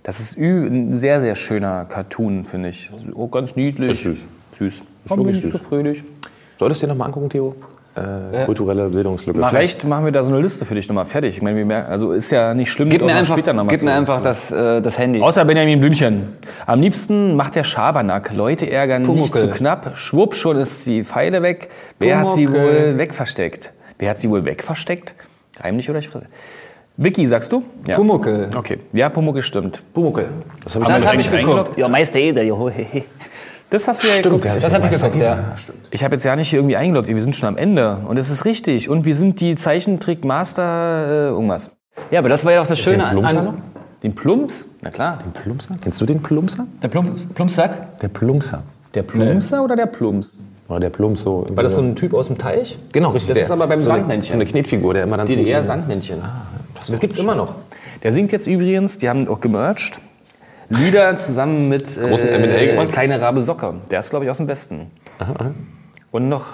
Das 0.02 0.18
ist 0.18 0.38
ü- 0.38 0.66
ein 0.66 0.96
sehr, 0.96 1.20
sehr 1.20 1.34
schöner 1.34 1.84
Cartoon, 1.84 2.46
finde 2.46 2.70
ich. 2.70 2.90
Auch 3.14 3.28
ganz 3.30 3.54
niedlich. 3.54 3.90
Ist 3.90 4.02
süß. 4.02 4.18
Süß. 4.58 4.74
Ist 5.04 5.16
wirklich 5.16 5.36
ich 5.38 5.42
so 5.44 5.50
süß. 5.58 5.60
fröhlich? 5.60 6.04
Solltest 6.58 6.82
du 6.82 6.86
dir 6.86 6.92
nochmal 6.94 7.08
angucken, 7.08 7.28
Theo? 7.28 7.54
Äh, 8.32 8.44
Kulturelle 8.44 8.88
Bildungslücke. 8.88 9.46
Vielleicht 9.46 9.84
machen 9.84 10.04
wir 10.04 10.12
da 10.12 10.22
so 10.22 10.32
eine 10.32 10.40
Liste 10.40 10.64
für 10.64 10.74
dich 10.74 10.88
nochmal 10.88 11.06
fertig. 11.06 11.36
Ich 11.36 11.42
meine, 11.42 11.56
wir 11.56 11.64
merken, 11.64 11.90
also 11.90 12.12
ist 12.12 12.30
ja 12.30 12.54
nicht 12.54 12.70
schlimm. 12.70 12.88
Gib 12.88 13.02
mir 13.02 13.14
einfach, 13.14 13.34
später 13.34 13.52
noch 13.52 13.64
mal 13.64 13.70
gib 13.70 13.82
mir 13.82 13.92
einfach 13.92 14.20
das, 14.20 14.50
äh, 14.50 14.80
das 14.80 14.98
Handy. 14.98 15.20
Außer 15.20 15.44
Benjamin 15.44 15.80
Blümchen. 15.80 16.36
Am 16.66 16.80
liebsten 16.80 17.36
macht 17.36 17.56
der 17.56 17.64
Schabernack. 17.64 18.32
Leute 18.34 18.70
ärgern 18.70 19.02
nicht 19.02 19.34
zu 19.34 19.48
knapp. 19.50 19.96
Schwupp, 19.96 20.34
schon 20.34 20.56
ist 20.56 20.86
die 20.86 21.04
Pfeile 21.04 21.42
weg. 21.42 21.68
Wer 21.98 22.20
hat 22.20 22.30
sie 22.30 22.50
wohl 22.50 22.98
wegversteckt? 22.98 23.72
Wer 23.98 24.10
hat 24.10 24.18
sie 24.18 24.30
wohl 24.30 24.44
wegversteckt? 24.44 25.14
Heimlich 25.62 25.90
oder 25.90 25.98
ich 25.98 26.10
Vicky, 26.96 27.26
sagst 27.26 27.50
du? 27.52 27.62
Ja. 27.86 27.96
Pumuckl. 27.96 28.50
Okay. 28.54 28.78
Ja, 28.92 29.08
Pumuckl 29.08 29.42
stimmt. 29.42 29.82
Pumuckl. 29.94 30.28
Das 30.62 30.74
habe 30.74 30.84
ich 30.84 31.06
habe 31.06 31.20
ich 31.20 31.30
geguckt. 31.30 31.78
Ja, 31.78 31.88
Meister 31.88 32.18
Eder, 32.18 32.42
jo. 32.42 32.70
Das 33.70 33.86
hast 33.86 34.02
du 34.02 34.08
ja 34.08 34.14
Stimmt, 34.14 34.24
geguckt. 34.24 34.44
ja, 34.44 34.56
Das 34.56 34.74
habe 34.74 34.86
ich 34.86 34.92
geguckt, 34.92 35.16
ja. 35.16 35.56
Ich 35.90 36.02
habe 36.04 36.16
jetzt 36.16 36.24
ja 36.24 36.34
nicht 36.36 36.52
irgendwie 36.52 36.76
eingeloggt. 36.76 37.08
Wir 37.08 37.22
sind 37.22 37.36
schon 37.36 37.48
am 37.48 37.56
Ende. 37.56 37.98
Und 38.06 38.16
es 38.16 38.28
ist 38.28 38.44
richtig. 38.44 38.88
Und 38.88 39.04
wir 39.04 39.14
sind 39.14 39.40
die 39.40 39.54
Zeichentrick-Master 39.54 41.06
äh, 41.06 41.28
irgendwas. 41.28 41.70
Ja, 42.10 42.18
aber 42.18 42.28
das 42.28 42.44
war 42.44 42.52
ja 42.52 42.62
auch 42.62 42.66
das 42.66 42.78
Schöne 42.78 43.08
Den 43.10 43.24
an... 43.24 43.62
Den 44.02 44.14
Plumps? 44.14 44.76
Na 44.80 44.90
klar. 44.90 45.18
Plumpser? 45.42 45.74
Kennst 45.82 46.00
du 46.00 46.06
den 46.06 46.22
Plumpser? 46.22 46.66
Der 46.82 46.88
Plump, 46.88 47.34
Plumpsack? 47.34 47.98
Der 48.00 48.08
Plumpser. 48.08 48.62
Der 48.94 49.02
Plumpser 49.02 49.62
oder 49.62 49.76
der 49.76 49.86
Plumps? 49.86 50.38
Oder 50.68 50.80
der 50.80 50.90
Plumps 50.90 51.22
so. 51.22 51.44
War 51.50 51.62
das 51.62 51.74
so 51.74 51.82
ein 51.82 51.96
Typ 51.96 52.14
aus 52.14 52.28
dem 52.28 52.38
Teich? 52.38 52.78
Genau, 52.92 53.10
richtig. 53.10 53.28
Das 53.28 53.38
der. 53.38 53.44
ist 53.44 53.50
aber 53.50 53.66
beim 53.66 53.78
so 53.78 53.88
Sandmännchen. 53.88 54.30
So 54.30 54.36
eine 54.36 54.46
Knetfigur, 54.46 54.94
der 54.94 55.02
immer 55.02 55.18
dann 55.18 55.26
DDR 55.26 55.60
so 55.62 55.68
Sandmännchen. 55.68 56.22
das 56.88 56.98
gibt's 56.98 57.18
immer 57.18 57.34
noch. 57.34 57.56
Der 58.02 58.12
singt 58.12 58.32
jetzt 58.32 58.46
übrigens, 58.46 58.96
die 58.96 59.08
haben 59.08 59.28
auch 59.28 59.40
gemercht, 59.40 60.00
Lieder 60.70 61.16
zusammen 61.16 61.68
mit 61.68 61.94
gemacht? 61.96 62.92
Kleine 62.92 63.20
Rabe 63.20 63.42
Socke. 63.42 63.74
Der 63.90 64.00
ist, 64.00 64.10
glaube 64.10 64.24
ich, 64.24 64.30
aus 64.30 64.38
dem 64.38 64.48
Westen. 64.48 64.90
Und 66.10 66.28
noch 66.28 66.46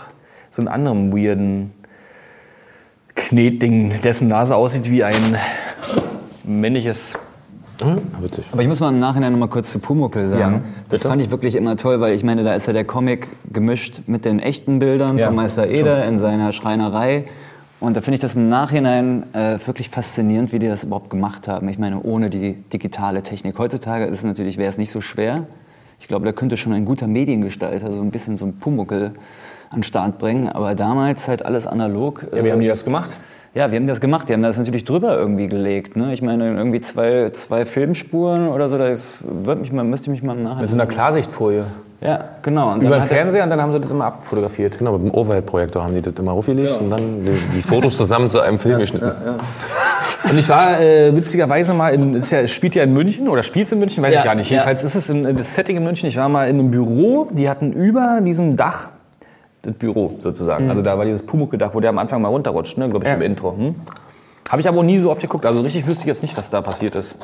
so 0.51 0.63
einen 0.63 0.69
anderen 0.69 1.13
weirden 1.13 1.73
Knetding, 3.15 3.93
dessen 4.03 4.29
Nase 4.29 4.57
aussieht 4.57 4.91
wie 4.91 5.05
ein 5.05 5.37
männliches... 6.45 7.15
Witzig. 8.21 8.47
Aber 8.53 8.63
ich 8.63 8.69
muss 8.69 8.81
mal 8.81 8.89
im 8.89 8.99
Nachhinein 8.99 9.33
noch 9.33 9.39
mal 9.39 9.49
kurz 9.49 9.71
zu 9.71 9.79
Pumuckl 9.79 10.29
sagen. 10.29 10.55
Ja, 10.55 10.61
das 10.89 11.03
fand 11.03 11.21
ich 11.21 11.31
wirklich 11.31 11.55
immer 11.55 11.77
toll, 11.77 12.01
weil 12.01 12.15
ich 12.15 12.25
meine, 12.25 12.43
da 12.43 12.55
ist 12.55 12.67
ja 12.67 12.73
der 12.73 12.87
Comic 12.87 13.29
gemischt 13.53 14.03
mit 14.07 14.25
den 14.25 14.39
echten 14.39 14.79
Bildern 14.79 15.19
Ja, 15.19 15.27
von 15.27 15.37
Meister 15.37 15.69
Eder 15.69 16.07
in 16.07 16.19
seiner 16.19 16.53
Schreinerei. 16.53 17.27
Und 17.79 17.97
da 17.97 18.01
finde 18.01 18.17
ich 18.17 18.21
das 18.21 18.35
im 18.35 18.49
Nachhinein 18.49 19.25
äh, 19.35 19.59
wirklich 19.65 19.91
faszinierend, 19.91 20.53
wie 20.53 20.59
die 20.59 20.69
das 20.69 20.85
überhaupt 20.85 21.11
gemacht 21.11 21.47
haben. 21.47 21.69
Ich 21.69 21.79
meine, 21.79 22.01
ohne 22.01 22.31
die 22.31 22.55
digitale 22.55 23.23
Technik. 23.23 23.59
Heutzutage 23.59 24.07
ist 24.07 24.19
es 24.19 24.25
natürlich, 24.25 24.57
wäre 24.57 24.69
es 24.69 24.79
nicht 24.79 24.91
so 24.91 25.01
schwer. 25.03 25.47
Ich 26.01 26.09
glaube, 26.09 26.25
da 26.25 26.33
könnte 26.33 26.57
schon 26.57 26.73
ein 26.73 26.85
guter 26.85 27.07
Mediengestalter 27.07 27.93
so 27.93 28.01
ein 28.01 28.11
bisschen 28.11 28.37
so 28.37 28.47
ein 28.47 28.59
Pumuckl 28.59 29.13
an 29.71 29.79
den 29.79 29.83
Start 29.83 30.19
bringen. 30.19 30.49
Aber 30.49 30.75
damals 30.75 31.29
halt 31.29 31.45
alles 31.45 31.67
analog. 31.67 32.27
Ja, 32.35 32.45
wie 32.45 32.53
haben 32.53 32.61
die 32.61 32.67
das 32.67 32.85
gemacht? 32.85 33.11
Ja, 33.55 33.71
wir 33.71 33.79
haben 33.79 33.87
das 33.87 34.01
gemacht. 34.01 34.29
Die 34.29 34.33
haben 34.33 34.43
das 34.43 34.59
natürlich 34.59 34.85
drüber 34.85 35.17
irgendwie 35.17 35.47
gelegt. 35.47 35.97
Ne? 35.97 36.13
Ich 36.13 36.23
meine, 36.23 36.55
irgendwie 36.57 36.81
zwei, 36.81 37.31
zwei 37.31 37.65
Filmspuren 37.65 38.49
oder 38.49 38.69
so. 38.69 38.79
Das 38.79 39.19
wird 39.23 39.61
mich 39.61 39.73
mal, 39.73 39.85
müsste 39.85 40.11
ich 40.11 40.21
mich 40.21 40.23
mal 40.23 40.37
im 40.37 40.43
Nachhinein. 40.43 40.63
Mit 40.63 40.71
so 40.71 40.77
einer 40.77 40.87
Klarsichtfolie. 40.87 41.67
Ja, 42.01 42.25
genau. 42.43 42.73
Und 42.73 42.83
Über 42.83 42.97
den 42.97 43.01
er- 43.01 43.07
Fernseher 43.07 43.45
und 43.45 43.51
dann 43.51 43.61
haben 43.63 43.73
sie 43.73 43.81
das 43.81 43.91
immer 43.91 44.05
abfotografiert. 44.05 44.77
Genau, 44.79 44.99
mit 44.99 45.11
dem 45.13 45.15
Overhead-Projektor 45.19 45.83
haben 45.83 45.95
die 45.95 46.03
das 46.03 46.13
immer 46.19 46.33
aufgelegt 46.33 46.79
und 46.79 46.91
dann 46.91 47.23
die, 47.25 47.31
die 47.57 47.63
Fotos 47.63 47.97
zusammen 47.97 48.29
zu 48.29 48.41
einem 48.41 48.59
Film 48.59 48.79
geschnitten. 48.79 49.11
Und 50.29 50.39
ich 50.39 50.49
war 50.49 50.79
äh, 50.81 51.17
witzigerweise 51.17 51.73
mal, 51.73 51.95
in, 51.95 52.15
es 52.15 52.25
ist 52.27 52.31
ja, 52.33 52.41
es 52.41 52.51
spielt 52.51 52.75
ja 52.75 52.83
in 52.83 52.93
München 52.93 53.29
oder 53.29 53.43
spielt 53.43 53.71
in 53.73 53.79
München, 53.79 54.03
weiß 54.05 54.13
Ja, 54.13 54.21
ich 54.21 54.25
gar 54.27 54.35
nicht. 54.35 54.51
ja. 54.51 54.57
Jedenfalls 54.57 54.85
ist 54.85 54.95
es 54.95 55.09
in, 55.09 55.37
das 55.37 55.55
Setting 55.55 55.77
in 55.79 55.85
München. 55.85 56.09
Ich 56.09 56.17
war 56.19 56.29
mal 56.29 56.49
in 56.51 56.59
einem 56.59 56.71
Büro, 56.71 57.29
die 57.33 57.49
hatten 57.49 57.73
über 57.73 58.21
diesem 58.23 58.57
Dach 58.57 58.89
das 59.63 59.73
Büro 59.75 60.19
sozusagen. 60.23 60.69
Also 60.69 60.83
da 60.83 60.99
war 60.99 61.05
dieses 61.07 61.23
Pumuckl-Dach, 61.25 61.71
wo 61.73 61.81
der 61.81 61.91
am 61.91 61.99
Anfang 61.99 62.21
mal 62.21 62.29
runterrutscht, 62.29 62.77
ne, 62.77 62.89
glaube 62.91 63.05
ich, 63.07 63.11
Ja. 63.11 63.17
im 63.17 63.23
Intro. 63.23 63.53
Hm? 63.57 63.75
Habe 64.51 64.61
ich 64.61 64.69
aber 64.69 64.79
auch 64.79 64.83
nie 64.85 64.99
so 64.99 65.11
oft 65.11 65.23
geguckt. 65.23 65.47
Also 65.47 65.63
richtig 65.63 65.87
wüsste 65.87 66.03
ich 66.03 66.07
jetzt 66.07 66.23
nicht, 66.23 66.37
was 66.37 66.51
da 66.51 66.61
passiert 66.61 66.95
ist. 66.95 67.17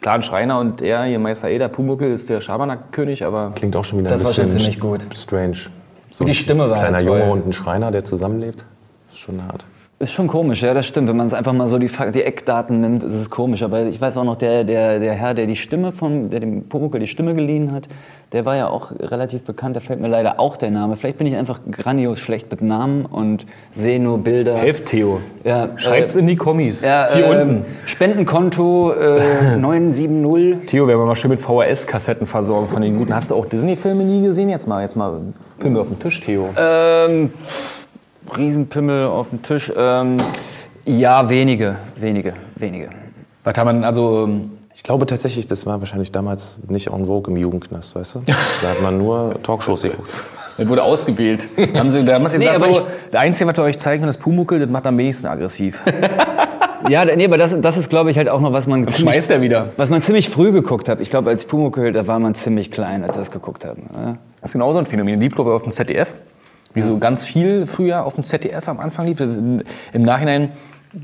Klar, 0.00 0.16
ein 0.16 0.22
Schreiner 0.22 0.58
und 0.60 0.82
er, 0.82 1.04
hier 1.04 1.18
Meister 1.18 1.48
Eder, 1.48 1.68
Pumuckl 1.68 2.04
ist 2.04 2.28
der 2.28 2.40
Schabernack-König, 2.40 3.24
aber 3.24 3.52
Klingt 3.54 3.74
auch 3.76 3.84
schon 3.84 3.98
wieder 4.00 4.12
ein 4.12 4.18
bisschen 4.18 4.58
strange. 5.14 5.56
So 6.10 6.24
Die 6.24 6.34
Stimme 6.34 6.70
war 6.70 6.76
ein 6.76 6.94
kleiner 6.94 6.96
halt. 6.98 7.06
Junge 7.06 7.24
und 7.24 7.46
ein 7.46 7.52
Schreiner, 7.52 7.90
der 7.90 8.04
zusammenlebt. 8.04 8.64
ist 9.10 9.18
schon 9.18 9.42
hart. 9.42 9.64
Ist 9.98 10.12
schon 10.12 10.26
komisch, 10.28 10.60
ja, 10.62 10.74
das 10.74 10.86
stimmt. 10.86 11.08
Wenn 11.08 11.16
man 11.16 11.26
es 11.26 11.32
einfach 11.32 11.54
mal 11.54 11.68
so 11.68 11.78
die, 11.78 11.90
die 12.14 12.22
Eckdaten 12.22 12.82
nimmt, 12.82 13.02
ist 13.02 13.14
es 13.14 13.30
komisch. 13.30 13.62
Aber 13.62 13.84
ich 13.86 13.98
weiß 13.98 14.18
auch 14.18 14.24
noch, 14.24 14.36
der, 14.36 14.62
der, 14.62 15.00
der 15.00 15.14
Herr, 15.14 15.32
der 15.32 15.46
die 15.46 15.56
Stimme 15.56 15.90
von, 15.90 16.28
der 16.28 16.40
dem 16.40 16.64
Pumuckl 16.64 16.98
die 16.98 17.06
Stimme 17.06 17.34
geliehen 17.34 17.72
hat, 17.72 17.88
der 18.32 18.44
war 18.44 18.56
ja 18.56 18.68
auch 18.68 18.90
relativ 18.90 19.44
bekannt. 19.44 19.74
Da 19.74 19.80
fällt 19.80 20.00
mir 20.00 20.08
leider 20.08 20.38
auch 20.38 20.58
der 20.58 20.70
Name. 20.70 20.96
Vielleicht 20.96 21.16
bin 21.16 21.26
ich 21.26 21.34
einfach 21.34 21.60
grandios 21.70 22.18
schlecht 22.18 22.50
mit 22.50 22.60
Namen 22.60 23.06
und 23.06 23.46
sehe 23.70 23.98
nur 23.98 24.18
Bilder. 24.18 24.58
Helft 24.58 24.84
Theo. 24.84 25.20
Ja, 25.44 25.70
Schreibt's 25.76 26.14
äh, 26.14 26.18
in 26.18 26.26
die 26.26 26.36
Kommis. 26.36 26.82
Ja, 26.82 27.08
Hier 27.14 27.30
ähm, 27.30 27.48
unten. 27.48 27.64
Spendenkonto 27.86 28.92
äh, 28.92 29.56
970. 29.56 30.66
Theo, 30.66 30.88
werden 30.88 31.00
wir 31.00 31.06
mal 31.06 31.16
schön 31.16 31.30
mit 31.30 31.40
VHS-Kassetten 31.40 32.26
versorgen 32.26 32.68
von 32.68 32.82
den 32.82 32.96
guten. 32.96 33.14
Hast 33.14 33.30
du 33.30 33.34
auch 33.34 33.46
Disney-Filme 33.46 34.04
nie 34.04 34.26
gesehen? 34.26 34.50
Jetzt 34.50 34.68
mal, 34.68 34.82
jetzt 34.82 34.94
mal 34.94 35.22
Filme 35.58 35.80
auf 35.80 35.88
den 35.88 35.98
Tisch, 35.98 36.20
Theo. 36.20 36.50
Ähm, 36.54 37.30
Riesenpimmel 38.36 39.06
auf 39.06 39.30
dem 39.30 39.42
Tisch. 39.42 39.72
Ähm, 39.76 40.18
ja, 40.84 41.28
wenige, 41.28 41.76
wenige, 41.96 42.32
wenige. 42.56 42.88
Was 43.44 43.56
haben 43.58 43.66
wir 43.68 43.72
denn, 43.74 43.84
also, 43.84 44.24
ähm, 44.24 44.50
Ich 44.74 44.82
glaube 44.82 45.06
tatsächlich, 45.06 45.46
das 45.46 45.66
war 45.66 45.80
wahrscheinlich 45.80 46.12
damals 46.12 46.58
nicht 46.68 46.88
en 46.88 47.06
vogue 47.06 47.32
im 47.32 47.40
Jugendknast, 47.40 47.94
weißt 47.94 48.16
du? 48.16 48.22
Da 48.26 48.68
hat 48.68 48.82
man 48.82 48.98
nur 48.98 49.34
Talkshows 49.42 49.82
geguckt. 49.82 50.10
das 50.58 50.68
wurde 50.68 50.82
ausgewählt. 50.82 51.48
haben 51.74 51.90
Sie, 51.90 52.04
da 52.04 52.14
haben 52.14 52.28
Sie 52.28 52.38
Nee, 52.38 52.44
gesagt, 52.46 52.62
aber 52.62 52.74
so, 52.74 52.80
ich- 52.80 53.10
der 53.10 53.20
Einzige, 53.20 53.48
was 53.50 53.56
wir 53.56 53.64
euch 53.64 53.78
zeigen 53.78 54.00
können, 54.00 54.10
ist 54.10 54.18
Pumuckel, 54.18 54.58
das 54.60 54.68
macht 54.68 54.86
am 54.86 54.96
wenigsten 54.98 55.26
aggressiv. 55.26 55.82
Ja, 56.88 57.04
nee, 57.04 57.24
aber 57.24 57.36
das, 57.36 57.58
das 57.60 57.76
ist, 57.76 57.90
glaube 57.90 58.12
ich, 58.12 58.16
halt 58.16 58.28
auch 58.28 58.40
noch, 58.40 58.52
was 58.52 58.68
man 58.68 58.86
ziemlich, 58.86 59.14
schmeißt 59.14 59.30
er 59.32 59.40
wieder. 59.40 59.70
was 59.76 59.90
man 59.90 60.02
ziemlich 60.02 60.28
früh 60.28 60.52
geguckt 60.52 60.88
hat. 60.88 61.00
Ich 61.00 61.10
glaube, 61.10 61.30
als 61.30 61.44
Pumuckl, 61.44 61.90
da 61.90 62.06
war 62.06 62.20
man 62.20 62.36
ziemlich 62.36 62.70
klein, 62.70 63.02
als 63.02 63.16
wir 63.16 63.20
das 63.22 63.32
geguckt 63.32 63.64
haben. 63.64 63.86
Ja. 63.92 64.18
Das 64.40 64.50
ist 64.50 64.52
genauso 64.52 64.78
ein 64.78 64.86
Phänomen. 64.86 65.20
Ich, 65.20 65.36
auf 65.36 65.62
dem 65.64 65.72
ZDF. 65.72 66.14
Wie 66.76 66.82
so 66.82 66.98
ganz 66.98 67.24
viel 67.24 67.66
früher 67.66 68.04
auf 68.04 68.16
dem 68.16 68.22
ZDF 68.22 68.68
am 68.68 68.80
Anfang 68.80 69.06
lief. 69.06 69.18
Im, 69.18 69.62
Nachhinein 70.02 70.50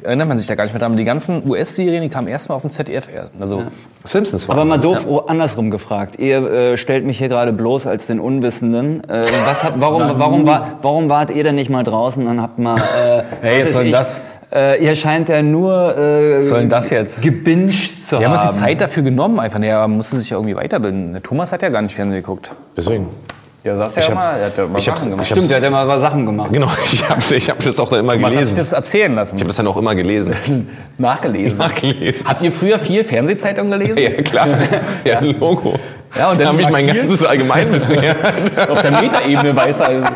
erinnert 0.02 0.28
man 0.28 0.36
sich 0.36 0.46
da 0.46 0.54
gar 0.54 0.64
nicht 0.64 0.74
mehr 0.74 0.80
dran. 0.80 0.98
Die 0.98 1.04
ganzen 1.04 1.48
US-Serien, 1.48 2.02
die 2.02 2.10
kamen 2.10 2.28
erstmal 2.28 2.56
auf 2.56 2.62
dem 2.62 2.70
ZDF. 2.70 3.08
erst. 3.10 3.30
Also, 3.40 3.62
Simpsons 4.04 4.46
war 4.48 4.56
Aber 4.56 4.66
mal 4.66 4.76
doof 4.76 5.06
oh, 5.08 5.20
andersrum 5.20 5.70
gefragt. 5.70 6.18
Ihr 6.18 6.42
äh, 6.50 6.76
stellt 6.76 7.06
mich 7.06 7.16
hier 7.16 7.30
gerade 7.30 7.54
bloß 7.54 7.86
als 7.86 8.06
den 8.06 8.20
Unwissenden. 8.20 9.02
Äh, 9.08 9.24
was 9.46 9.64
hat, 9.64 9.72
warum, 9.76 10.02
warum, 10.18 10.44
war, 10.44 10.78
warum 10.82 11.08
wart 11.08 11.30
ihr 11.30 11.42
denn 11.42 11.54
nicht 11.54 11.70
mal 11.70 11.84
draußen 11.84 12.26
und 12.26 12.42
habt 12.42 12.58
mal... 12.58 12.76
Äh, 12.76 13.22
Hey, 13.40 13.64
weiß 13.64 13.72
soll 13.72 13.86
ich, 13.86 13.92
das? 13.92 14.20
Äh, 14.54 14.84
ihr 14.84 14.94
scheint 14.94 15.30
ja 15.30 15.40
nur... 15.40 15.96
Äh, 15.96 16.40
Was 16.40 16.48
soll 16.48 16.60
denn 16.60 16.68
das 16.68 16.90
jetzt? 16.90 17.22
Gebinged 17.22 17.98
zu 17.98 18.18
wir 18.18 18.26
haben 18.28 18.36
haben. 18.36 18.46
uns 18.46 18.56
die 18.56 18.62
Zeit 18.62 18.82
dafür 18.82 19.04
genommen. 19.04 19.40
Einfach, 19.40 19.58
nee, 19.58 19.68
er 19.68 19.88
musste 19.88 20.18
sich 20.18 20.28
ja 20.28 20.36
irgendwie 20.36 20.54
weiterbilden. 20.54 21.14
Der 21.14 21.22
Thomas 21.22 21.50
hat 21.50 21.62
ja 21.62 21.70
gar 21.70 21.80
nicht 21.80 21.94
Fernsehen 21.94 22.20
geguckt. 22.20 22.50
Deswegen. 22.76 23.06
Ja, 23.64 23.76
saß 23.76 23.96
Ich 23.96 24.02
ja 24.04 24.08
hab- 24.10 24.14
mal. 24.16 24.40
Er 24.40 24.46
hat 24.46 24.58
ja 24.58 24.66
mal 24.66 24.78
ich 24.78 24.84
Sachen 24.84 25.10
gemacht. 25.10 25.26
Stimmt, 25.26 25.48
der 25.48 25.56
hat 25.58 25.62
ja 25.64 25.70
mal 25.70 25.98
Sachen 25.98 26.26
gemacht. 26.26 26.52
Genau, 26.52 26.68
ich 26.84 27.08
habe 27.08 27.22
ich 27.36 27.48
hab 27.50 27.58
das 27.62 27.78
auch 27.78 27.90
dann 27.90 28.00
immer 28.00 28.14
Was 28.14 28.24
hast 28.24 28.32
du 28.34 28.38
gelesen. 28.38 28.56
das 28.56 28.72
erzählen 28.72 29.14
lassen? 29.14 29.36
Ich 29.36 29.42
habe 29.42 29.48
das 29.48 29.56
dann 29.56 29.66
auch 29.68 29.76
immer 29.76 29.94
gelesen. 29.94 30.34
nachgelesen. 30.98 31.58
Nachgelesen. 31.58 32.28
Habt 32.28 32.42
ihr 32.42 32.50
früher 32.52 32.78
viel 32.78 33.04
Fernsehzeitung 33.04 33.70
gelesen? 33.70 33.98
Ja, 33.98 34.10
klar. 34.22 34.48
Ja, 35.04 35.20
Logo. 35.20 35.74
Ja, 36.18 36.30
und 36.30 36.40
da 36.40 36.44
dann 36.44 36.52
habe 36.54 36.62
ich 36.62 36.68
mein 36.70 36.86
ganzes 36.88 37.24
Allgemeinwissen. 37.24 37.96
Auf 38.68 38.82
der 38.82 38.90
Metaebene 38.90 39.56
weiß 39.56 39.80
er. 39.80 40.12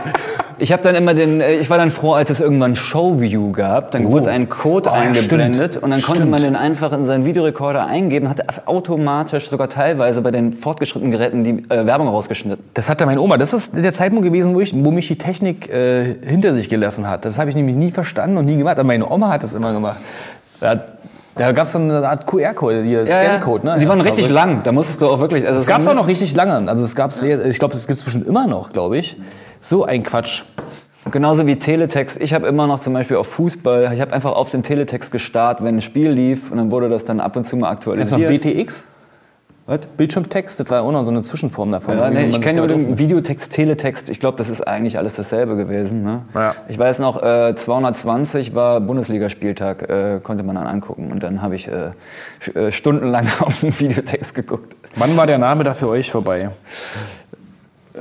Ich 0.58 0.72
habe 0.72 0.82
dann 0.82 0.94
immer 0.94 1.12
den, 1.12 1.40
äh, 1.42 1.56
ich 1.56 1.68
war 1.68 1.76
dann 1.76 1.90
froh, 1.90 2.14
als 2.14 2.30
es 2.30 2.40
irgendwann 2.40 2.76
Showview 2.76 3.52
gab. 3.52 3.90
Dann 3.90 4.10
wurde 4.10 4.30
ein 4.30 4.48
Code 4.48 4.88
Oh, 4.90 4.94
ja, 4.94 5.00
eingeblendet 5.02 5.72
stimmt. 5.72 5.84
und 5.84 5.90
dann 5.90 6.00
konnte 6.00 6.22
Stimmt. 6.22 6.30
man 6.30 6.42
den 6.42 6.56
einfach 6.56 6.92
in 6.92 7.04
seinen 7.04 7.26
Videorekorder 7.26 7.84
eingeben, 7.86 8.30
hat 8.30 8.40
das 8.46 8.66
automatisch 8.66 9.50
sogar 9.50 9.68
teilweise 9.68 10.22
bei 10.22 10.30
den 10.30 10.54
fortgeschrittenen 10.54 11.12
Geräten 11.12 11.44
die 11.44 11.62
äh, 11.70 11.84
Werbung 11.86 12.08
rausgeschnitten. 12.08 12.64
Das 12.72 12.88
hatte 12.88 13.04
meine 13.04 13.20
Oma. 13.20 13.36
Das 13.36 13.52
ist 13.52 13.76
der 13.76 13.92
Zeitpunkt 13.92 14.24
gewesen, 14.24 14.54
wo, 14.54 14.60
ich, 14.60 14.72
wo 14.74 14.90
mich 14.90 15.08
die 15.08 15.18
Technik 15.18 15.68
äh, 15.68 16.14
hinter 16.22 16.54
sich 16.54 16.70
gelassen 16.70 17.06
hat. 17.08 17.26
Das 17.26 17.38
habe 17.38 17.50
ich 17.50 17.56
nämlich 17.56 17.76
nie 17.76 17.90
verstanden 17.90 18.38
und 18.38 18.46
nie 18.46 18.56
gemacht. 18.56 18.78
Aber 18.78 18.86
meine 18.86 19.10
Oma 19.10 19.28
hat 19.28 19.42
das 19.42 19.52
immer 19.52 19.72
gemacht. 19.74 19.98
Da, 20.60 20.80
da 21.34 21.52
gab 21.52 21.66
es 21.66 21.72
so 21.72 21.78
eine 21.78 22.08
Art 22.08 22.26
QR-Code, 22.26 22.82
die 22.82 22.96
Scan-Code. 23.04 23.66
Ne? 23.66 23.76
Die 23.78 23.86
waren 23.86 23.98
Ja, 23.98 24.04
richtig 24.04 24.30
lang. 24.30 24.62
Da 24.64 24.72
musstest 24.72 25.02
du 25.02 25.08
auch 25.08 25.20
wirklich. 25.20 25.44
Also 25.46 25.58
Das 25.58 25.66
gab 25.66 25.80
es 25.82 25.86
auch 25.88 25.94
noch 25.94 26.08
richtig 26.08 26.34
lange. 26.34 26.66
Also 26.70 26.82
es 26.82 26.96
gab's 26.96 27.20
sehr, 27.20 27.44
ich 27.44 27.58
glaube, 27.58 27.74
das 27.74 27.86
gibt 27.86 27.98
es 27.98 28.04
bestimmt 28.04 28.26
immer 28.26 28.46
noch, 28.46 28.72
glaube 28.72 28.96
ich. 28.96 29.18
So 29.60 29.84
ein 29.84 30.02
Quatsch. 30.02 30.44
Genauso 31.10 31.46
wie 31.46 31.56
Teletext. 31.56 32.20
Ich 32.20 32.34
habe 32.34 32.48
immer 32.48 32.66
noch 32.66 32.80
zum 32.80 32.92
Beispiel 32.92 33.16
auf 33.16 33.28
Fußball, 33.28 33.92
ich 33.94 34.00
habe 34.00 34.12
einfach 34.12 34.32
auf 34.32 34.50
den 34.50 34.62
Teletext 34.62 35.12
gestarrt, 35.12 35.62
wenn 35.62 35.76
ein 35.76 35.80
Spiel 35.80 36.10
lief 36.10 36.50
und 36.50 36.56
dann 36.56 36.70
wurde 36.70 36.88
das 36.88 37.04
dann 37.04 37.20
ab 37.20 37.36
und 37.36 37.44
zu 37.44 37.56
mal 37.56 37.68
Kennst 37.76 37.86
du 37.86 37.96
noch 37.96 38.24
aktualisiert. 38.24 38.56
BTX? 38.56 38.88
Was? 39.66 39.80
Bildschirmtext, 39.80 40.60
das 40.60 40.70
war 40.70 40.82
auch 40.82 40.92
noch 40.92 41.04
so 41.04 41.10
eine 41.10 41.22
Zwischenform 41.22 41.72
davon. 41.72 41.98
Ja, 41.98 42.08
nee, 42.08 42.26
ich 42.26 42.40
kenne 42.40 42.60
nur 42.60 42.68
da 42.68 42.74
den 42.74 42.98
Videotext, 42.98 43.52
Teletext. 43.52 44.08
Ich 44.10 44.20
glaube, 44.20 44.38
das 44.38 44.48
ist 44.48 44.60
eigentlich 44.60 44.96
alles 44.96 45.16
dasselbe 45.16 45.56
gewesen. 45.56 46.04
Ne? 46.04 46.22
Ja. 46.34 46.54
Ich 46.68 46.78
weiß 46.78 47.00
noch, 47.00 47.20
äh, 47.20 47.52
220 47.52 48.54
war 48.54 48.80
Bundesligaspieltag, 48.80 49.90
äh, 49.90 50.20
konnte 50.22 50.44
man 50.44 50.54
dann 50.54 50.68
angucken. 50.68 51.10
Und 51.10 51.24
dann 51.24 51.42
habe 51.42 51.56
ich 51.56 51.68
äh, 51.68 51.90
äh, 52.54 52.70
stundenlang 52.70 53.26
auf 53.40 53.60
den 53.60 53.76
Videotext 53.78 54.36
geguckt. 54.36 54.76
Wann 54.94 55.16
war 55.16 55.26
der 55.26 55.38
Nachmittag 55.38 55.76
für 55.76 55.88
euch 55.88 56.12
vorbei? 56.12 56.50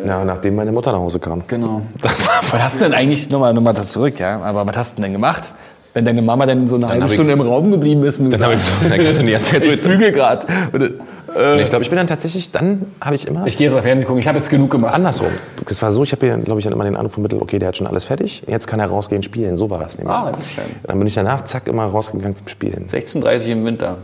Ja, 0.05 0.25
nachdem 0.25 0.55
meine 0.55 0.71
Mutter 0.71 0.91
nach 0.91 0.99
Hause 0.99 1.19
kam. 1.19 1.43
Genau. 1.47 1.81
Was 2.01 2.53
hast 2.53 2.79
du 2.81 2.85
denn 2.85 2.93
eigentlich, 2.93 3.29
nochmal 3.29 3.53
noch 3.53 3.61
mal 3.61 3.73
das 3.73 3.91
zurück, 3.91 4.19
ja, 4.19 4.39
aber 4.41 4.65
was 4.67 4.75
hast 4.75 4.97
du 4.97 5.01
denn 5.01 5.13
gemacht? 5.13 5.49
Wenn 5.93 6.03
deine 6.03 6.21
Mama 6.21 6.45
dann 6.45 6.67
so 6.67 6.75
eine 6.75 6.89
halbe 6.89 7.03
hab 7.03 7.07
ich- 7.09 7.13
Stunde 7.13 7.31
im 7.31 7.39
Raum 7.39 7.71
geblieben 7.71 8.03
ist 8.03 8.19
und 8.19 8.29
Dann 8.31 8.43
habe 8.43 8.53
ich 8.55 8.61
so, 8.61 8.71
dann 8.89 8.99
dann 9.01 9.61
so 9.61 9.69
ich 9.69 9.81
bügel 9.81 10.11
gerade. 10.11 10.45
Nee, 10.77 11.61
ich 11.61 11.69
glaube, 11.69 11.83
ich 11.83 11.89
bin 11.89 11.97
dann 11.97 12.07
tatsächlich, 12.07 12.51
dann 12.51 12.85
habe 13.01 13.15
ich 13.15 13.25
immer 13.27 13.47
Ich 13.47 13.55
gehe 13.57 13.67
jetzt 13.67 13.73
mal 13.73 13.81
Fernsehen 13.81 14.05
gucken, 14.05 14.19
ich 14.19 14.27
habe 14.27 14.37
jetzt 14.37 14.49
genug 14.49 14.69
gemacht. 14.71 14.93
andersrum. 14.93 15.27
Es 15.69 15.81
war 15.81 15.91
so, 15.91 16.03
ich 16.03 16.11
habe, 16.11 16.37
glaube 16.39 16.59
ich, 16.59 16.65
dann 16.65 16.73
immer 16.73 16.83
den 16.83 16.95
Eindruck 16.97 17.13
vermittelt, 17.13 17.41
okay, 17.41 17.59
der 17.59 17.69
hat 17.69 17.77
schon 17.77 17.87
alles 17.87 18.03
fertig, 18.03 18.43
jetzt 18.47 18.67
kann 18.67 18.79
er 18.81 18.87
rausgehen 18.87 19.23
spielen. 19.23 19.55
So 19.55 19.69
war 19.69 19.79
das 19.79 19.97
nämlich. 19.97 20.13
Ah, 20.15 20.29
das 20.31 20.41
ist 20.45 20.51
schön. 20.51 20.63
Dann 20.83 20.97
bin 20.99 21.07
ich 21.07 21.13
danach, 21.15 21.43
zack, 21.45 21.67
immer 21.69 21.85
rausgegangen 21.85 22.35
zum 22.35 22.47
Spielen. 22.49 22.87
16.30 22.89 23.47
im 23.53 23.65
Winter. 23.65 23.97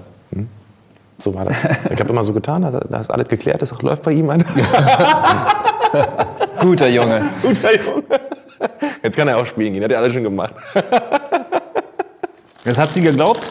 So 1.17 1.35
war 1.35 1.45
das. 1.45 1.55
Ich 1.91 1.99
habe 1.99 2.09
immer 2.09 2.23
so 2.23 2.33
getan, 2.33 2.61
da 2.89 2.99
ist 2.99 3.11
alles 3.11 3.27
geklärt, 3.27 3.61
das 3.61 3.73
läuft 3.81 4.01
bei 4.03 4.13
ihm. 4.13 4.29
Alter. 4.29 4.45
Guter 6.59 6.87
Junge. 6.89 7.29
Guter 7.41 7.75
Junge. 7.75 8.03
Jetzt 9.03 9.17
kann 9.17 9.27
er 9.27 9.37
auch 9.37 9.45
spielen 9.45 9.73
gehen, 9.73 9.83
hat 9.83 9.91
er 9.91 9.99
alles 9.99 10.13
schon 10.13 10.23
gemacht. 10.23 10.53
Das 12.63 12.77
hat 12.77 12.91
sie 12.91 13.01
geglaubt? 13.01 13.41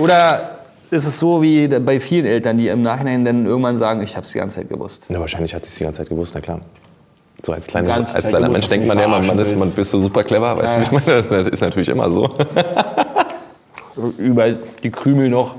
Oder 0.00 0.58
ist 0.90 1.06
es 1.06 1.18
so 1.18 1.40
wie 1.40 1.68
bei 1.68 1.98
vielen 2.00 2.26
Eltern, 2.26 2.58
die 2.58 2.68
im 2.68 2.82
Nachhinein 2.82 3.24
dann 3.24 3.46
irgendwann 3.46 3.76
sagen, 3.78 4.02
ich 4.02 4.14
habe 4.16 4.26
es 4.26 4.32
die 4.32 4.38
ganze 4.38 4.56
Zeit 4.60 4.68
gewusst? 4.68 5.04
Na, 5.08 5.18
wahrscheinlich 5.20 5.54
hat 5.54 5.62
sie 5.64 5.68
es 5.68 5.76
die 5.76 5.84
ganze 5.84 5.98
Zeit 6.02 6.08
gewusst, 6.10 6.32
na 6.34 6.40
klar. 6.40 6.60
So 7.44 7.52
als, 7.52 7.66
kleines, 7.66 7.92
als 7.92 8.26
kleiner 8.28 8.48
gewusst, 8.48 8.52
Mensch 8.52 8.68
denkt 8.68 8.86
man 8.86 8.98
ja, 8.98 9.08
man, 9.08 9.26
man, 9.26 9.38
ist, 9.38 9.58
man 9.58 9.70
bist 9.72 9.90
so 9.90 9.98
super 9.98 10.22
clever, 10.22 10.56
weißt 10.58 10.76
du, 10.76 10.82
ich 10.82 10.92
meine? 10.92 11.22
Das 11.22 11.26
ist- 11.48 11.60
natürlich 11.60 11.88
immer 11.88 12.10
so. 12.10 12.30
Überall 14.18 14.58
die 14.82 14.90
Krümel 14.90 15.28
noch 15.28 15.54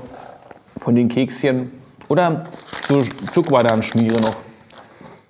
von 0.78 0.94
den 0.94 1.08
Kekschen. 1.08 1.72
Oder 2.08 2.44
so 2.88 3.02
Schokoladenschmiere 3.32 4.20
noch. 4.20 4.34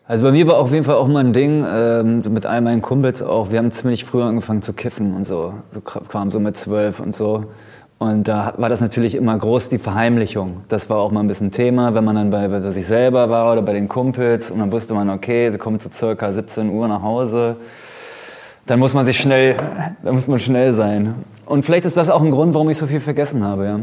Also 0.07 0.25
bei 0.25 0.33
mir 0.33 0.47
war 0.47 0.59
auf 0.59 0.71
jeden 0.71 0.85
Fall 0.85 0.97
auch 0.97 1.09
mal 1.09 1.25
ein 1.25 1.33
Ding, 1.33 1.65
ähm, 1.67 2.23
mit 2.29 2.45
all 2.45 2.61
meinen 2.61 2.83
Kumpels 2.83 3.23
auch, 3.23 3.51
wir 3.51 3.59
haben 3.59 3.71
ziemlich 3.71 4.05
früh 4.05 4.23
angefangen 4.23 4.61
zu 4.61 4.75
kiffen 4.75 5.15
und 5.15 5.27
so, 5.27 5.55
so 5.73 5.81
Kram, 5.81 6.31
so 6.31 6.41
mit 6.41 6.59
zwölf 6.59 7.01
und 7.01 7.15
so. 7.15 7.45
Und 7.99 8.29
da 8.29 8.53
war 8.59 8.69
das 8.69 8.83
natürlich 8.83 9.15
immer 9.15 9.39
groß, 9.39 9.71
die 9.71 9.79
Verheimlichung. 9.79 10.61
Das 10.69 10.91
war 10.91 10.99
auch 10.99 11.11
mal 11.11 11.21
ein 11.21 11.27
bisschen 11.27 11.53
Thema, 11.53 11.95
wenn 11.95 12.05
man 12.05 12.17
dann 12.17 12.29
bei, 12.29 12.49
bei 12.49 12.61
sich 12.69 12.87
selber 12.87 13.31
war 13.31 13.51
oder 13.51 13.63
bei 13.63 13.73
den 13.73 13.89
Kumpels 13.89 14.51
und 14.51 14.59
dann 14.59 14.73
wusste 14.73 14.93
man, 14.93 15.09
okay, 15.09 15.51
sie 15.51 15.57
kommen 15.57 15.81
zu 15.81 15.91
circa 15.91 16.31
17 16.31 16.69
Uhr 16.69 16.87
nach 16.87 17.01
Hause. 17.01 17.57
Dann 18.67 18.81
muss 18.81 18.93
man 18.93 19.07
sich 19.07 19.19
schnell, 19.19 19.57
dann 20.03 20.15
muss 20.15 20.29
man 20.29 20.39
schnell 20.39 20.75
sein. 20.75 21.15
Und 21.47 21.65
vielleicht 21.65 21.87
ist 21.87 21.97
das 21.97 22.11
auch 22.11 22.21
ein 22.21 22.31
Grund, 22.31 22.53
warum 22.53 22.69
ich 22.69 22.77
so 22.77 22.87
viel 22.87 23.01
vergessen 23.01 23.43
habe, 23.43 23.65
ja. 23.65 23.81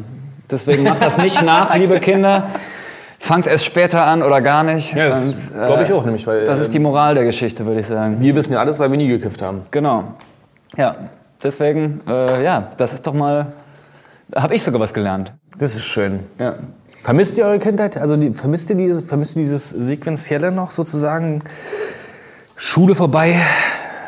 Deswegen 0.52 0.84
macht 0.84 1.02
das 1.02 1.18
nicht 1.18 1.42
nach, 1.46 1.76
liebe 1.76 2.00
Kinder. 2.00 2.48
Fangt 3.24 3.46
es 3.46 3.64
später 3.64 4.04
an 4.06 4.24
oder 4.24 4.42
gar 4.42 4.64
nicht. 4.64 4.96
Ja, 4.96 5.08
das 5.10 5.24
Und, 5.26 5.54
glaube 5.54 5.84
ich 5.84 5.94
auch, 5.94 6.04
nämlich, 6.04 6.26
weil 6.26 6.44
Das 6.44 6.60
ist 6.60 6.74
die 6.74 6.80
Moral 6.80 7.14
der 7.14 7.24
Geschichte, 7.24 7.66
würde 7.68 7.80
ich 7.82 7.86
sagen. 7.86 8.18
wir 8.20 8.36
wissen 8.36 8.54
ja 8.54 8.60
alles, 8.60 8.80
weil 8.80 8.90
wir 8.90 8.98
nie 8.98 9.08
gekifft 9.08 9.44
haben. 9.44 9.62
Genau. 9.70 10.06
Ja, 10.76 10.96
deswegen, 11.44 12.02
äh, 12.10 12.44
ja, 12.44 12.72
das 12.78 12.94
ist 12.94 13.06
doch 13.06 13.14
mal, 13.14 13.54
da 14.30 14.42
habe 14.42 14.56
ich 14.56 14.64
sogar 14.64 14.82
was 14.82 14.92
gelernt. 14.92 15.34
Das 15.60 15.76
ist 15.76 15.84
schön. 15.86 16.22
Ja. 16.40 16.56
Vermisst 17.04 17.38
ihr 17.38 17.46
eure 17.46 17.60
Kindheit? 17.60 17.96
Also 17.96 18.18
die, 18.18 18.34
vermisst 18.34 18.72
ihr 18.72 18.76
dieses, 18.76 19.04
vermisst 19.04 19.36
ihr 19.36 19.44
dieses 19.44 19.70
Sequenzielle 19.70 20.52
noch 20.52 20.72
sozusagen? 20.72 21.44
Schule 22.56 22.96
vorbei, 22.96 23.36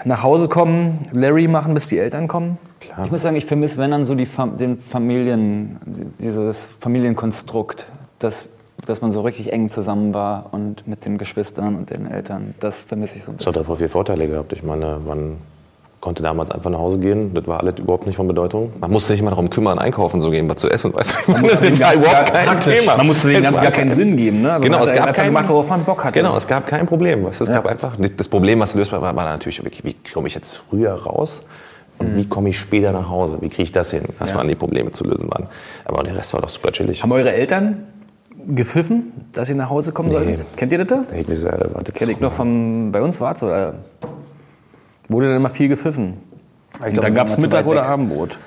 nach 0.05 0.23
Hause 0.23 0.47
kommen, 0.47 0.99
Larry 1.11 1.47
machen, 1.47 1.75
bis 1.75 1.87
die 1.87 1.99
Eltern 1.99 2.27
kommen? 2.27 2.57
Ich 3.05 3.11
muss 3.11 3.21
sagen, 3.21 3.35
ich 3.35 3.45
vermisse, 3.45 3.77
wenn 3.77 3.91
dann 3.91 4.05
so 4.05 4.15
die 4.15 4.25
Fam 4.25 4.57
den 4.57 4.79
Familien, 4.79 5.79
dieses 6.19 6.67
Familienkonstrukt, 6.79 7.85
dass, 8.19 8.49
dass 8.85 9.01
man 9.01 9.11
so 9.11 9.21
richtig 9.21 9.51
eng 9.53 9.69
zusammen 9.71 10.13
war 10.13 10.47
und 10.51 10.87
mit 10.87 11.05
den 11.05 11.17
Geschwistern 11.17 11.75
und 11.75 11.89
den 11.89 12.05
Eltern, 12.09 12.53
das 12.59 12.81
vermisse 12.81 13.17
ich 13.17 13.23
so 13.23 13.31
ein 13.31 13.37
Das 13.37 13.47
hat 13.47 13.53
bisschen. 13.55 13.71
auch 13.73 13.77
viele 13.77 13.89
Vorteile 13.89 14.27
gehabt. 14.27 14.53
Ich 14.53 14.63
meine, 14.63 14.97
man 15.05 15.37
konnte 16.01 16.21
damals 16.21 16.51
einfach 16.51 16.69
nach 16.69 16.79
Hause 16.79 16.99
gehen. 16.99 17.33
Das 17.33 17.47
war 17.47 17.61
alles 17.61 17.75
überhaupt 17.79 18.05
nicht 18.05 18.17
von 18.17 18.27
Bedeutung. 18.27 18.73
Man 18.81 18.91
musste 18.91 19.13
sich 19.13 19.21
immer 19.21 19.29
darum 19.29 19.49
kümmern, 19.49 19.79
einkaufen 19.79 20.19
zu 20.19 20.29
gehen, 20.31 20.49
was 20.49 20.57
zu 20.57 20.69
essen. 20.69 20.93
Weißt 20.93 21.15
du? 21.25 21.31
Man 21.31 21.41
musste 21.43 21.61
dem 21.65 21.79
Ganzen 21.79 22.03
gar- 22.03 22.25
kein. 22.25 22.59
Thema. 22.59 22.97
Man 22.97 23.07
musste 23.07 23.29
dem 23.31 23.41
Ganzen 23.41 23.61
gar 23.63 23.71
keinen 23.71 23.87
kein- 23.87 23.91
Sinn 23.95 24.17
geben, 24.17 24.41
ne? 24.41 24.51
Also 24.51 24.65
genau, 24.65 24.79
man 24.79 24.87
es 24.87 24.93
gab 24.93 25.01
einfach 25.03 25.15
kein, 25.15 25.25
gemacht, 25.27 25.47
worauf 25.47 25.69
man 25.69 25.83
Bock 25.85 26.03
hatte. 26.03 26.19
Genau, 26.19 26.35
es 26.35 26.45
gab 26.45 26.67
kein 26.67 26.85
Problem. 26.85 27.23
Weißt 27.23 27.39
du? 27.39 27.45
Es 27.45 27.49
gab 27.51 27.65
einfach 27.65 27.95
das 28.17 28.27
Problem, 28.27 28.59
was 28.59 28.75
lösbar 28.75 29.01
war, 29.01 29.15
war 29.15 29.23
natürlich, 29.25 29.61
wie 29.85 29.95
komme 30.13 30.27
ich 30.27 30.35
jetzt 30.35 30.57
früher 30.69 30.91
raus? 30.93 31.43
Und 31.99 32.17
wie 32.17 32.27
komme 32.27 32.49
ich 32.49 32.59
später 32.59 32.91
nach 32.91 33.07
Hause? 33.07 33.37
Wie 33.39 33.47
kriege 33.49 33.63
ich 33.63 33.71
das 33.71 33.91
hin? 33.91 34.03
Das 34.19 34.35
waren 34.35 34.47
die 34.49 34.55
Probleme 34.55 34.91
zu 34.91 35.05
lösen 35.05 35.29
waren. 35.31 35.47
Aber 35.85 36.03
der 36.03 36.17
Rest 36.17 36.33
war 36.33 36.41
doch 36.41 36.49
super 36.49 36.71
chillig. 36.73 37.01
Haben 37.03 37.11
eure 37.13 37.31
Eltern 37.31 37.83
gepfiffen, 38.47 39.13
dass 39.33 39.49
ihr 39.49 39.55
nach 39.55 39.69
Hause 39.69 39.91
kommen 39.91 40.09
solltet? 40.09 40.45
Kennt 40.57 40.71
ihr 40.71 40.79
das 40.79 40.87
da? 40.87 41.03
Da 41.09 41.15
mir 41.15 41.35
so 41.35 41.47
erwartet. 41.47 41.95
Kenn 41.95 42.09
ich 42.09 42.19
noch 42.19 42.31
von, 42.31 42.91
bei 42.91 43.01
uns 43.01 43.19
war 43.21 43.35
es, 43.35 43.43
oder? 43.43 43.75
Wurde 45.09 45.27
dann 45.27 45.37
immer 45.37 45.49
viel 45.49 45.67
gepfiffen. 45.67 46.17
glaub, 46.73 46.89
Und 46.89 46.97
dann 46.97 47.03
wir 47.03 47.11
gab 47.11 47.27
es 47.27 47.37
Mittag 47.37 47.65
oder 47.65 47.81
weg. 47.81 47.89
Abendbrot. 47.89 48.37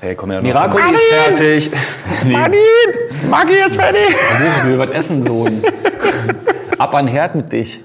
Hey, 0.00 0.14
komm 0.14 0.32
ja. 0.32 0.40
Miracoli 0.40 0.82
ist 0.94 1.04
fertig. 1.04 1.70
Maggi 3.30 3.52
jetzt 3.52 3.76
fertig. 3.76 4.08
Ich 4.58 4.66
will 4.66 4.78
was 4.78 4.90
essen, 4.90 5.22
Sohn. 5.22 5.62
Ab 6.78 6.94
an 6.94 7.06
den 7.06 7.14
Herd 7.14 7.34
mit 7.34 7.52
dich. 7.52 7.84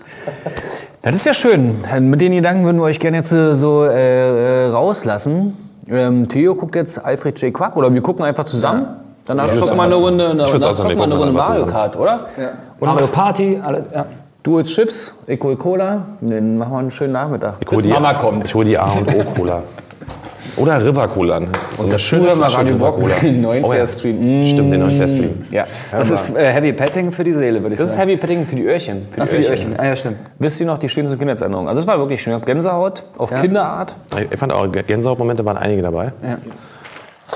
Das 1.01 1.15
ist 1.15 1.25
ja 1.25 1.33
schön. 1.33 1.75
Mit 1.99 2.21
den 2.21 2.31
Gedanken 2.31 2.63
würden 2.63 2.77
wir 2.77 2.85
euch 2.85 2.99
gerne 2.99 3.17
jetzt 3.17 3.31
äh, 3.31 3.53
so 3.55 3.83
äh, 3.83 4.65
äh, 4.65 4.67
rauslassen. 4.69 5.55
Ähm, 5.89 6.27
Theo 6.27 6.55
guckt 6.55 6.75
jetzt 6.75 7.03
Alfred 7.03 7.39
J. 7.41 7.53
Quack 7.53 7.75
oder 7.75 7.93
wir 7.93 8.01
gucken 8.01 8.23
einfach 8.25 8.45
zusammen. 8.45 8.87
Danach 9.25 9.47
würd's 9.47 9.59
zocken 9.59 9.77
wir 9.77 9.83
eine 9.83 9.95
Runde, 9.95 10.27
danach 10.29 10.53
wir 10.53 10.59
wir 10.61 11.03
eine 11.03 11.15
Runde 11.15 11.33
Mario. 11.33 11.65
Kart, 11.65 11.95
oder? 11.97 12.25
Und 12.79 12.87
Mario 12.87 13.07
Party, 13.07 13.59
alle, 13.63 13.83
ja. 13.93 14.05
du 14.43 14.55
holst 14.55 14.71
Chips, 14.73 15.13
ich 15.25 15.41
hol 15.41 15.55
Cola. 15.55 16.05
Dann 16.21 16.57
machen 16.57 16.71
wir 16.73 16.77
einen 16.79 16.91
schönen 16.91 17.13
Nachmittag. 17.13 17.55
Ich 17.59 17.67
hol 17.67 17.77
Bis 17.77 17.85
die- 17.85 17.91
Mama 17.91 18.13
kommt. 18.13 18.47
Ich 18.47 18.53
hole 18.53 18.65
die 18.65 18.77
A 18.77 18.85
und 18.85 19.07
O 19.15 19.23
Cola. 19.35 19.63
Oder 20.57 20.81
River 20.85 21.07
Cola. 21.09 21.41
So 21.75 21.83
eine 21.83 21.91
dazu 21.91 22.15
hören 22.15 22.25
wir 22.27 22.35
Flasche 22.35 22.57
Radio 22.59 22.75
Bock, 22.77 22.95
Cola. 23.01 23.15
den 23.21 23.45
90er 23.45 23.63
Oh 23.65 23.73
ja. 23.73 23.87
Stream. 23.87 24.45
Stimmt, 24.45 24.71
den 24.71 24.83
90er 24.87 25.07
Stream. 25.09 25.41
Ja, 25.51 25.65
Das 25.91 26.11
ist 26.11 26.35
äh, 26.35 26.45
Heavy 26.53 26.71
Petting 26.71 27.11
für 27.11 27.23
die 27.25 27.33
Seele, 27.33 27.61
würde 27.61 27.73
ich 27.73 27.79
das 27.79 27.89
ist 27.89 27.95
sagen. 27.95 28.07
Heavy 28.09 28.19
Petting 28.21 28.45
für 28.45 28.55
die 28.55 28.63
Öhrchen. 28.65 29.07
Für 29.11 29.21
Ah, 29.23 29.25
für 29.25 29.37
die 29.37 29.45
Öhrchen. 29.47 29.73
Ah, 29.77 29.85
ja, 29.85 29.95
stimmt. 29.95 30.17
Wisst 30.39 30.61
ihr 30.61 30.67
noch 30.67 30.77
die 30.77 30.87
schönste 30.87 31.17
Kindheitserinnerung? 31.17 31.67
Also 31.67 31.81
es 31.81 31.87
war 31.87 31.97
wirklich 31.97 32.21
schön. 32.21 32.31
Ich 32.31 32.35
hab 32.39 32.45
Gänsehaut 32.45 33.03
auf 33.17 33.33
Kinderart. 33.33 33.95
Ich 34.31 34.39
fand 34.39 34.53
auch, 34.53 34.65
Gänsehautmomente 34.71 35.43
waren 35.43 35.57
einige 35.57 35.81
dabei. 35.81 36.13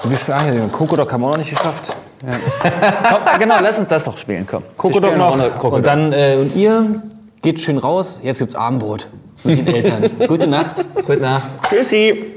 Wir 0.03 0.17
sprachen 0.17 0.55
ja, 0.55 0.67
Krokodok 0.67 1.11
haben 1.11 1.21
wir 1.21 1.27
auch 1.27 1.31
noch 1.31 1.37
nicht 1.39 1.49
geschafft. 1.51 1.95
Komm, 3.09 3.39
genau, 3.39 3.55
lass 3.61 3.79
uns 3.79 3.87
das 3.87 4.03
doch 4.03 4.17
spielen, 4.17 4.45
komm. 4.45 4.63
Spielen 4.77 5.17
noch. 5.17 5.31
Runde 5.31 5.51
Und 5.61 5.85
dann, 5.85 6.11
äh, 6.11 6.35
und 6.39 6.53
ihr 6.55 7.01
geht 7.41 7.61
schön 7.61 7.77
raus. 7.77 8.19
Jetzt 8.21 8.39
gibt's 8.39 8.55
Abendbrot 8.55 9.07
mit 9.43 9.65
den 9.65 9.73
Eltern. 9.73 10.11
Gute 10.27 10.47
Nacht. 10.47 10.85
Gute 10.95 11.21
Nacht. 11.21 11.47
Tschüssi. 11.69 12.35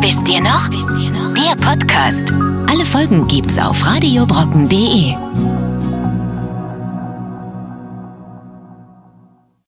Wisst 0.00 0.28
ihr 0.28 0.40
noch? 0.42 0.68
Wisst 0.70 1.02
ihr 1.02 1.10
noch? 1.10 1.32
Der 1.34 1.56
Podcast. 1.66 2.30
Alle 2.70 2.84
Folgen 2.84 3.26
gibt's 3.26 3.58
auf 3.58 3.86
radiobrocken.de. 3.86 5.51